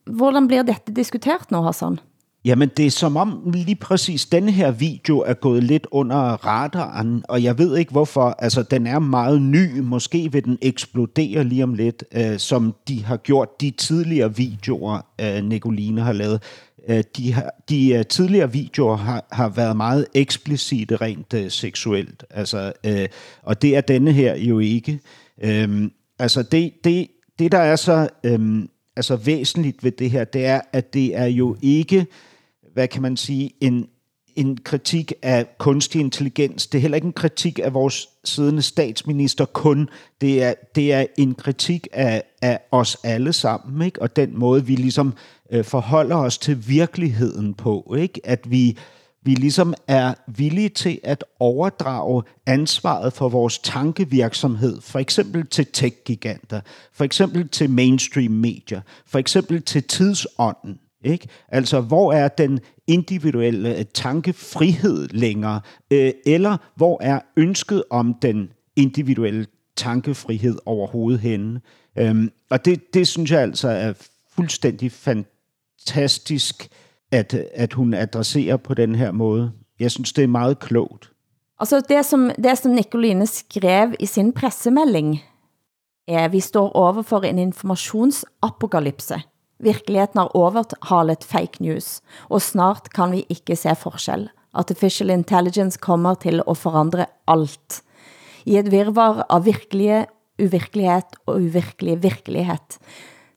Hvordan 0.07 0.47
bliver 0.47 0.63
dette 0.63 0.95
diskuteret 0.95 1.51
nu, 1.51 1.63
Hassan? 1.63 1.99
Jamen, 2.47 2.71
det 2.77 2.87
er 2.87 2.91
som 2.91 3.17
om 3.17 3.51
lige 3.55 3.77
præcis 3.77 4.27
denne 4.27 4.53
her 4.53 4.71
video 4.71 5.19
er 5.19 5.35
gået 5.35 5.65
lidt 5.65 5.87
under 5.91 6.19
radaren, 6.47 7.25
og 7.29 7.43
jeg 7.43 7.59
ved 7.59 7.77
ikke 7.77 7.93
hvorfor. 7.93 8.37
Altså, 8.39 8.63
den 8.63 8.87
er 8.87 8.99
meget 8.99 9.43
ny. 9.43 9.79
Måske 9.79 10.33
vil 10.33 10.45
den 10.45 10.59
eksplodere 10.63 11.45
lige 11.45 11.63
om 11.63 11.75
lidt, 11.75 12.05
øh, 12.13 12.39
som 12.39 12.75
de 12.89 13.05
har 13.05 13.17
gjort 13.17 13.61
de 13.61 13.71
tidligere 13.71 14.37
videoer, 14.37 15.01
øh, 15.21 15.45
Nicoline 15.45 16.01
har 16.01 16.13
lavet. 16.13 16.43
Øh, 16.89 17.05
de, 17.17 17.33
har, 17.33 17.51
de 17.69 17.95
øh, 17.95 18.05
tidligere 18.05 18.53
videoer 18.53 18.97
har, 18.97 19.27
har 19.33 19.49
været 19.49 19.77
meget 19.77 20.07
eksplicite 20.15 20.97
rent 20.97 21.35
øh, 21.35 21.51
seksuelt. 21.51 22.25
Altså, 22.31 22.73
øh, 22.87 23.09
og 23.43 23.63
det 23.63 23.77
er 23.77 23.81
denne 23.81 24.13
her 24.13 24.37
jo 24.37 24.59
ikke. 24.59 25.01
Øh, 25.43 25.91
altså, 26.19 26.43
det, 26.43 26.73
det, 26.85 27.07
det 27.39 27.53
der 27.53 27.59
er 27.59 27.77
så... 27.77 28.09
Øh, 28.25 28.65
altså 28.97 29.17
væsentligt 29.17 29.85
ved 29.85 29.93
det 29.93 30.11
her, 30.11 30.25
det 30.25 30.47
er, 30.47 30.61
at 30.73 30.95
det 30.95 31.17
er 31.17 31.27
jo 31.27 31.57
ikke 31.63 32.07
hvad 32.77 32.89
kan 32.89 33.03
man 33.03 33.17
sige, 33.17 33.51
en, 33.61 33.89
en 34.35 34.57
kritik 34.57 35.13
af 35.23 35.47
kunstig 35.59 36.01
intelligens. 36.01 36.67
Det 36.67 36.79
er 36.79 36.83
heller 36.83 36.95
ikke 36.95 37.07
en 37.07 37.13
kritik 37.13 37.61
af 37.63 37.75
vores 37.75 38.09
siddende 38.25 38.63
statsminister 38.63 39.45
kun. 39.45 39.89
Det 40.21 40.43
er, 40.43 40.55
det 40.75 40.93
er 40.93 41.07
en 41.19 41.35
kritik 41.35 41.89
af, 41.93 42.23
af 42.43 42.61
os 42.71 42.97
alle 43.05 43.33
sammen, 43.33 43.87
ikke? 43.87 44.03
og 44.03 44.17
den 44.17 44.39
måde, 44.39 44.67
vi 44.67 44.75
ligesom 44.75 45.15
øh, 45.53 45.65
forholder 45.65 46.17
os 46.17 46.39
til 46.39 46.69
virkeligheden 46.69 47.55
på. 47.55 47.95
Ikke? 47.99 48.21
At 48.25 48.51
vi, 48.51 48.79
vi 49.23 49.35
ligesom 49.35 49.75
er 49.89 50.15
villige 50.27 50.69
til 50.69 51.01
at 51.05 51.25
overdrage 51.41 52.23
ansvaret 52.47 53.13
for 53.13 53.29
vores 53.29 53.59
tankevirksomhed, 53.59 54.81
for 54.81 54.99
eksempel 54.99 55.47
til 55.47 55.67
tech-giganter, 55.67 56.61
for 56.93 57.05
eksempel 57.05 57.49
til 57.49 57.71
mainstream 57.71 58.33
medier, 58.33 58.81
for 59.07 59.19
eksempel 59.19 59.63
til 59.63 59.83
tidsånden. 59.83 60.79
Ikke? 61.07 61.29
Altså, 61.49 61.81
hvor 61.81 62.13
er 62.13 62.29
den 62.29 62.61
individuelle 62.87 63.79
øh, 63.79 63.85
tankefrihed 63.95 65.09
længere? 65.09 65.61
Øh, 65.91 66.13
eller 66.27 66.57
hvor 66.77 66.99
er 67.03 67.21
ønsket 67.37 67.83
om 67.91 68.15
den 68.23 68.49
individuelle 68.77 69.47
tankefrihed 69.77 70.59
overhovedet 70.67 71.21
henne? 71.21 71.61
Øhm, 71.99 72.31
og 72.51 72.65
det, 72.65 72.95
det 72.95 73.09
synes 73.09 73.31
jeg 73.31 73.41
altså 73.41 73.69
er 73.69 73.93
fuldstændig 74.37 74.93
fantastisk, 74.93 76.69
at, 77.13 77.35
at 77.35 77.73
hun 77.73 77.95
adresserer 77.95 78.57
på 78.57 78.75
den 78.75 78.95
her 78.95 79.13
måde. 79.13 79.53
Jeg 79.81 79.91
synes, 79.91 80.13
det 80.13 80.25
er 80.25 80.29
meget 80.29 80.59
klogt. 80.59 81.11
Altså 81.59 81.81
det 81.89 82.05
som, 82.05 82.31
det 82.45 82.59
som 82.59 82.73
Nicoline 82.73 83.27
skrev 83.27 83.95
i 84.01 84.07
sin 84.07 84.33
pressemelding, 84.33 85.23
er, 86.09 86.25
at 86.25 86.33
vi 86.33 86.41
står 86.41 86.71
over 86.71 87.03
for 87.03 87.21
en 87.21 87.39
informationsapokalypse. 87.39 89.15
Virkeligheten 89.63 90.21
har 90.21 90.35
overhalet 90.37 91.25
fake 91.25 91.63
news, 91.65 92.01
og 92.29 92.43
snart 92.45 92.91
kan 92.93 93.15
vi 93.15 93.25
ikke 93.33 93.57
se 93.57 93.73
forskel. 93.79 94.29
Artificial 94.57 95.11
intelligence 95.11 95.79
kommer 95.81 96.15
til 96.21 96.43
at 96.45 96.57
forandre 96.57 97.07
alt. 97.29 97.83
I 98.47 98.59
et 98.61 98.71
virvar 98.71 99.25
av 99.29 99.45
virkelige 99.45 100.07
uvirkelighed 100.41 101.17
og 101.27 101.41
uvirkelige 101.41 102.01
virkelighed. 102.03 102.79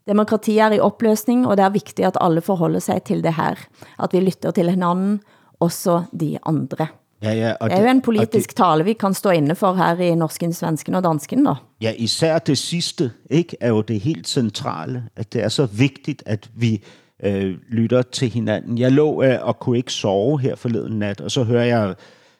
Demokrati 0.09 0.57
er 0.57 0.76
i 0.76 0.82
opløsning, 0.84 1.45
og 1.47 1.57
det 1.57 1.65
er 1.65 1.76
vigtigt, 1.76 2.07
at 2.07 2.17
alle 2.22 2.41
forholder 2.41 2.80
sig 2.80 3.03
til 3.03 3.24
det 3.24 3.36
her. 3.38 3.59
At 3.99 4.13
vi 4.13 4.20
lytter 4.20 4.51
til 4.51 4.70
hinanden, 4.70 5.22
også 5.59 6.03
de 6.11 6.38
andre. 6.45 6.88
Ja, 7.24 7.34
ja, 7.34 7.53
og 7.59 7.70
det 7.70 7.78
er 7.78 7.82
jo 7.82 7.89
en 7.89 8.01
politisk 8.01 8.49
det, 8.49 8.55
tale, 8.55 8.84
vi 8.84 8.93
kan 8.93 9.13
stå 9.13 9.30
inde 9.30 9.55
for 9.55 9.74
her 9.74 9.99
i 9.99 10.15
norsken, 10.15 10.53
svensken 10.53 10.95
og 10.95 11.03
dansken. 11.03 11.45
Da. 11.45 11.53
Ja, 11.82 11.93
især 11.97 12.39
det 12.39 12.57
sidste 12.57 13.11
ikke, 13.30 13.57
er 13.59 13.70
jo 13.70 13.82
det 13.82 13.99
helt 13.99 14.28
centrale, 14.28 15.03
at 15.15 15.34
det 15.34 15.43
er 15.43 15.49
så 15.49 15.65
vigtigt, 15.65 16.24
at 16.26 16.49
vi 16.55 16.84
øh, 17.24 17.57
lytter 17.70 18.01
til 18.01 18.30
hinanden. 18.30 18.78
Jeg 18.78 18.91
lå 18.91 19.24
øh, 19.24 19.38
og 19.41 19.59
kunne 19.59 19.78
ikke 19.78 19.93
sove 19.93 20.39
her 20.39 20.55
forleden 20.55 20.99
nat, 20.99 21.22
og 21.22 21.32
så 21.32 21.43
hører 21.43 21.65
jeg 21.65 21.95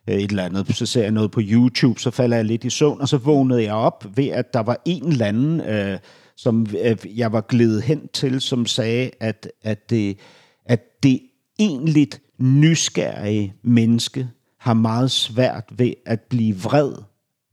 øh, 0.10 0.16
et 0.16 0.30
eller 0.30 0.44
andet, 0.44 0.76
så 0.76 0.86
ser 0.86 1.02
jeg 1.02 1.12
noget 1.12 1.32
på 1.32 1.42
YouTube, 1.44 2.00
så 2.00 2.12
falder 2.12 2.38
jeg 2.38 2.46
lidt 2.46 2.64
i 2.64 2.70
søvn, 2.70 3.02
og 3.02 3.08
så 3.08 3.18
vågnede 3.18 3.64
jeg 3.64 3.74
op 3.74 4.06
ved, 4.16 4.28
at 4.28 4.54
der 4.54 4.60
var 4.60 4.82
en 4.86 5.08
eller 5.08 5.26
anden, 5.26 5.62
øh, 5.62 5.98
som 6.38 6.68
øh, 6.84 6.98
jeg 7.18 7.34
var 7.34 7.42
glædet 7.42 7.84
hen 7.84 8.08
til, 8.14 8.42
som 8.42 8.66
sagde, 8.66 9.12
at, 9.20 9.52
at, 9.64 9.90
det, 9.90 10.18
at 10.66 11.04
det 11.04 11.20
egentlig 11.60 12.08
nysgerrige 12.40 13.54
menneske, 13.64 14.30
har 14.60 14.74
meget 14.74 15.12
svært 15.12 15.64
ved 15.72 15.94
at 16.06 16.22
blive 16.22 16.58
vred, 16.58 16.94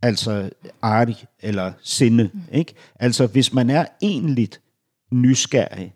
altså 0.03 0.51
artig 0.83 1.17
eller 1.41 1.73
sinde. 1.83 2.31
Mm. 2.35 2.41
Ikke? 2.53 2.75
Altså 3.01 3.27
hvis 3.27 3.53
man 3.53 3.71
er 3.71 3.85
enligt 4.01 4.61
nysgerrig. 5.13 5.95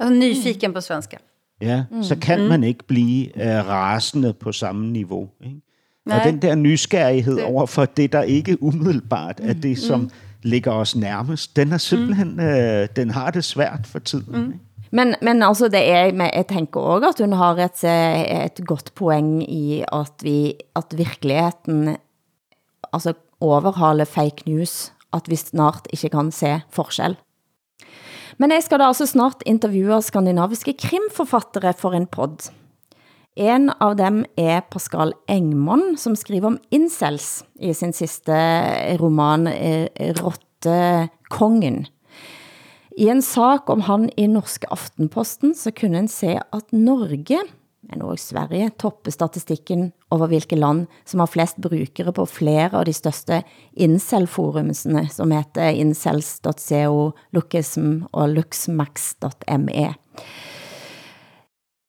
Altså 0.00 0.14
nyfiken 0.14 0.72
på 0.72 0.80
svenska. 0.80 1.16
Ja, 1.60 1.84
mm. 1.90 2.02
så 2.02 2.16
kan 2.16 2.40
mm. 2.40 2.46
man 2.46 2.64
ikke 2.64 2.86
blive 2.86 3.36
uh, 3.36 3.42
rasende 3.68 4.32
på 4.32 4.52
samme 4.52 4.86
niveau. 4.86 5.28
Ikke? 5.44 5.60
Nej. 6.06 6.18
Og 6.18 6.24
den 6.24 6.42
der 6.42 6.54
nysgerrighed 6.54 7.36
det. 7.36 7.44
over 7.44 7.66
for 7.66 7.84
det, 7.84 8.12
der 8.12 8.22
ikke 8.22 8.62
umiddelbart 8.62 9.40
er 9.42 9.52
det, 9.52 9.78
som 9.78 10.00
mm. 10.00 10.10
ligger 10.42 10.72
os 10.72 10.96
nærmest, 10.96 11.56
den 11.56 11.72
er 11.72 11.78
simpelthen, 11.78 12.32
mm. 12.32 12.38
uh, 12.38 12.86
den 12.96 13.10
har 13.10 13.30
det 13.30 13.44
svært 13.44 13.86
for 13.86 13.98
tiden. 13.98 14.26
Mm. 14.28 14.46
Ikke? 14.46 14.58
Men, 14.92 15.14
men 15.24 15.42
altså 15.42 15.70
det 15.72 15.80
er, 15.88 16.12
jeg 16.12 16.46
tænker 16.50 16.80
også 16.80 17.08
at 17.16 17.20
hun 17.24 17.32
har 17.40 17.56
et, 17.64 17.84
et 18.44 18.60
godt 18.68 18.92
poeng 18.94 19.42
i 19.48 19.84
at, 19.88 20.20
vi, 20.22 20.54
at 20.76 20.92
virkeligheden 20.96 21.96
altså 22.92 23.14
overhaler 23.40 24.04
fake 24.04 24.44
news, 24.46 24.92
at 25.12 25.28
vi 25.28 25.36
snart 25.36 25.88
ikke 25.92 26.12
kan 26.12 26.30
se 26.32 26.60
forskel. 26.70 27.16
Men 28.38 28.52
jeg 28.52 28.64
skal 28.64 28.80
da 28.80 28.88
altså 28.90 29.06
snart 29.06 29.44
interviewe 29.46 30.00
skandinaviske 30.02 30.74
krimforfattere 30.80 31.72
for 31.78 31.96
en 31.96 32.06
podd. 32.06 32.50
En 33.36 33.70
av 33.80 33.94
dem 33.96 34.24
er 34.36 34.60
Pascal 34.68 35.14
Engmon, 35.30 35.96
som 35.96 36.16
skriver 36.16 36.50
om 36.50 36.58
incels 36.70 37.44
i 37.56 37.72
sin 37.72 37.94
sidste 37.96 38.34
roman 39.00 39.48
eh, 39.48 39.88
Rotte 40.20 41.08
Kongen. 41.32 41.86
I 42.96 43.08
en 43.08 43.22
sak 43.24 43.70
om 43.72 43.80
han 43.86 44.10
i 44.20 44.26
Norske 44.28 44.68
Aftenposten, 44.72 45.54
så 45.56 45.72
kunne 45.72 46.02
en 46.02 46.10
se 46.12 46.36
at 46.36 46.72
Norge, 46.76 47.38
men 47.88 48.04
også 48.04 48.34
Sverige, 48.34 48.68
topper 48.78 49.14
statistikken 49.14 49.90
over 50.12 50.28
hvilke 50.28 50.58
land 50.58 50.84
som 51.08 51.22
har 51.22 51.30
flest 51.32 51.60
brukere 51.62 52.12
på 52.14 52.26
flere 52.28 52.76
av 52.76 52.84
de 52.88 52.94
største 52.96 53.40
incel-forumsene, 53.80 55.06
som 55.12 55.32
heter 55.32 55.72
incels.co, 55.80 57.12
Lookism 57.32 58.04
og 58.12 58.36
luxmax.me. 58.36 59.86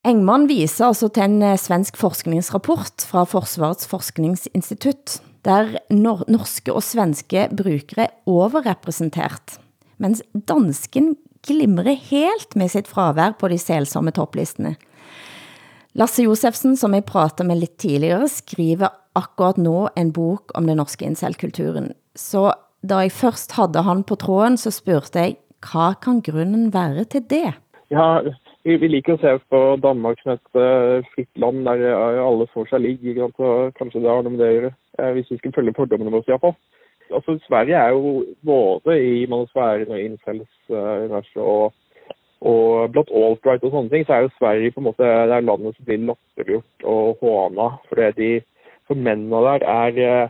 Engman 0.03 0.49
viser 0.49 0.89
altså 0.89 1.07
til 1.15 1.29
en 1.29 1.43
eh, 1.47 1.59
svensk 1.59 1.95
forskningsrapport 1.99 3.05
fra 3.07 3.23
Forsvarets 3.27 3.87
Forskningsinstitut, 3.87 5.21
der 5.47 5.77
norske 5.91 6.75
og 6.75 6.83
svenske 6.83 7.47
brukere 7.55 8.09
er 8.09 8.15
overrepresentert 8.27 9.62
mens 10.03 10.23
dansken 10.33 11.13
glimrer 11.47 11.95
helt 12.11 12.57
med 12.59 12.71
sit 12.71 12.89
fravær 12.91 13.37
på 13.39 13.49
de 13.51 13.59
selsomme 13.59 14.13
topplistene. 14.15 14.75
Lasse 15.99 16.25
Josefsen, 16.25 16.75
som 16.79 16.95
jeg 16.95 17.05
prater 17.05 17.45
med 17.45 17.59
lidt 17.61 17.77
tidligere, 17.83 18.27
skriver 18.31 18.93
akkurat 19.15 19.59
nå 19.61 19.89
en 19.99 20.13
bok 20.13 20.53
om 20.57 20.67
den 20.67 20.79
norske 20.81 21.05
incelkulturen. 21.05 21.91
Så 22.17 22.49
da 22.81 23.03
jeg 23.03 23.13
først 23.13 23.53
havde 23.57 23.83
han 23.85 24.01
på 24.03 24.17
tråden, 24.19 24.57
så 24.57 24.71
spurgte 24.73 25.19
jeg, 25.19 25.35
hvad 25.63 25.99
kan 26.01 26.21
grunden 26.25 26.73
være 26.73 27.05
til 27.05 27.23
det? 27.29 27.53
Ja, 27.93 28.07
vi, 28.65 28.77
vi 28.81 28.89
liker 28.89 29.15
å 29.15 29.21
se 29.21 29.35
på 29.51 29.59
Danmark 29.83 30.19
som 30.23 30.33
et 30.33 30.57
uh, 30.57 31.05
fritt 31.13 31.29
land 31.39 31.63
der 31.67 31.83
eh, 31.91 32.19
alle 32.23 32.47
får 32.53 32.71
sig 32.71 32.81
ligg. 32.83 33.03
ikke? 33.03 33.29
Så 33.37 33.49
kanskje 33.77 34.01
det 34.01 34.09
har 34.09 34.23
noe 34.23 34.33
med 34.33 34.41
det 34.41 34.49
å 34.49 34.55
gjøre, 34.57 34.71
eh, 34.99 35.11
hvis 35.17 35.31
vi 35.31 35.39
skal 35.39 35.55
følge 35.57 35.75
fordommene 35.77 36.13
våre 36.13 36.25
i 36.25 36.33
hvert 36.33 36.45
fall. 36.47 36.57
Altså, 37.11 37.39
Sverige 37.47 37.75
er 37.75 37.89
jo 37.89 38.25
både 38.45 38.97
i 39.03 39.25
manusfæren 39.25 39.91
og 39.91 40.01
incels-universet 40.01 41.41
og 41.41 41.73
og 42.43 42.91
blant 42.91 43.11
alt-right 43.15 43.63
og 43.63 43.71
sånne 43.71 43.89
ting, 43.89 44.03
så 44.03 44.13
er 44.13 44.25
jo 44.25 44.35
Sverige 44.37 44.71
på 44.75 44.81
en 44.81 44.87
måte 44.89 45.07
det 45.07 45.35
er 45.35 45.45
landet 45.47 45.77
som 45.77 45.85
blir 45.87 46.01
latterliggjort 46.09 46.87
og 46.93 47.21
håna. 47.21 47.67
Fordi 47.87 48.09
de, 48.17 48.31
for 48.87 48.99
mennene 48.99 49.39
der 49.47 49.63
er 49.73 50.29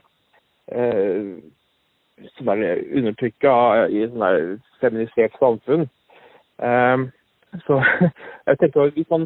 eh, 0.69 1.31
som 2.37 2.51
er 2.53 2.83
undertrykka 2.99 3.53
i 3.89 4.05
sånn 4.05 4.25
der 4.25 4.43
feminisert 4.81 5.37
samfunn. 5.41 5.87
Um, 6.61 7.09
så 7.65 7.79
jeg 8.47 8.59
tenker 8.61 8.85
at 8.85 8.97
hvis 8.97 9.09
man, 9.09 9.25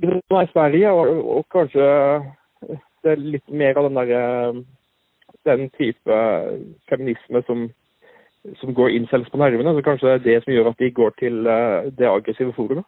hvis 0.00 0.16
man 0.30 0.40
er 0.40 0.48
i 0.48 0.52
Sverige, 0.54 0.92
og, 0.96 1.24
og 1.36 1.44
kanskje 1.52 1.90
det 3.02 3.12
er 3.12 3.26
litt 3.36 3.52
mer 3.52 3.76
av 3.76 3.90
den 3.90 4.00
der 4.00 4.14
eh, 4.16 4.62
den 5.48 5.70
type 5.78 6.18
feminisme 6.90 7.42
som 7.46 7.70
som 8.58 8.72
går 8.74 8.90
incels 8.90 9.28
på 9.30 9.38
nervene, 9.38 9.70
så 9.70 9.84
kanskje 9.86 10.08
det 10.08 10.14
er 10.16 10.24
det 10.24 10.40
som 10.42 10.50
gjør 10.50 10.72
at 10.72 10.80
de 10.82 10.88
går 10.90 11.12
til 11.20 11.46
uh, 11.46 11.86
det 11.94 12.08
aggressive 12.10 12.50
forumet. 12.56 12.82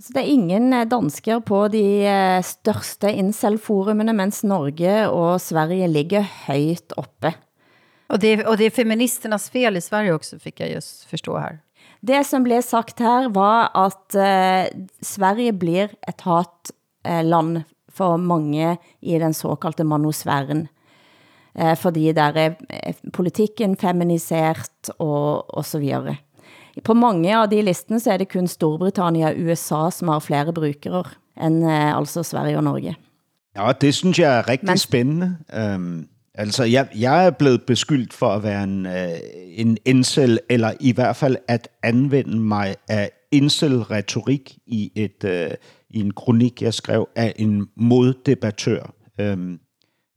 Så 0.00 0.14
det 0.14 0.22
er 0.22 0.32
ingen 0.32 0.72
eh, 0.72 0.86
dansker 0.88 1.42
på 1.44 1.66
de 1.74 1.84
eh, 2.08 2.38
største 2.46 3.10
incel-forumene, 3.20 4.14
mens 4.16 4.40
Norge 4.48 4.94
og 5.12 5.34
Sverige 5.44 5.90
ligger 5.92 6.24
højt 6.46 6.94
oppe. 6.96 7.34
Og 8.08 8.22
det, 8.22 8.38
og 8.46 8.56
det 8.56 8.70
er 8.70 8.78
feministernas 8.78 9.50
fel 9.52 9.76
i 9.76 9.84
Sverige 9.84 10.14
også, 10.16 10.38
fick 10.40 10.62
jeg 10.64 10.78
just 10.78 11.04
forstå 11.10 11.36
her. 11.36 11.60
Det 12.00 12.22
som 12.24 12.46
blev 12.46 12.64
sagt 12.64 13.02
her 13.04 13.28
var 13.34 13.68
at 13.76 14.16
eh, 14.16 14.72
Sverige 15.04 15.52
blir 15.52 15.92
et 16.08 16.24
hatland 16.24 17.60
eh, 17.60 17.68
for 17.92 18.16
mange 18.16 18.78
i 19.02 19.18
den 19.20 19.36
såkaldte 19.36 19.84
manosfæren 19.84 20.70
eh, 21.58 21.76
fordi 21.76 22.12
der 22.12 22.32
er 22.34 22.52
politikken 23.12 23.76
feminisert 23.76 24.90
og, 24.98 25.54
og 25.54 25.64
så 25.64 25.78
videre. 25.78 26.16
På 26.84 26.94
mange 26.94 27.32
av 27.36 27.48
de 27.50 27.62
listene 27.62 28.00
så 28.00 28.14
er 28.14 28.22
det 28.22 28.30
kun 28.32 28.48
Storbritannia 28.48 29.32
og 29.32 29.40
USA 29.44 29.88
som 29.90 30.08
har 30.08 30.22
flere 30.24 30.52
brukere 30.54 31.04
end 31.40 31.64
eh, 31.64 31.96
altså 31.96 32.22
Sverige 32.22 32.56
og 32.56 32.64
Norge. 32.64 32.96
Ja, 33.56 33.72
det 33.80 33.94
synes 33.94 34.18
jeg 34.18 34.38
er 34.38 34.48
rigtig 34.48 34.66
Men... 34.66 34.78
spændende. 34.78 35.36
Um, 35.74 36.06
altså, 36.34 36.64
jeg, 36.64 36.88
jeg 36.98 37.26
er 37.26 37.30
blevet 37.30 37.62
beskyldt 37.62 38.12
for 38.12 38.26
at 38.26 38.42
være 38.42 38.64
en, 38.64 38.86
uh, 38.86 38.92
en 39.54 39.78
incel, 39.84 40.38
eller 40.50 40.72
i 40.80 40.92
hvert 40.92 41.16
fald 41.16 41.36
at 41.48 41.68
anvende 41.82 42.38
mig 42.38 42.76
af 42.88 43.10
incel-retorik 43.32 44.58
i, 44.66 44.92
et, 44.94 45.24
uh, 45.24 45.54
i 45.90 46.00
en 46.00 46.10
kronik, 46.10 46.62
jeg 46.62 46.74
skrev 46.74 47.08
af 47.16 47.32
en 47.36 47.68
moddebattør. 47.76 48.94
Um, 49.22 49.58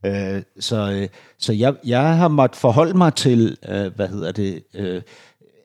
Øh, 0.05 0.41
så 0.59 0.91
øh, 0.91 1.07
så 1.37 1.53
jeg, 1.53 1.75
jeg 1.85 2.17
har 2.17 2.27
måttet 2.27 2.57
forholde 2.57 2.97
mig 2.97 3.13
til, 3.13 3.57
øh, 3.69 3.95
hvad 3.95 4.07
hedder 4.07 4.31
det, 4.31 4.63
øh, 4.75 5.01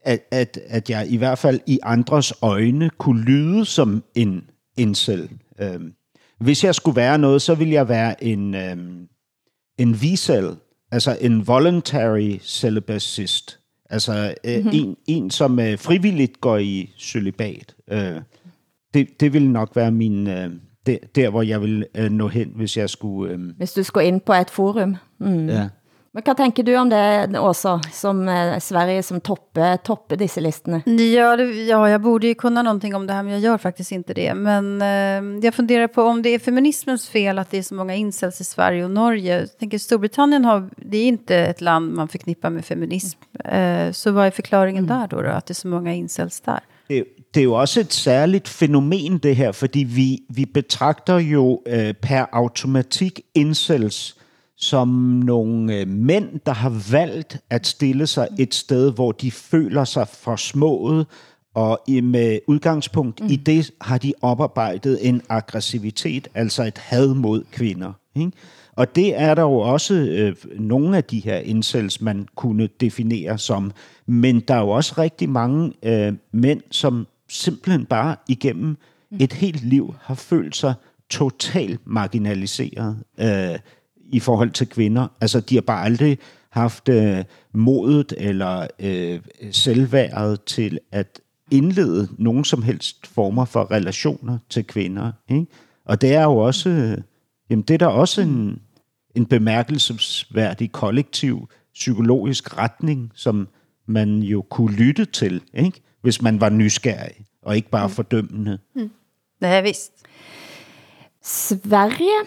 at, 0.02 0.20
at, 0.30 0.58
at 0.66 0.90
jeg 0.90 1.06
i 1.10 1.16
hvert 1.16 1.38
fald 1.38 1.60
i 1.66 1.78
andres 1.82 2.32
øjne 2.42 2.90
kunne 2.90 3.22
lyde 3.22 3.64
som 3.64 4.04
en 4.14 4.44
incel. 4.76 5.30
Øh, 5.60 5.80
hvis 6.40 6.64
jeg 6.64 6.74
skulle 6.74 6.96
være 6.96 7.18
noget, 7.18 7.42
så 7.42 7.54
ville 7.54 7.74
jeg 7.74 7.88
være 7.88 8.24
en, 8.24 8.54
øh, 8.54 8.76
en 9.78 10.02
visel, 10.02 10.56
altså 10.92 11.18
en 11.20 11.46
voluntary 11.46 12.38
celibacist. 12.42 13.58
Altså 13.90 14.34
øh, 14.44 14.56
mm-hmm. 14.56 14.70
en, 14.72 14.96
en, 15.06 15.30
som 15.30 15.60
øh, 15.60 15.78
frivilligt 15.78 16.40
går 16.40 16.56
i 16.56 16.90
celibat. 16.98 17.74
Øh, 17.90 18.20
det, 18.94 19.20
det 19.20 19.32
vil 19.32 19.50
nok 19.50 19.76
være 19.76 19.90
min... 19.90 20.26
Øh, 20.26 20.50
der, 20.88 20.98
der 21.14 21.30
hvor 21.30 21.42
jeg 21.42 21.60
vil 21.62 21.86
øh, 21.94 22.10
nå 22.10 22.28
hen, 22.28 22.52
hvis 22.56 22.76
jeg 22.76 22.90
skulle... 22.90 23.32
Øh... 23.32 23.40
Hvis 23.56 23.72
du 23.72 23.82
skulle 23.82 24.06
ind 24.06 24.20
på 24.20 24.32
et 24.32 24.50
forum. 24.50 24.96
Mm. 25.18 25.48
Ja. 25.48 25.68
Men 26.14 26.22
hvad 26.24 26.34
tænker 26.34 26.62
du 26.62 26.74
om 26.74 26.90
det, 26.90 27.38
Åsa, 27.38 27.78
som 27.92 28.28
eh, 28.28 28.58
Sverige 28.60 29.02
som 29.02 29.20
toppe, 29.20 29.76
toppe 29.84 30.16
disse 30.16 30.40
listene? 30.40 30.82
Ja, 30.86 31.36
det, 31.36 31.66
ja, 31.68 31.88
jag 31.88 32.00
borde 32.02 32.26
ju 32.26 32.34
kunna 32.34 32.62
någonting 32.62 32.94
om 32.94 33.06
det 33.06 33.12
här, 33.12 33.22
men 33.22 33.32
jag 33.32 33.40
gör 33.40 33.58
faktiskt 33.58 33.92
inte 33.92 34.14
det. 34.14 34.34
Men 34.34 34.82
eh, 34.82 35.44
jag 35.44 35.54
funderar 35.54 35.86
på 35.86 36.02
om 36.02 36.22
det 36.22 36.28
är 36.28 36.38
feminismens 36.38 37.08
fel 37.08 37.38
att 37.38 37.50
det 37.50 37.58
är 37.58 37.62
så 37.62 37.74
många 37.74 37.94
incels 37.94 38.40
i 38.40 38.44
Sverige 38.44 38.84
och 38.84 38.90
Norge. 38.90 39.40
Jag 39.40 39.58
tänker 39.58 39.78
Storbritannien 39.78 40.44
har, 40.44 40.70
det 40.76 40.98
är 40.98 41.08
inte 41.08 41.36
ett 41.36 41.60
land 41.60 41.94
man 41.94 42.08
förknippar 42.08 42.50
med 42.50 42.64
feminism. 42.64 43.18
Eh, 43.44 43.92
så 43.92 44.12
vad 44.12 44.26
är 44.26 44.30
förklaringen 44.30 44.84
mm. 44.84 44.98
där 44.98 45.08
då, 45.08 45.22
då, 45.22 45.28
att 45.28 45.46
det 45.46 45.52
är 45.52 45.54
så 45.54 45.68
många 45.68 45.94
incels 45.94 46.40
där? 46.40 46.60
Det, 46.88 47.04
det 47.34 47.40
er 47.40 47.44
jo 47.44 47.54
også 47.54 47.80
et 47.80 47.92
særligt 47.92 48.48
fænomen, 48.48 49.18
det 49.18 49.36
her, 49.36 49.52
fordi 49.52 49.78
vi, 49.78 50.22
vi 50.30 50.44
betragter 50.44 51.18
jo 51.18 51.62
øh, 51.66 51.94
per 51.94 52.26
automatik 52.32 53.20
incels 53.34 54.18
som 54.60 54.88
nogle 55.24 55.76
øh, 55.76 55.88
mænd, 55.88 56.40
der 56.46 56.52
har 56.52 56.90
valgt 56.90 57.38
at 57.50 57.66
stille 57.66 58.06
sig 58.06 58.28
et 58.38 58.54
sted, 58.54 58.92
hvor 58.92 59.12
de 59.12 59.30
føler 59.30 59.84
sig 59.84 60.08
forsmået, 60.08 61.06
og 61.54 61.80
med 62.02 62.38
udgangspunkt 62.46 63.20
mm. 63.20 63.26
i 63.30 63.36
det 63.36 63.70
har 63.80 63.98
de 63.98 64.12
oparbejdet 64.22 65.08
en 65.08 65.22
aggressivitet, 65.28 66.28
altså 66.34 66.62
et 66.62 66.78
had 66.78 67.14
mod 67.14 67.44
kvinder. 67.52 67.92
Ikke? 68.16 68.32
Og 68.76 68.96
det 68.96 69.20
er 69.20 69.34
der 69.34 69.42
jo 69.42 69.58
også 69.58 69.94
øh, 69.94 70.36
nogle 70.58 70.96
af 70.96 71.04
de 71.04 71.20
her 71.20 71.36
incels, 71.36 72.00
man 72.00 72.28
kunne 72.36 72.68
definere 72.80 73.38
som. 73.38 73.72
Men 74.06 74.40
der 74.40 74.54
er 74.54 74.60
jo 74.60 74.68
også 74.68 74.94
rigtig 74.98 75.28
mange 75.28 75.72
øh, 75.82 76.12
mænd, 76.32 76.60
som 76.70 77.06
simpelthen 77.28 77.84
bare 77.84 78.16
igennem 78.28 78.76
et 79.20 79.32
helt 79.32 79.64
liv 79.64 79.94
har 80.00 80.14
følt 80.14 80.56
sig 80.56 80.74
totalt 81.10 81.80
marginaliseret 81.86 83.02
øh, 83.18 83.58
i 83.98 84.20
forhold 84.20 84.50
til 84.50 84.68
kvinder. 84.68 85.08
Altså, 85.20 85.40
de 85.40 85.54
har 85.54 85.62
bare 85.62 85.84
aldrig 85.84 86.18
haft 86.50 86.88
øh, 86.88 87.24
modet 87.52 88.14
eller 88.16 88.66
øh, 88.80 89.20
selvværdet 89.50 90.44
til 90.44 90.78
at 90.92 91.20
indlede 91.50 92.08
nogen 92.18 92.44
som 92.44 92.62
helst 92.62 93.06
former 93.06 93.44
for 93.44 93.70
relationer 93.70 94.38
til 94.50 94.64
kvinder. 94.64 95.12
Ikke? 95.28 95.46
Og 95.84 96.00
det 96.00 96.14
er 96.14 96.22
jo 96.22 96.36
også, 96.36 96.68
øh, 96.68 96.98
jamen 97.50 97.62
det 97.62 97.74
er 97.74 97.78
der 97.78 97.86
også 97.86 98.20
en, 98.20 98.62
en 99.14 99.26
bemærkelsesværdig 99.26 100.72
kollektiv 100.72 101.48
psykologisk 101.74 102.58
retning, 102.58 103.12
som 103.14 103.48
man 103.86 104.18
jo 104.18 104.42
kunne 104.42 104.76
lytte 104.76 105.04
til, 105.04 105.42
ikke? 105.54 105.80
Hvis 106.02 106.22
man 106.22 106.40
var 106.40 106.50
nysgerrig 106.54 107.26
og 107.42 107.56
ikke 107.56 107.70
bare 107.70 107.86
mm. 107.86 107.94
fordømmende. 107.94 108.58
Mm. 108.74 108.90
Det 109.40 109.48
er 109.48 109.62
vist. 109.62 109.92
Sverige, 111.22 112.20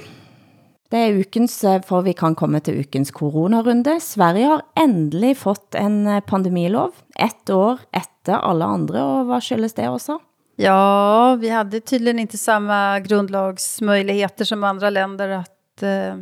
det 0.92 1.00
er 1.00 1.20
ukens, 1.20 1.64
eh, 1.64 1.82
for 1.88 2.02
vi 2.02 2.14
kan 2.14 2.36
komme 2.36 2.60
til 2.60 2.80
ukens 2.80 3.10
coronarunde. 3.10 4.00
Sverige 4.00 4.46
har 4.46 4.66
endelig 4.78 5.38
fått 5.38 5.76
en 5.76 6.08
eh, 6.08 6.22
pandemilov, 6.22 6.92
ett 7.20 7.50
år 7.50 7.80
efter 7.94 8.38
alle 8.38 8.66
andre, 8.66 9.04
og 9.04 9.26
hvad 9.26 9.42
skyldes 9.42 9.74
det 9.74 9.90
også? 9.90 10.20
Ja, 10.62 11.36
vi 11.36 11.50
hade 11.50 11.80
tydligen 11.80 12.20
inte 12.20 12.38
samma 12.38 13.00
grundlagsmöjligheter 13.00 14.46
som 14.46 14.64
andra 14.64 14.90
länder 14.90 15.30
att 15.30 15.84
eh, 15.84 16.16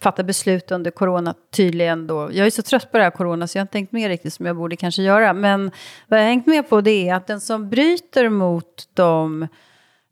fatta 0.00 0.22
beslut 0.22 0.70
under 0.70 0.90
corona 0.90 1.34
tydligen 1.50 2.06
då. 2.06 2.30
Jag 2.32 2.46
är 2.46 2.50
så 2.50 2.62
trött 2.62 2.92
på 2.92 2.98
det 2.98 3.04
här 3.04 3.10
corona 3.10 3.46
så 3.46 3.58
jag 3.58 3.60
har 3.60 3.64
inte 3.64 3.72
tänkt 3.72 3.92
med 3.92 4.08
riktigt 4.08 4.34
som 4.34 4.46
jag 4.46 4.56
borde 4.56 4.76
kanske 4.76 5.02
göra. 5.02 5.32
Men 5.32 5.70
vad 6.08 6.18
jag 6.18 6.24
har 6.24 6.28
hängt 6.28 6.46
med 6.46 6.68
på 6.68 6.80
det 6.80 7.08
är 7.08 7.14
att 7.14 7.26
den 7.26 7.40
som 7.40 7.68
bryter 7.68 8.28
mot 8.28 8.88
de 8.94 9.48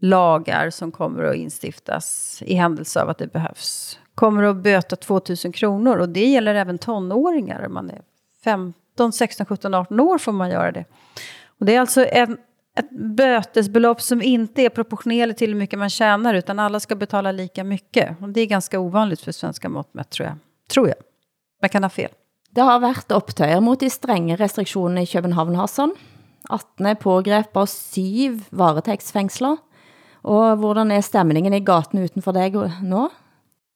lagar 0.01 0.71
som 0.71 0.93
kommer 0.93 1.25
att 1.25 1.37
instiftas 1.37 2.39
i 2.47 2.55
händelse 2.55 3.03
av 3.03 3.09
att 3.09 3.19
det 3.19 3.33
behövs 3.33 3.99
kommer 4.17 4.43
att 4.43 4.57
böta 4.57 4.97
2000 4.97 5.53
kronor 5.53 5.97
och 5.97 6.09
det 6.09 6.27
gäller 6.27 6.55
även 6.55 6.79
tonåringar. 6.79 7.69
Man 7.69 7.91
är 7.91 8.01
15, 8.45 9.13
16, 9.13 9.47
17, 9.47 9.75
18 9.75 10.01
år 10.01 10.19
får 10.19 10.33
man 10.33 10.51
göra 10.51 10.73
det. 10.73 10.85
Och 11.59 11.67
det 11.67 11.75
är 11.75 11.81
alltså 11.81 12.07
en, 12.07 12.39
ett 12.77 12.91
bötesbelopp 12.91 14.03
som 14.03 14.23
inte 14.23 14.63
är 14.63 14.69
proportionerligt 14.69 15.39
till 15.39 15.51
hur 15.51 15.59
mycket 15.59 15.79
man 15.79 15.91
tjänar 15.91 16.35
utan 16.35 16.59
alla 16.59 16.81
ska 16.81 16.95
betala 16.95 17.33
lika 17.33 17.65
mycket. 17.65 18.23
Och 18.23 18.29
det 18.29 18.41
är 18.41 18.47
ganska 18.47 18.81
ovanligt 18.81 19.21
för 19.21 19.33
svenska 19.33 19.69
mått 19.69 19.95
med, 19.95 20.11
tror 20.11 20.29
jag. 20.29 20.37
Tror 20.71 20.89
jag. 20.89 20.97
Men 21.61 21.71
kan 21.71 21.83
ha 21.83 21.91
fel. 21.91 22.11
Det 22.51 22.61
har 22.61 22.81
varit 22.81 23.13
opptøyer 23.13 23.61
mot 23.61 23.81
de 23.81 23.91
strenge 23.91 24.37
restriktionerna 24.37 25.03
i 25.03 25.07
København, 25.07 25.55
Hassan. 25.57 25.93
18 26.49 26.87
er 26.87 26.95
pågrepet 26.95 27.57
og 27.57 27.69
7 27.69 28.41
varetektsfængsler. 28.51 29.57
Og 30.27 30.57
hvordan 30.57 30.91
er 30.91 31.05
stemningen 31.05 31.55
i 31.55 31.61
gaten 31.61 32.01
dig 32.33 32.57
nu? 32.83 33.09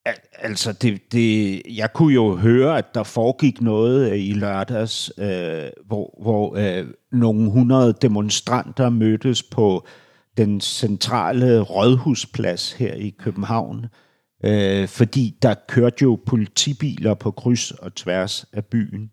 Nå? 0.07 0.13
Altså, 0.39 0.73
det, 0.73 1.13
det, 1.13 1.63
jeg 1.77 1.93
kunne 1.93 2.15
jo 2.15 2.37
høre, 2.37 2.79
at 2.79 2.95
der 2.95 3.03
foregik 3.03 3.61
noget 3.61 4.13
øh, 4.13 4.19
i 4.19 4.33
lørdags, 4.33 5.13
øh, 5.19 5.69
hvor, 5.87 6.19
hvor 6.23 6.57
øh, 6.57 6.87
nogle 7.13 7.51
hundrede 7.51 7.95
demonstranter 8.03 8.91
mødtes 8.91 9.43
på 9.43 9.87
den 10.37 10.61
centrale 10.61 11.61
rådhusplads 11.61 12.73
her 12.73 12.95
i 12.95 13.15
København, 13.19 13.87
øh, 14.45 14.89
fordi 14.89 15.37
der 15.43 15.55
kørte 15.69 16.03
jo 16.03 16.19
politibiler 16.27 17.15
på 17.15 17.31
kryds 17.31 17.71
og 17.71 17.95
tværs 17.95 18.47
af 18.53 18.65
byen. 18.65 19.11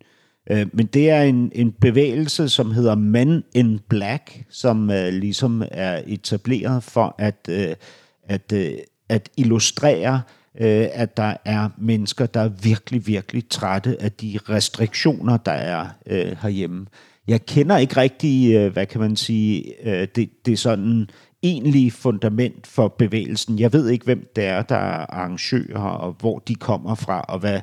Øh, 0.52 0.68
men 0.74 0.86
det 0.86 1.10
er 1.10 1.22
en, 1.22 1.52
en 1.56 1.72
bevægelse, 1.72 2.50
som 2.50 2.72
hedder 2.72 2.96
Men 2.96 3.44
in 3.54 3.80
Black, 3.90 4.46
som 4.50 4.92
øh, 4.92 5.14
ligesom 5.14 5.64
er 5.72 6.02
etableret 6.06 6.84
for 6.84 7.16
at, 7.18 7.50
øh, 7.50 7.76
at, 8.24 8.52
øh, 8.54 8.74
at 9.10 9.30
illustrere, 9.38 10.14
øh, 10.14 10.37
Øh, 10.60 10.88
at 10.93 11.18
der 11.18 11.34
er 11.45 11.70
mennesker, 11.78 12.26
der 12.26 12.39
er 12.39 12.49
virkelig, 12.49 13.08
virkelig 13.08 13.49
trætte 13.49 14.01
af 14.01 14.12
de 14.12 14.39
restriktioner, 14.49 15.38
der 15.38 15.51
er 15.51 15.88
øh, 16.05 16.36
herhjemme. 16.41 16.86
Jeg 17.28 17.45
kender 17.45 17.78
ikke 17.78 17.97
rigtig, 17.97 18.55
øh, 18.55 18.74
hvad 18.74 18.86
kan 18.86 19.01
man 19.01 19.16
sige, 19.16 19.74
øh, 19.84 20.08
det, 20.16 20.30
det 20.45 20.53
er 20.53 20.58
sådan 20.58 21.10
egentlige 21.43 21.91
fundament 21.91 22.68
for 22.68 22.88
bevægelsen. 22.88 23.60
Jeg 23.60 23.74
ved 23.74 23.89
ikke, 23.89 24.05
hvem 24.05 24.32
det 24.36 24.43
er, 24.43 24.62
der 24.62 24.76
er 24.76 25.05
arrangører, 25.14 25.80
og 25.80 26.16
hvor 26.20 26.39
de 26.39 26.55
kommer 26.55 26.95
fra, 26.95 27.22
og 27.22 27.39
hvad, 27.39 27.62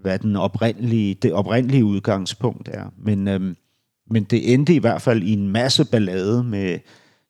hvad 0.00 0.18
den 0.18 0.36
oprindelige, 0.36 1.14
det 1.14 1.32
oprindelige 1.32 1.84
udgangspunkt 1.84 2.68
er. 2.72 2.92
Men, 2.98 3.28
øh, 3.28 3.54
men 4.10 4.24
det 4.24 4.54
endte 4.54 4.74
i 4.74 4.78
hvert 4.78 5.02
fald 5.02 5.22
i 5.22 5.32
en 5.32 5.48
masse 5.48 5.84
ballade 5.84 6.44
med 6.44 6.78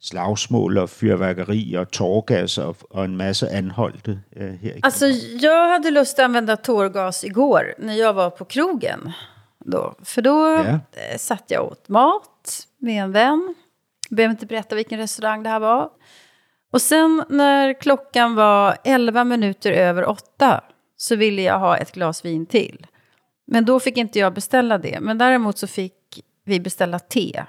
slagsmål 0.00 0.78
og 0.78 0.90
fyrværkeri 0.90 1.74
og 1.76 1.90
tårgas 1.90 2.58
og, 2.58 2.76
og 2.90 3.04
en 3.04 3.16
masse 3.16 3.48
anholdte 3.48 4.20
øh, 4.36 4.52
her 4.54 4.72
i 4.76 4.80
Alltså, 4.82 5.06
jag 5.40 5.68
hade 5.68 5.90
lust 5.90 6.18
att 6.18 6.24
använda 6.24 6.56
tårgas 6.56 7.24
igår 7.24 7.74
när 7.78 7.94
jag 7.94 8.12
var 8.14 8.30
på 8.30 8.44
krogen. 8.44 9.12
Då. 9.64 9.94
För 10.04 10.22
då 10.22 10.30
Ja. 10.64 10.78
eh, 11.12 11.18
satt 11.18 11.44
jag 11.50 11.64
och 11.64 11.72
åt 11.72 11.88
mat 11.88 12.66
med 12.78 13.02
en 13.02 13.12
vän. 13.12 13.54
Behöver 14.10 14.30
inte 14.32 14.46
berätta 14.46 14.74
vilken 14.74 14.98
restaurang 14.98 15.42
det 15.42 15.48
här 15.50 15.60
var. 15.60 15.90
Och 16.72 16.82
sen 16.82 17.24
när 17.28 17.80
klockan 17.80 18.34
var 18.34 18.76
11 18.84 19.24
minuter 19.24 19.72
över 19.72 20.08
åtta 20.08 20.64
så 20.96 21.16
ville 21.16 21.42
jag 21.42 21.58
ha 21.58 21.76
ett 21.76 21.92
glas 21.92 22.24
vin 22.24 22.46
till. 22.46 22.86
Men 23.46 23.64
då 23.64 23.80
fick 23.80 23.96
inte 23.96 24.18
jag 24.18 24.34
beställa 24.34 24.78
det. 24.78 24.98
Men 25.00 25.18
däremot 25.18 25.58
så 25.58 25.66
fick 25.66 25.94
vi 26.44 26.60
beställa 26.60 26.98
te. 26.98 27.42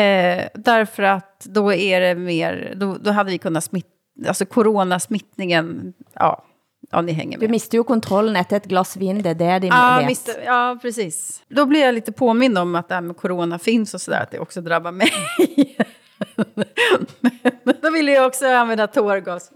Eh, 0.00 0.48
därför 0.54 1.02
att 1.02 1.40
då 1.44 1.72
är 1.72 2.00
det 2.00 2.14
mer, 2.14 2.74
då, 2.76 2.96
då 3.00 3.10
hade 3.10 3.30
vi 3.30 3.38
kunnat 3.38 3.64
smitta, 3.64 3.88
alltså 4.28 4.46
coronasmittningen, 4.46 5.92
ja, 6.14 6.44
ja 6.90 7.00
ni 7.00 7.12
hänger 7.12 7.38
med. 7.38 7.48
Du 7.48 7.50
mister 7.50 7.76
jo 7.78 7.84
kontrollen 7.84 8.36
efter 8.36 8.56
ett 8.56 8.64
glas 8.66 8.96
vin, 8.96 9.22
det 9.22 9.30
är 9.30 9.34
det 9.34 9.58
de 9.58 9.66
Ja, 9.66 9.96
vet. 10.00 10.10
visst, 10.10 10.38
ja, 10.44 10.78
precis. 10.82 11.42
Då 11.48 11.66
blir 11.66 11.80
jag 11.80 11.94
lite 11.94 12.12
påmind 12.12 12.58
om 12.58 12.74
att 12.74 12.88
det 12.88 12.94
här 12.94 13.02
med 13.02 13.16
corona 13.16 13.58
finns 13.58 13.94
och 13.94 14.00
sådär, 14.00 14.22
att 14.22 14.30
det 14.30 14.38
också 14.38 14.60
drabbar 14.60 14.92
mig. 14.92 15.08
Men 17.62 17.74
då 17.82 17.90
ville 17.90 18.12
jag 18.12 18.26
också 18.26 18.46
använda 18.46 18.86
tårgas. 18.86 19.52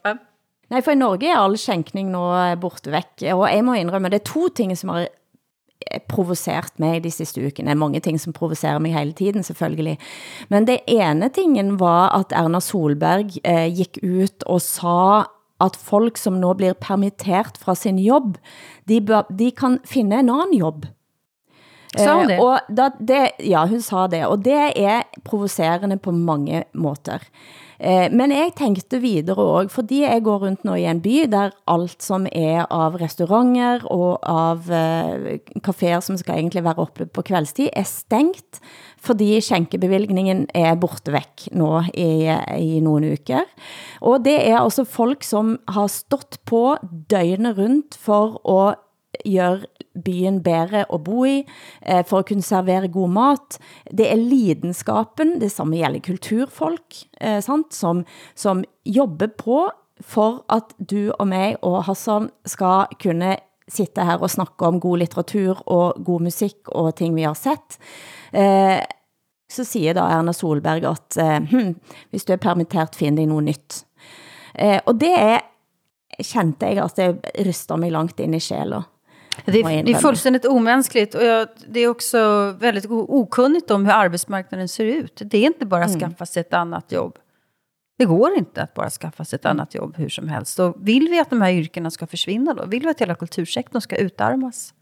Nej, 0.69 0.83
for 0.83 0.93
i 0.93 0.97
Norge 0.97 1.31
er 1.33 1.37
all 1.37 1.57
skænkning 1.59 2.11
nå 2.13 2.23
eh, 2.39 2.55
borte 2.61 2.93
væk. 2.93 3.25
Og 3.35 3.43
jeg 3.51 3.65
må 3.67 3.75
indrømme, 3.75 4.11
det 4.13 4.21
er 4.21 4.27
to 4.29 4.49
ting, 4.55 4.77
som 4.79 4.93
har 4.95 5.09
provoseret 6.09 6.73
mig 6.81 7.03
de 7.05 7.11
sidste 7.11 7.43
ukene. 7.47 7.75
Mange 7.75 8.01
ting, 8.01 8.21
som 8.21 8.33
provocerer 8.33 8.79
mig 8.79 8.95
hele 8.95 9.13
tiden, 9.13 9.43
selvfølgelig. 9.43 9.99
Men 10.49 10.67
det 10.67 10.81
ene 10.89 11.29
tingen 11.29 11.79
var, 11.81 12.15
at 12.19 12.33
Erna 12.33 12.61
Solberg 12.61 13.39
eh, 13.45 13.69
gik 13.75 13.99
ut 14.03 14.47
og 14.47 14.61
sa, 14.65 15.27
at 15.61 15.77
folk, 15.77 16.17
som 16.17 16.39
nå 16.41 16.55
blir 16.57 16.79
permittert 16.81 17.59
fra 17.61 17.75
sin 17.77 17.99
jobb, 18.01 18.39
de, 18.89 19.01
bør, 19.01 19.29
de 19.29 19.51
kan 19.53 19.79
finde 19.85 20.23
en 20.23 20.33
anden 20.33 20.57
jobb. 20.57 20.87
Sa 21.97 22.15
hun 22.21 22.31
Eh, 22.31 22.37
det? 22.37 22.39
Og 22.41 22.77
da, 22.77 22.91
det? 22.99 23.23
Ja, 23.45 23.67
hun 23.67 23.83
sa 23.83 24.07
det, 24.07 24.23
og 24.27 24.45
det 24.45 24.73
er 24.79 25.03
provocerende 25.25 25.99
på 25.99 26.15
mange 26.15 26.65
måter. 26.73 27.19
Eh, 27.81 28.11
men 28.13 28.33
jeg 28.33 28.53
tænkte 28.59 28.99
videre 29.01 29.41
også, 29.41 29.73
fordi 29.73 30.03
jeg 30.03 30.21
går 30.25 30.43
rundt 30.43 30.65
nu 30.69 30.75
i 30.77 30.85
en 30.85 31.01
by, 31.01 31.25
der 31.33 31.55
alt 31.71 32.03
som 32.05 32.27
er 32.29 32.67
av 32.69 32.99
restauranter 33.01 33.87
og 33.89 34.19
av 34.29 34.69
eh, 34.69 35.39
kaféer 35.65 36.05
som 36.05 36.19
skal 36.21 36.37
egentlig 36.37 36.65
være 36.67 36.85
oppe 36.85 37.07
på 37.09 37.25
kveldstid, 37.25 37.71
er 37.73 37.89
stengt, 37.89 38.61
fordi 39.01 39.41
skænkebevilgningen 39.41 40.47
er 40.55 40.77
borte 40.77 41.15
væk 41.15 41.49
nu 41.57 41.73
i, 41.95 42.29
i 42.59 42.85
nogle 42.85 43.15
uker. 43.17 43.49
Og 44.05 44.21
det 44.25 44.37
er 44.45 44.61
også 44.61 44.85
folk, 44.85 45.25
som 45.25 45.57
har 45.69 45.89
stått 45.89 46.43
på 46.45 46.77
døgnet 47.09 47.57
rundt 47.57 47.97
for 47.97 48.37
at 48.45 48.77
gøre 49.25 49.65
byen 50.05 50.43
bedre 50.43 50.85
at 50.87 51.05
bo 51.05 51.25
i, 51.25 51.43
eh, 51.83 52.05
for 52.07 52.19
at 52.19 52.29
kunne 52.29 52.43
servere 52.43 52.89
god 52.89 53.09
mat. 53.09 53.59
Det 53.91 54.07
er 54.11 54.17
lidenskapen, 54.17 55.41
det 55.41 55.51
samme 55.53 55.77
gælder 55.77 56.01
kulturfolk, 56.01 57.05
eh, 57.21 57.41
sant? 57.43 57.75
Som, 57.75 58.05
som 58.35 58.65
jobber 58.87 59.27
på 59.39 59.71
for 60.01 60.45
at 60.49 60.73
du 60.91 61.11
og 61.19 61.29
mig 61.29 61.57
og 61.63 61.85
Hassan 61.85 62.31
skal 62.47 62.89
kunne 63.03 63.37
sitte 63.71 64.05
her 64.05 64.19
og 64.19 64.33
snakke 64.33 64.67
om 64.67 64.81
god 64.81 65.03
litteratur 65.03 65.61
og 65.67 66.01
god 66.05 66.25
musik 66.27 66.73
og 66.75 66.95
ting 66.99 67.15
vi 67.15 67.27
har 67.29 67.37
sett. 67.39 67.79
Eh, 68.33 68.81
så 69.51 69.65
siger 69.65 69.95
da 69.95 70.07
Erna 70.15 70.33
Solberg 70.33 70.85
at 70.85 71.19
eh, 71.19 71.39
hm, 71.51 71.75
hvis 72.11 72.25
du 72.25 72.33
er 72.33 72.43
permittert, 72.43 72.97
find 72.97 73.17
dig 73.17 73.27
noget 73.27 73.45
nyt. 73.45 73.85
Eh, 74.55 74.81
og 74.87 75.01
det 75.01 75.13
er, 75.17 75.41
kjente 76.23 76.67
jeg 76.67 76.85
at 76.85 76.97
det 76.97 77.47
ryster 77.47 77.77
mig 77.77 77.93
langt 77.93 78.21
ind 78.21 78.35
i 78.35 78.41
sjælen. 78.41 78.83
Det 79.45 79.61
är, 79.61 79.83
det 79.83 79.93
är 79.93 79.95
fullständigt 79.95 80.47
omänskligt 80.47 81.15
och 81.15 81.25
jag, 81.25 81.49
det 81.67 81.81
är 81.81 81.89
också 81.89 82.51
väldigt 82.61 82.87
okunnigt 82.89 83.71
om 83.71 83.87
hur 83.87 83.93
arbetsmarknaden 83.93 84.69
ser 84.69 84.85
ut. 84.85 85.23
Det 85.25 85.39
är 85.39 85.47
inte 85.47 85.67
bara 85.67 85.85
att 85.85 86.01
skaffa 86.01 86.27
sig 86.27 86.41
ett 86.41 86.55
annat 86.55 86.93
jobb. 86.93 87.19
Det 87.99 88.05
går 88.05 88.35
inte 88.35 88.63
att 88.63 88.75
bara 88.75 88.91
skaffa 88.91 89.25
sig 89.25 89.37
ett 89.37 89.47
annat 89.47 89.75
jobb 89.75 89.97
hur 89.97 90.09
som 90.09 90.29
helst. 90.29 90.59
Och 90.59 90.77
vill 90.81 91.09
vi 91.09 91.21
att 91.21 91.31
de 91.31 91.43
här 91.43 91.53
yrkena 91.53 91.91
ska 91.91 92.07
försvinna 92.07 92.55
då? 92.55 92.67
Vill 92.67 92.83
vi 92.83 92.89
att 92.89 93.01
hela 93.01 93.15
kultursektorn 93.15 93.81
ska 93.81 93.97
utarmas? 93.97 94.75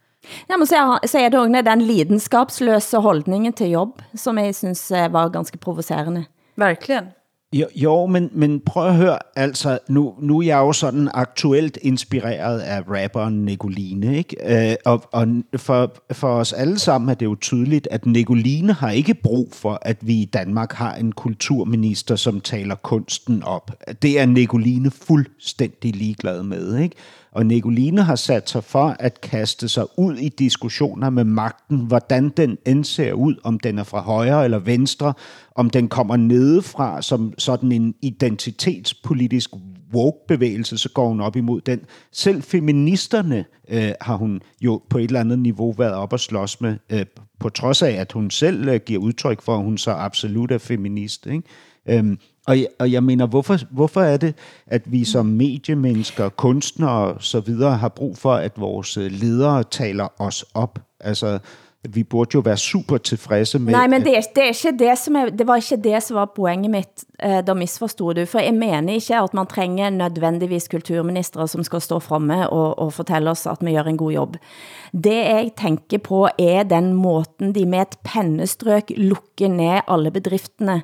Ja, 0.46 0.56
men 0.56 0.66
så 0.66 0.74
er, 0.74 1.06
så 1.06 1.18
det 1.18 1.38
også 1.38 1.62
den 1.62 1.86
lidenskapsløse 1.86 2.98
holdningen 2.98 3.52
til 3.52 3.70
jobb, 3.70 4.02
som 4.16 4.38
jeg 4.38 4.54
synes 4.54 4.90
eh, 4.90 5.08
var 5.12 5.30
ganske 5.30 5.58
provocerende. 5.58 6.24
Verkligen. 6.56 7.12
Jo, 7.52 7.66
jo 7.74 8.06
men, 8.06 8.30
men 8.32 8.60
prøv 8.60 8.88
at 8.88 8.96
høre, 8.96 9.18
altså, 9.36 9.78
nu, 9.88 10.14
nu 10.20 10.38
er 10.38 10.42
jeg 10.42 10.56
jo 10.56 10.72
sådan 10.72 11.08
aktuelt 11.14 11.78
inspireret 11.82 12.60
af 12.60 12.82
rapperen 12.88 13.44
Nicoline, 13.44 14.16
ikke? 14.16 14.70
Øh, 14.70 14.76
og 14.84 15.02
og 15.12 15.26
for, 15.56 15.94
for 16.12 16.28
os 16.28 16.52
alle 16.52 16.78
sammen 16.78 17.10
er 17.10 17.14
det 17.14 17.26
jo 17.26 17.36
tydeligt, 17.40 17.88
at 17.90 18.06
Nicoline 18.06 18.72
har 18.72 18.90
ikke 18.90 19.14
brug 19.14 19.48
for, 19.52 19.78
at 19.82 19.96
vi 20.00 20.14
i 20.14 20.24
Danmark 20.24 20.72
har 20.72 20.94
en 20.94 21.12
kulturminister, 21.12 22.16
som 22.16 22.40
taler 22.40 22.74
kunsten 22.74 23.42
op. 23.42 23.70
Det 24.02 24.20
er 24.20 24.26
Nicoline 24.26 24.90
fuldstændig 24.90 25.96
ligeglad 25.96 26.42
med, 26.42 26.78
ikke? 26.78 26.96
Og 27.38 27.46
Nicoline 27.46 28.02
har 28.02 28.16
sat 28.16 28.50
sig 28.50 28.64
for 28.64 28.96
at 28.98 29.20
kaste 29.20 29.68
sig 29.68 29.84
ud 29.98 30.16
i 30.16 30.28
diskussioner 30.28 31.10
med 31.10 31.24
magten, 31.24 31.78
hvordan 31.78 32.28
den 32.28 32.58
end 32.66 32.84
ser 32.84 33.12
ud, 33.12 33.34
om 33.44 33.60
den 33.60 33.78
er 33.78 33.84
fra 33.84 34.00
højre 34.00 34.44
eller 34.44 34.58
venstre, 34.58 35.14
om 35.54 35.70
den 35.70 35.88
kommer 35.88 36.16
nedefra 36.16 37.02
som 37.02 37.32
sådan 37.38 37.72
en 37.72 37.94
identitetspolitisk 38.02 39.50
woke-bevægelse, 39.94 40.78
så 40.78 40.88
går 40.88 41.08
hun 41.08 41.20
op 41.20 41.36
imod 41.36 41.60
den. 41.60 41.80
Selv 42.12 42.42
feministerne 42.42 43.44
øh, 43.68 43.92
har 44.00 44.16
hun 44.16 44.40
jo 44.60 44.82
på 44.90 44.98
et 44.98 45.04
eller 45.04 45.20
andet 45.20 45.38
niveau 45.38 45.72
været 45.72 45.94
op 45.94 46.12
og 46.12 46.20
slås 46.20 46.60
med, 46.60 46.76
øh, 46.90 47.06
på 47.40 47.48
trods 47.48 47.82
af, 47.82 47.90
at 47.90 48.12
hun 48.12 48.30
selv 48.30 48.68
øh, 48.68 48.80
giver 48.86 49.00
udtryk 49.00 49.42
for, 49.42 49.56
at 49.56 49.62
hun 49.62 49.78
så 49.78 49.90
absolut 49.90 50.52
er 50.52 50.58
feminist. 50.58 51.26
Ikke? 51.26 51.42
Øhm, 51.88 52.18
og 52.48 52.58
jeg, 52.58 52.66
og 52.78 52.92
jeg 52.92 53.04
mener, 53.04 53.26
hvorfor, 53.26 53.56
hvorfor 53.70 54.00
er 54.00 54.16
det, 54.16 54.34
at 54.66 54.82
vi 54.92 55.04
som 55.04 55.26
mediemennesker, 55.26 56.28
kunstnere 56.28 56.90
og 56.90 57.22
så 57.22 57.40
videre 57.40 57.76
har 57.76 57.88
brug 57.88 58.18
for, 58.18 58.34
at 58.34 58.52
vores 58.60 58.96
øh, 58.96 59.10
ledere 59.10 59.64
taler 59.64 60.08
os 60.18 60.44
op? 60.54 60.78
Altså, 61.00 61.38
vi 61.88 62.02
burde 62.02 62.30
jo 62.34 62.40
være 62.40 62.56
super 62.56 62.98
tilfredse 62.98 63.58
med... 63.58 63.72
Nej, 63.72 63.86
men 63.86 64.04
det 64.04 64.16
er, 64.16 64.22
det 64.34 64.42
er 64.42 64.50
ikke 64.50 64.78
det 64.78 64.98
som 64.98 65.16
er, 65.16 65.28
det 65.30 65.46
var 65.46 65.56
ikke 65.56 65.76
det 65.84 66.02
som 66.02 66.16
var 66.16 66.32
poenget 66.36 66.70
mitt, 66.70 67.04
eh, 67.22 67.38
da 67.46 67.54
misforstod 67.54 68.14
du, 68.14 68.24
for 68.26 68.42
jeg 68.42 68.54
mener 68.54 68.98
ikke 68.98 69.16
at 69.16 69.34
man 69.34 69.46
trenger 69.46 69.90
nødvendigvis 69.90 70.68
kulturministre 70.68 71.48
som 71.48 71.64
skal 71.64 71.80
stå 71.80 72.00
fremme 72.00 72.50
og, 72.50 72.78
og 72.78 72.92
fortælle 72.92 73.30
os, 73.30 73.46
at 73.46 73.62
vi 73.62 73.76
gør 73.76 73.82
en 73.82 73.96
god 73.96 74.12
jobb. 74.12 74.36
Det 74.92 75.14
jeg 75.14 75.50
tænker 75.60 75.98
på 75.98 76.28
er 76.38 76.62
den 76.62 76.92
måten 76.92 77.54
de 77.54 77.66
med 77.66 77.80
et 77.80 77.98
pennestrøk 78.04 78.92
lukker 78.96 79.48
ned 79.48 79.80
alle 79.88 80.10
bedriftene 80.10 80.82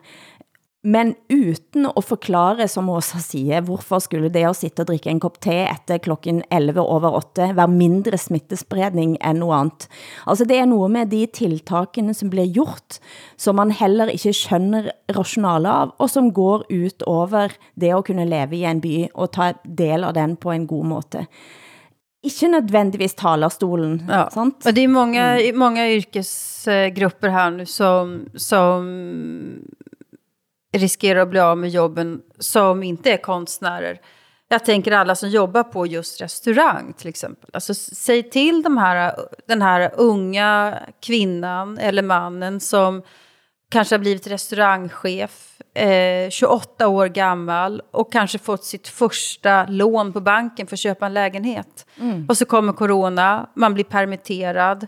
men 0.85 1.15
uten 1.33 1.87
at 1.89 2.05
forklare, 2.05 2.67
som 2.69 2.91
Åsa 2.93 3.19
siger, 3.25 3.63
hvorfor 3.65 4.03
skulle 4.05 4.29
det 4.29 4.45
at 4.45 4.59
sitte 4.59 4.85
og 4.85 4.91
drikke 4.91 5.09
en 5.11 5.21
kop 5.23 5.39
te 5.41 5.55
efter 5.65 5.99
klokken 6.05 6.43
11 6.53 6.81
over 6.81 7.17
8 7.17 7.51
være 7.57 7.73
mindre 7.73 8.19
smittespredning 8.21 9.17
end 9.17 9.41
noget 9.41 9.61
andet? 9.61 9.89
Altså 10.27 10.45
det 10.45 10.59
er 10.61 10.69
noget 10.69 10.91
med 10.91 11.07
de 11.07 11.25
tiltakene 11.33 12.15
som 12.15 12.31
bliver 12.31 12.53
gjort, 12.53 13.01
som 13.41 13.57
man 13.57 13.73
heller 13.73 14.13
ikke 14.13 14.37
skønner 14.37 14.91
rationale 15.17 15.73
av, 15.73 15.97
og 15.99 16.11
som 16.11 16.33
går 16.37 16.69
ut 16.69 17.03
over 17.07 17.57
det 17.81 17.95
at 17.97 18.05
kunne 18.05 18.29
leve 18.29 18.61
i 18.61 18.65
en 18.69 18.85
by 18.85 18.97
og 19.15 19.33
ta 19.33 19.55
del 19.65 20.05
av 20.05 20.15
den 20.15 20.37
på 20.37 20.53
en 20.53 20.67
god 20.69 20.91
måte 20.95 21.27
ikke 22.25 22.49
nødvendigvis 22.49 23.15
talerstolen. 23.15 23.99
Ja. 24.09 24.31
Sant? 24.31 24.67
Och 24.67 24.75
det 24.75 24.81
är 24.81 24.89
många, 24.89 25.41
mm. 25.41 25.59
många 25.59 25.91
yrkesgrupper 25.91 27.29
här 27.29 27.51
nu 27.51 27.67
som, 27.67 28.27
som 28.35 28.85
riskerar 30.79 31.21
att 31.21 31.31
bli 31.31 31.41
av 31.41 31.59
med 31.59 31.71
jobben 31.71 32.23
som 32.39 32.83
inte 32.83 33.13
är 33.13 33.17
konstnärer. 33.17 34.01
Jag 34.49 34.65
tänker 34.65 34.93
alla 34.93 35.15
som 35.15 35.29
jobbar 35.29 35.63
på 35.63 35.87
just 35.87 36.21
restaurang 36.21 36.93
till 36.93 37.09
exempel. 37.09 37.51
Alltså, 37.53 37.75
säg 37.75 38.31
till 38.31 38.63
de 38.63 38.79
här, 38.79 39.15
den 39.49 39.63
här 39.63 39.91
unga 39.95 40.79
kvinnan 41.01 41.79
eller 41.79 42.03
mannen 42.03 42.61
som 42.61 43.03
kanske 43.71 43.95
har 43.95 44.01
blivit 44.01 44.27
restaurangchef, 44.27 45.61
eh, 45.75 46.31
28 46.31 46.89
år 46.89 47.07
gammal 47.07 47.83
och 47.91 48.13
kanske 48.13 48.39
fått 48.39 48.65
sitt 48.65 48.89
första 48.89 49.67
lån 49.67 50.13
på 50.13 50.21
banken 50.21 50.67
för 50.67 50.77
att 50.77 50.81
köpa 50.81 51.07
en 51.07 51.15
lägenhet. 51.15 51.87
Mm. 52.01 52.27
Och 52.29 52.37
så 52.37 52.45
kommer 52.45 52.73
corona, 52.73 53.51
man 53.55 53.75
blir 53.75 53.85
permitterad. 53.85 54.87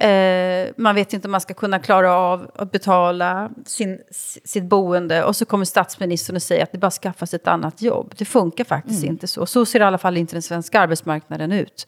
Eh, 0.00 0.70
man 0.76 0.94
vet 0.94 1.12
inte 1.12 1.28
om 1.28 1.32
man 1.32 1.40
ska 1.40 1.54
kunna 1.54 1.78
klara 1.78 2.12
av 2.12 2.50
att 2.54 2.72
betala 2.72 3.50
sin, 3.66 4.00
sitt 4.44 4.64
boende 4.64 5.24
och 5.24 5.36
så 5.36 5.44
kommer 5.44 5.64
statsministern 5.64 6.36
och 6.36 6.42
säger 6.42 6.62
att 6.62 6.72
det 6.72 6.78
bara 6.78 6.90
skaffas 6.90 7.34
ett 7.34 7.48
annat 7.48 7.82
jobb. 7.82 8.14
Det 8.18 8.24
funkar 8.24 8.64
faktiskt 8.64 9.02
mm. 9.02 9.12
inte 9.12 9.26
så. 9.26 9.46
Så 9.46 9.66
ser 9.66 9.80
i 9.80 9.82
alla 9.82 9.98
fall 9.98 10.16
inte 10.16 10.34
den 10.34 10.42
svenska 10.42 10.80
arbetsmarknaden 10.80 11.52
ut. 11.52 11.86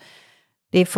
Det 0.70 0.78
är, 0.78 0.88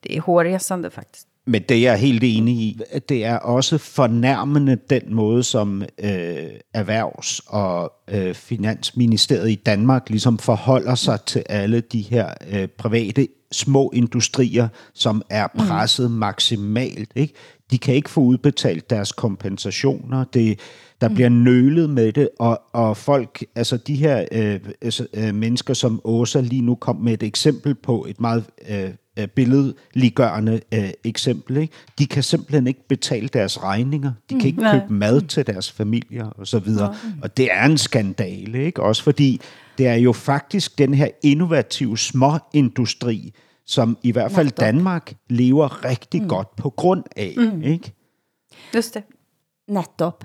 det 0.00 0.16
är 0.16 0.20
hårresande 0.20 0.90
faktiskt. 0.90 1.28
Men 1.48 1.62
det 1.62 1.76
er 1.76 1.80
jeg 1.80 1.98
helt 1.98 2.24
enig 2.24 2.54
i. 2.54 2.80
Det 3.08 3.24
er 3.24 3.36
også 3.36 3.78
fornærmende 3.78 4.78
den 4.90 5.14
måde, 5.14 5.42
som 5.42 5.82
øh, 5.82 6.46
Erhvervs- 6.76 7.40
og 7.46 7.92
øh, 8.10 8.34
Finansministeriet 8.34 9.50
i 9.50 9.54
Danmark 9.54 10.10
ligesom 10.10 10.38
forholder 10.38 10.94
sig 10.94 11.20
til 11.26 11.42
alle 11.48 11.80
de 11.80 12.00
her 12.00 12.28
øh, 12.50 12.68
private 12.68 13.28
små 13.52 13.90
industrier, 13.94 14.68
som 14.94 15.22
er 15.30 15.46
mm. 15.54 15.60
presset 15.60 16.10
mm. 16.10 16.16
maksimalt. 16.16 17.10
Ikke? 17.14 17.34
De 17.70 17.78
kan 17.78 17.94
ikke 17.94 18.10
få 18.10 18.20
udbetalt 18.20 18.90
deres 18.90 19.12
kompensationer. 19.12 20.24
Det, 20.24 20.60
der 21.00 21.08
mm. 21.08 21.14
bliver 21.14 21.28
nølet 21.28 21.90
med 21.90 22.12
det, 22.12 22.28
og, 22.38 22.60
og 22.72 22.96
folk, 22.96 23.44
altså 23.54 23.76
de 23.76 23.94
her 23.94 24.24
øh, 24.32 24.60
altså, 24.82 25.06
øh, 25.14 25.34
mennesker, 25.34 25.74
som 25.74 26.00
Åsa 26.04 26.40
lige 26.40 26.62
nu 26.62 26.74
kom 26.74 26.96
med 26.96 27.12
et 27.12 27.22
eksempel 27.22 27.74
på, 27.74 28.06
et 28.08 28.20
meget 28.20 28.44
øh, 28.68 28.90
øh 29.16 29.28
billedliggørende 29.28 30.60
øh, 30.74 30.90
eksempel, 31.04 31.56
ikke? 31.56 31.74
de 31.98 32.06
kan 32.06 32.22
simpelthen 32.22 32.66
ikke 32.66 32.88
betale 32.88 33.28
deres 33.28 33.62
regninger, 33.62 34.12
de 34.30 34.34
kan 34.34 34.38
mm, 34.38 34.46
ikke 34.46 34.70
købe 34.72 34.92
mad 34.92 35.20
til 35.20 35.46
deres 35.46 35.72
familier 35.72 36.26
og 36.26 36.46
så 36.46 36.58
videre, 36.58 36.94
og 37.22 37.36
det 37.36 37.48
er 37.52 37.64
en 37.64 37.78
skandale, 37.78 38.64
ikke? 38.64 38.82
også 38.82 39.02
fordi 39.02 39.40
det 39.78 39.86
er 39.86 39.94
jo 39.94 40.12
faktisk 40.12 40.78
den 40.78 40.94
her 40.94 41.08
innovative 41.22 41.98
småindustri, 41.98 43.32
som 43.66 43.98
i 44.02 44.12
hvert 44.12 44.32
fald 44.32 44.50
Danmark 44.50 45.14
lever 45.28 45.84
rigtig 45.84 46.22
mm. 46.22 46.28
godt 46.28 46.56
på 46.56 46.70
grund 46.70 47.04
af. 47.16 47.34
Mm. 47.36 47.62
Ikke? 47.62 47.92
Just 48.74 48.94
det. 48.94 49.02
Netop. 49.68 50.24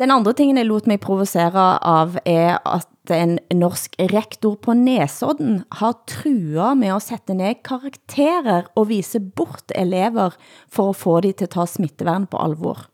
Den 0.00 0.10
andre 0.14 0.32
tingen, 0.32 0.56
jeg 0.56 0.64
lot 0.64 0.86
mig 0.88 0.96
provocere 1.02 1.62
av, 1.84 2.14
er 2.24 2.54
at 2.64 3.10
en 3.12 3.34
norsk 3.52 3.98
rektor 4.08 4.54
på 4.64 4.72
Nesodden 4.78 5.58
har 5.76 5.98
trua 6.08 6.70
med 6.78 6.94
at 6.94 7.04
sætte 7.04 7.36
ned 7.36 7.60
karakterer 7.66 8.70
og 8.80 8.88
vise 8.88 9.20
bort 9.20 9.74
elever 9.76 10.38
for 10.72 10.94
at 10.94 11.00
få 11.02 11.18
de 11.26 11.34
til 11.36 11.50
at 11.50 11.52
ta 11.52 11.66
smittevern 11.68 12.24
på 12.32 12.40
alvor. 12.40 12.86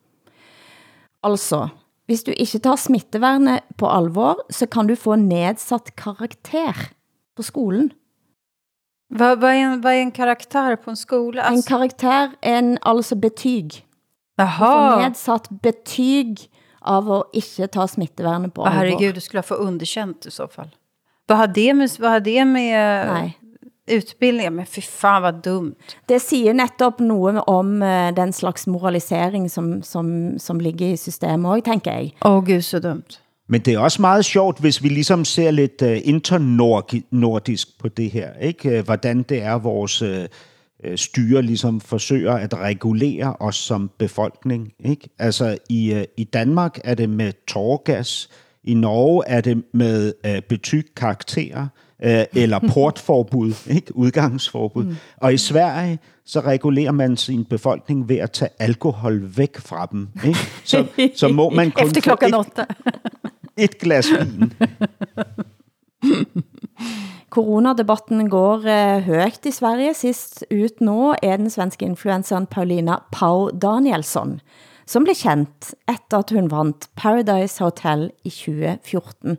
Altså, 1.23 1.69
hvis 2.11 2.27
du 2.27 2.33
ikke 2.35 2.59
tar 2.67 2.81
smitteværnet 2.81 3.63
på 3.79 3.87
alvor, 3.87 4.43
så 4.51 4.67
kan 4.67 4.91
du 4.91 4.97
få 4.99 5.15
nedsat 5.15 5.95
karakter 5.95 6.91
på 7.37 7.47
skolen. 7.47 7.93
Vad, 9.11 9.41
vad, 9.41 9.51
är 9.51 9.55
en, 9.55 9.81
vad 9.81 9.93
är 9.93 10.01
en 10.01 10.11
karaktär 10.11 10.77
på 10.77 10.91
en 10.91 10.97
skola? 10.97 11.43
En 11.43 11.63
karaktär 11.63 12.35
er 12.43 12.59
en, 12.59 12.79
altså 12.83 13.15
betyg. 13.15 13.87
Jaha. 14.39 14.67
Du 14.67 14.95
får 14.97 15.03
nedsat 15.03 15.49
betyg 15.63 16.51
av 16.87 17.13
at 17.13 17.23
ikke 17.41 17.67
ta 17.67 17.87
smitteværnet 17.87 18.53
på 18.55 18.65
alvor. 18.65 18.79
Herregud, 18.79 19.13
du 19.13 19.21
skulle 19.21 19.43
få 19.43 19.55
underkänt 19.55 20.27
i 20.27 20.31
så 20.31 20.47
fall. 20.51 20.71
Vad 21.29 21.37
har 21.37 21.47
det 21.47 21.77
med, 21.77 21.89
vad 22.01 22.11
har 22.11 22.19
det 22.19 22.47
med 22.47 23.07
Nej. 23.07 23.31
utbildning? 23.93 24.53
Men 24.55 24.67
fy 24.67 24.81
fan 24.81 25.23
vad 25.23 25.43
dumt. 25.45 25.75
Det 26.09 26.21
siger 26.23 26.53
netop 26.53 27.01
noget 27.01 27.43
om 27.47 27.83
uh, 27.83 28.17
den 28.17 28.33
slags 28.33 28.67
moralisering, 28.67 29.51
som, 29.51 29.83
som, 29.83 30.39
som 30.39 30.61
ligger 30.61 30.87
i 30.87 30.97
systemet 30.97 31.51
også, 31.51 31.65
tænker 31.65 31.93
jeg. 31.93 32.13
Åh 32.25 32.33
oh, 32.33 32.47
gud, 32.47 32.63
så 32.63 32.79
dumt. 32.79 33.21
Men 33.49 33.61
det 33.61 33.75
er 33.75 33.79
også 33.79 34.03
meget 34.03 34.25
sjovt, 34.25 34.61
hvis 34.61 34.83
vi 34.83 34.89
ligesom 34.89 35.25
ser 35.25 35.51
lidt 35.51 35.83
uh, 35.83 36.09
internordisk 36.09 37.79
på 37.79 37.89
det 37.89 38.11
her. 38.11 38.31
ikke? 38.41 38.83
Hvordan 38.83 39.23
det 39.23 39.43
er, 39.43 39.59
vores 39.59 40.03
uh, 40.03 40.09
styre 40.97 41.43
ligesom 41.43 41.81
forsøger 41.81 42.33
at 42.33 42.55
regulere 42.55 43.37
os 43.41 43.57
som 43.57 43.91
befolkning. 43.99 44.73
Ikke? 44.85 45.09
Altså 45.19 45.59
i, 45.69 45.95
uh, 45.95 46.03
i 46.17 46.25
Danmark 46.25 46.79
er 46.85 46.95
det 46.95 47.11
med 47.11 47.33
tårgas, 47.49 48.31
i 48.65 48.75
Norge 48.75 49.23
er 49.27 49.41
det 49.41 49.63
med 49.73 50.13
uh, 50.29 50.43
betyg 50.49 50.87
karakterer, 50.97 51.67
uh, 52.05 52.41
eller 52.43 52.59
portforbud, 52.75 53.71
ikke? 53.71 53.97
udgangsforbud. 53.97 54.85
Mm. 54.85 54.97
Og 55.17 55.35
i 55.35 55.39
Sverige, 55.39 55.99
så 56.25 56.41
regulerer 56.41 56.93
man 56.93 57.17
sin 57.17 57.45
befolkning 57.45 58.09
ved 58.09 58.17
at 58.17 58.31
tage 58.31 58.51
alkohol 58.59 59.31
væk 59.37 59.59
fra 59.59 59.89
dem. 59.93 60.09
Ikke? 60.27 60.39
Så, 60.65 60.87
så 61.15 61.29
må 61.29 61.51
man 61.51 61.71
kun 61.71 61.87
Efter 61.87 62.01
klokken 62.01 62.35
8. 62.35 62.51
et 63.57 63.79
glas 63.79 64.07
vin. 64.11 64.53
Coronadebatten 67.37 68.29
går 68.29 68.63
högt 69.01 69.07
højt 69.07 69.47
i 69.47 69.53
Sverige. 69.53 69.95
Sist 69.95 70.39
ut 70.49 70.79
nå 70.81 71.15
er 71.21 71.37
den 71.37 71.51
svenske 71.53 71.85
influenceren 71.85 72.47
Paulina 72.49 73.03
Pau 73.13 73.51
Danielsson, 73.53 74.39
som 74.89 75.05
blev 75.05 75.19
kendt 75.21 75.75
efter 75.85 76.23
at 76.23 76.33
hun 76.33 76.49
vandt 76.49 76.89
Paradise 76.97 77.61
Hotel 77.61 78.07
i 78.25 78.33
2014. 78.33 79.37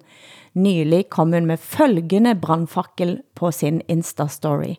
Nylig 0.53 1.07
kom 1.09 1.33
hun 1.33 1.49
med 1.49 1.57
følgende 1.57 2.35
brandfakkel 2.35 3.17
på 3.33 3.51
sin 3.51 3.81
Insta-story. 3.87 4.75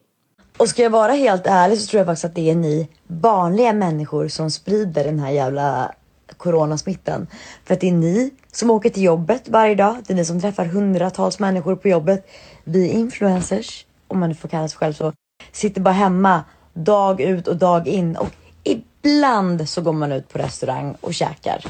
Och 0.58 0.68
ska 0.68 0.82
jag 0.82 0.90
vara 0.90 1.12
helt 1.12 1.46
ärlig 1.46 1.78
så 1.78 1.90
tror 1.90 1.98
jag 1.98 2.06
faktiskt 2.06 2.24
att 2.24 2.34
det 2.34 2.50
är 2.50 2.54
ni 2.54 2.88
vanliga 3.06 3.72
människor 3.72 4.28
som 4.28 4.50
sprider 4.50 5.04
den 5.04 5.18
här 5.18 5.30
jävla 5.30 5.92
coronasmittan. 6.36 7.26
För 7.64 7.74
att 7.74 7.80
det 7.80 7.88
är 7.88 7.92
ni 7.92 8.30
som 8.52 8.70
åker 8.70 8.90
till 8.90 9.02
jobbet 9.02 9.48
varje 9.48 9.74
dag. 9.74 9.96
Det 10.06 10.12
är 10.12 10.16
ni 10.16 10.24
som 10.24 10.40
träffar 10.40 10.64
hundratals 10.64 11.38
människor 11.38 11.76
på 11.76 11.88
jobbet. 11.88 12.28
Vi 12.64 12.88
influencers, 12.88 13.86
om 14.08 14.20
man 14.20 14.34
får 14.34 14.48
kalla 14.48 14.68
sig 14.68 14.78
själv 14.78 14.92
så, 14.92 15.12
sitter 15.52 15.80
bara 15.80 15.94
hemma 15.94 16.44
dag 16.74 17.20
ut 17.20 17.48
och 17.48 17.56
dag 17.56 17.88
in. 17.88 18.16
Och 18.16 18.28
ibland 18.64 19.68
så 19.68 19.80
går 19.80 19.92
man 19.92 20.12
ut 20.12 20.28
på 20.28 20.38
restaurang 20.38 20.96
och 21.00 21.14
käkar. 21.14 21.64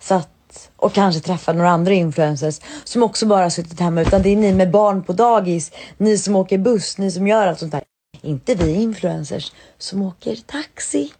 Så 0.00 0.14
att, 0.14 0.70
och 0.76 0.92
kanske 0.92 1.20
träffa 1.20 1.52
några 1.52 1.70
andra 1.70 1.92
influencers 1.92 2.60
som 2.84 3.02
också 3.02 3.26
bara 3.26 3.50
suttit 3.50 3.80
hemma. 3.80 4.00
Utan 4.00 4.22
det 4.22 4.28
är 4.28 4.36
ni 4.36 4.52
med 4.52 4.70
barn 4.70 5.02
på 5.02 5.12
dagis, 5.12 5.72
ni 5.96 6.18
som 6.18 6.36
åker 6.36 6.58
buss, 6.58 6.98
ni 6.98 7.10
som 7.10 7.28
gör 7.28 7.46
allt 7.46 7.58
sånt 7.58 7.72
där. 7.72 7.82
Inte 8.22 8.54
vi 8.54 8.74
influencers 8.74 9.52
som 9.78 10.02
åker 10.02 10.36
taxi. 10.36 11.12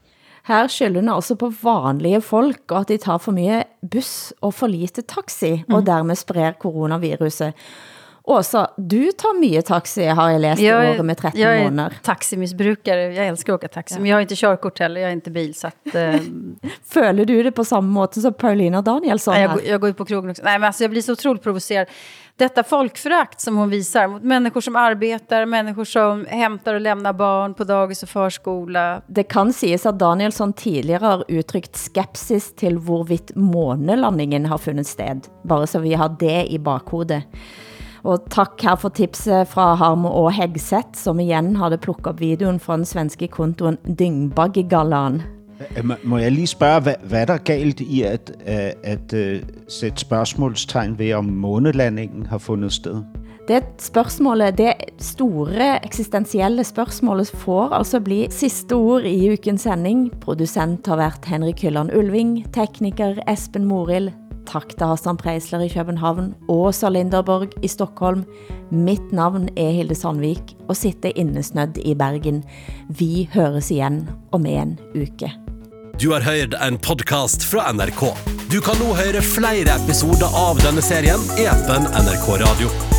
Her 0.46 0.68
skylder 0.70 1.12
altså 1.12 1.34
på 1.34 1.50
vanlige 1.62 2.20
folk, 2.22 2.62
og 2.70 2.80
at 2.80 2.88
de 2.88 2.98
tar 3.02 3.18
for 3.18 3.34
mye 3.34 3.64
bus 3.82 4.32
og 4.40 4.54
for 4.54 4.70
lite 4.70 5.02
taxi, 5.02 5.64
og 5.72 5.86
dermed 5.86 6.16
sprer 6.16 6.52
coronaviruset. 6.62 7.52
Åsa, 8.26 8.66
du 8.76 9.12
tar 9.12 9.36
mye 9.38 9.60
taxi, 9.62 10.02
har 10.04 10.30
jeg 10.30 10.40
læst 10.40 10.62
Jag 10.62 10.84
i 10.84 10.98
är, 10.98 11.02
med 11.02 11.16
13 11.16 11.40
jag 11.40 11.56
är 11.56 11.64
måneder. 11.64 11.96
taximissbrukare. 12.02 13.14
Jag 13.14 13.26
älskar 13.26 13.52
att 13.52 13.58
åka 13.58 13.68
taxi. 13.68 13.98
Men 13.98 14.06
jag 14.06 14.16
har 14.16 14.20
inte 14.20 14.34
körkort 14.36 14.78
heller. 14.78 15.00
Jag 15.00 15.08
har 15.08 15.12
inte 15.12 15.30
bil. 15.30 15.54
Så 15.54 15.66
att, 15.66 15.94
eh, 15.94 16.14
Føler 16.84 17.24
du 17.24 17.42
det 17.42 17.52
på 17.52 17.64
samme 17.64 17.88
måte 17.88 18.20
som 18.20 18.34
Paulina 18.34 18.82
Danielsson? 18.82 19.34
Nej, 19.34 19.42
jag, 19.42 19.66
jag 19.66 19.80
går 19.80 19.88
ju 19.90 19.94
på 19.94 20.04
krogen 20.04 20.30
också. 20.30 20.42
Nej, 20.44 20.58
men 20.58 20.66
alltså, 20.66 20.84
jag 20.84 20.90
blir 20.90 21.02
så 21.02 21.12
otroligt 21.12 21.42
provocerad. 21.42 21.86
Detta 22.38 22.62
folkförakt 22.62 23.40
som 23.40 23.56
hon 23.56 23.70
visar 23.70 24.08
mot 24.08 24.22
människor 24.22 24.60
som 24.60 24.76
arbetar, 24.76 25.46
människor 25.46 25.84
som 25.84 26.26
hämtar 26.28 26.74
och 26.74 26.80
lämnar 26.80 27.12
barn 27.12 27.54
på 27.54 27.64
dagis 27.64 28.02
och 28.02 28.08
förskola. 28.08 29.02
Det 29.06 29.22
kan 29.22 29.52
sägas 29.52 29.86
att 29.86 29.98
Danielsson 29.98 30.52
tidigare 30.52 31.04
har 31.04 31.24
uttryckt 31.28 31.76
skepsis 31.76 32.54
till 32.54 32.78
hvorvidt 32.78 33.30
månelandingen 33.34 34.46
har 34.46 34.58
funnits 34.58 34.90
sted, 34.90 35.20
bara 35.42 35.66
så 35.66 35.78
vi 35.78 35.94
har 35.94 36.16
det 36.20 36.52
i 36.52 36.58
bakhodet. 36.58 37.22
Og 38.06 38.28
tak 38.30 38.62
her 38.62 38.76
for 38.76 38.94
tipset 38.94 39.48
fra 39.50 39.72
Harm 39.74 40.04
og 40.06 40.28
Hegseth, 40.32 40.94
som 40.94 41.20
igen 41.20 41.56
havde 41.56 41.78
plukket 41.78 42.06
op 42.06 42.20
videoen 42.20 42.60
fra 42.62 42.76
den 42.76 42.86
svenske 42.86 43.26
kontoen 43.26 43.80
Dyngbaggegallaen. 43.82 45.35
Øh, 45.78 45.90
må- 46.04 46.18
jeg 46.18 46.32
lige 46.32 46.46
spørge, 46.46 46.80
hvad, 46.80 46.94
hvad 47.08 47.20
er 47.20 47.24
der 47.24 47.36
galt 47.36 47.80
i 47.80 48.02
at, 48.02 48.32
øh, 48.48 48.54
at, 48.84 49.12
at 49.12 49.44
sætte 49.68 50.00
spørgsmålstegn 50.00 50.98
ved, 50.98 51.12
om 51.14 51.24
månelandingen 51.24 52.26
har 52.26 52.38
fundet 52.38 52.72
sted? 52.72 53.02
Det 53.48 53.62
spørgsmålet, 53.78 54.58
det 54.58 54.72
store 54.98 55.84
eksistentielle 55.86 56.64
spørgsmålet 56.64 57.28
får 57.34 57.68
altså 57.68 58.00
bli 58.00 58.26
sidste 58.30 58.72
ord 58.72 59.02
i 59.02 59.32
ukens 59.32 59.60
sending. 59.60 60.10
Producent 60.20 60.86
har 60.86 60.96
været 60.96 61.24
Henrik 61.26 61.62
Hylland 61.62 61.90
Ulving, 61.96 62.54
tekniker 62.54 63.14
Espen 63.32 63.64
Moril, 63.64 64.12
tak 64.46 64.68
til 64.68 64.86
Hassan 64.86 65.16
Preisler 65.16 65.60
i 65.60 65.68
København, 65.68 66.34
Åsa 66.48 66.88
Linderborg 66.88 67.48
i 67.62 67.68
Stockholm. 67.68 68.24
Mitt 68.70 69.12
navn 69.12 69.48
er 69.56 69.70
Hilde 69.70 69.94
Sandvik 69.94 70.56
og 70.68 70.76
sitter 70.76 71.12
innesnødd 71.16 71.78
i 71.84 71.94
Bergen. 71.94 72.44
Vi 72.88 73.28
høres 73.34 73.70
igen 73.70 74.08
om 74.32 74.46
en 74.46 74.78
uke. 74.94 75.45
Du 76.00 76.12
har 76.12 76.20
hørt 76.20 76.54
en 76.60 76.78
podcast 76.78 77.50
fra 77.50 77.72
NRK. 77.72 78.02
Du 78.50 78.60
kan 78.60 78.76
nå 78.80 78.90
høre 78.98 79.22
flere 79.24 79.78
episoder 79.80 80.28
av 80.36 80.60
denne 80.60 80.84
serien 80.84 81.24
i 81.40 81.48
appen 81.48 81.88
NRK 82.04 82.28
Radio. 82.44 82.95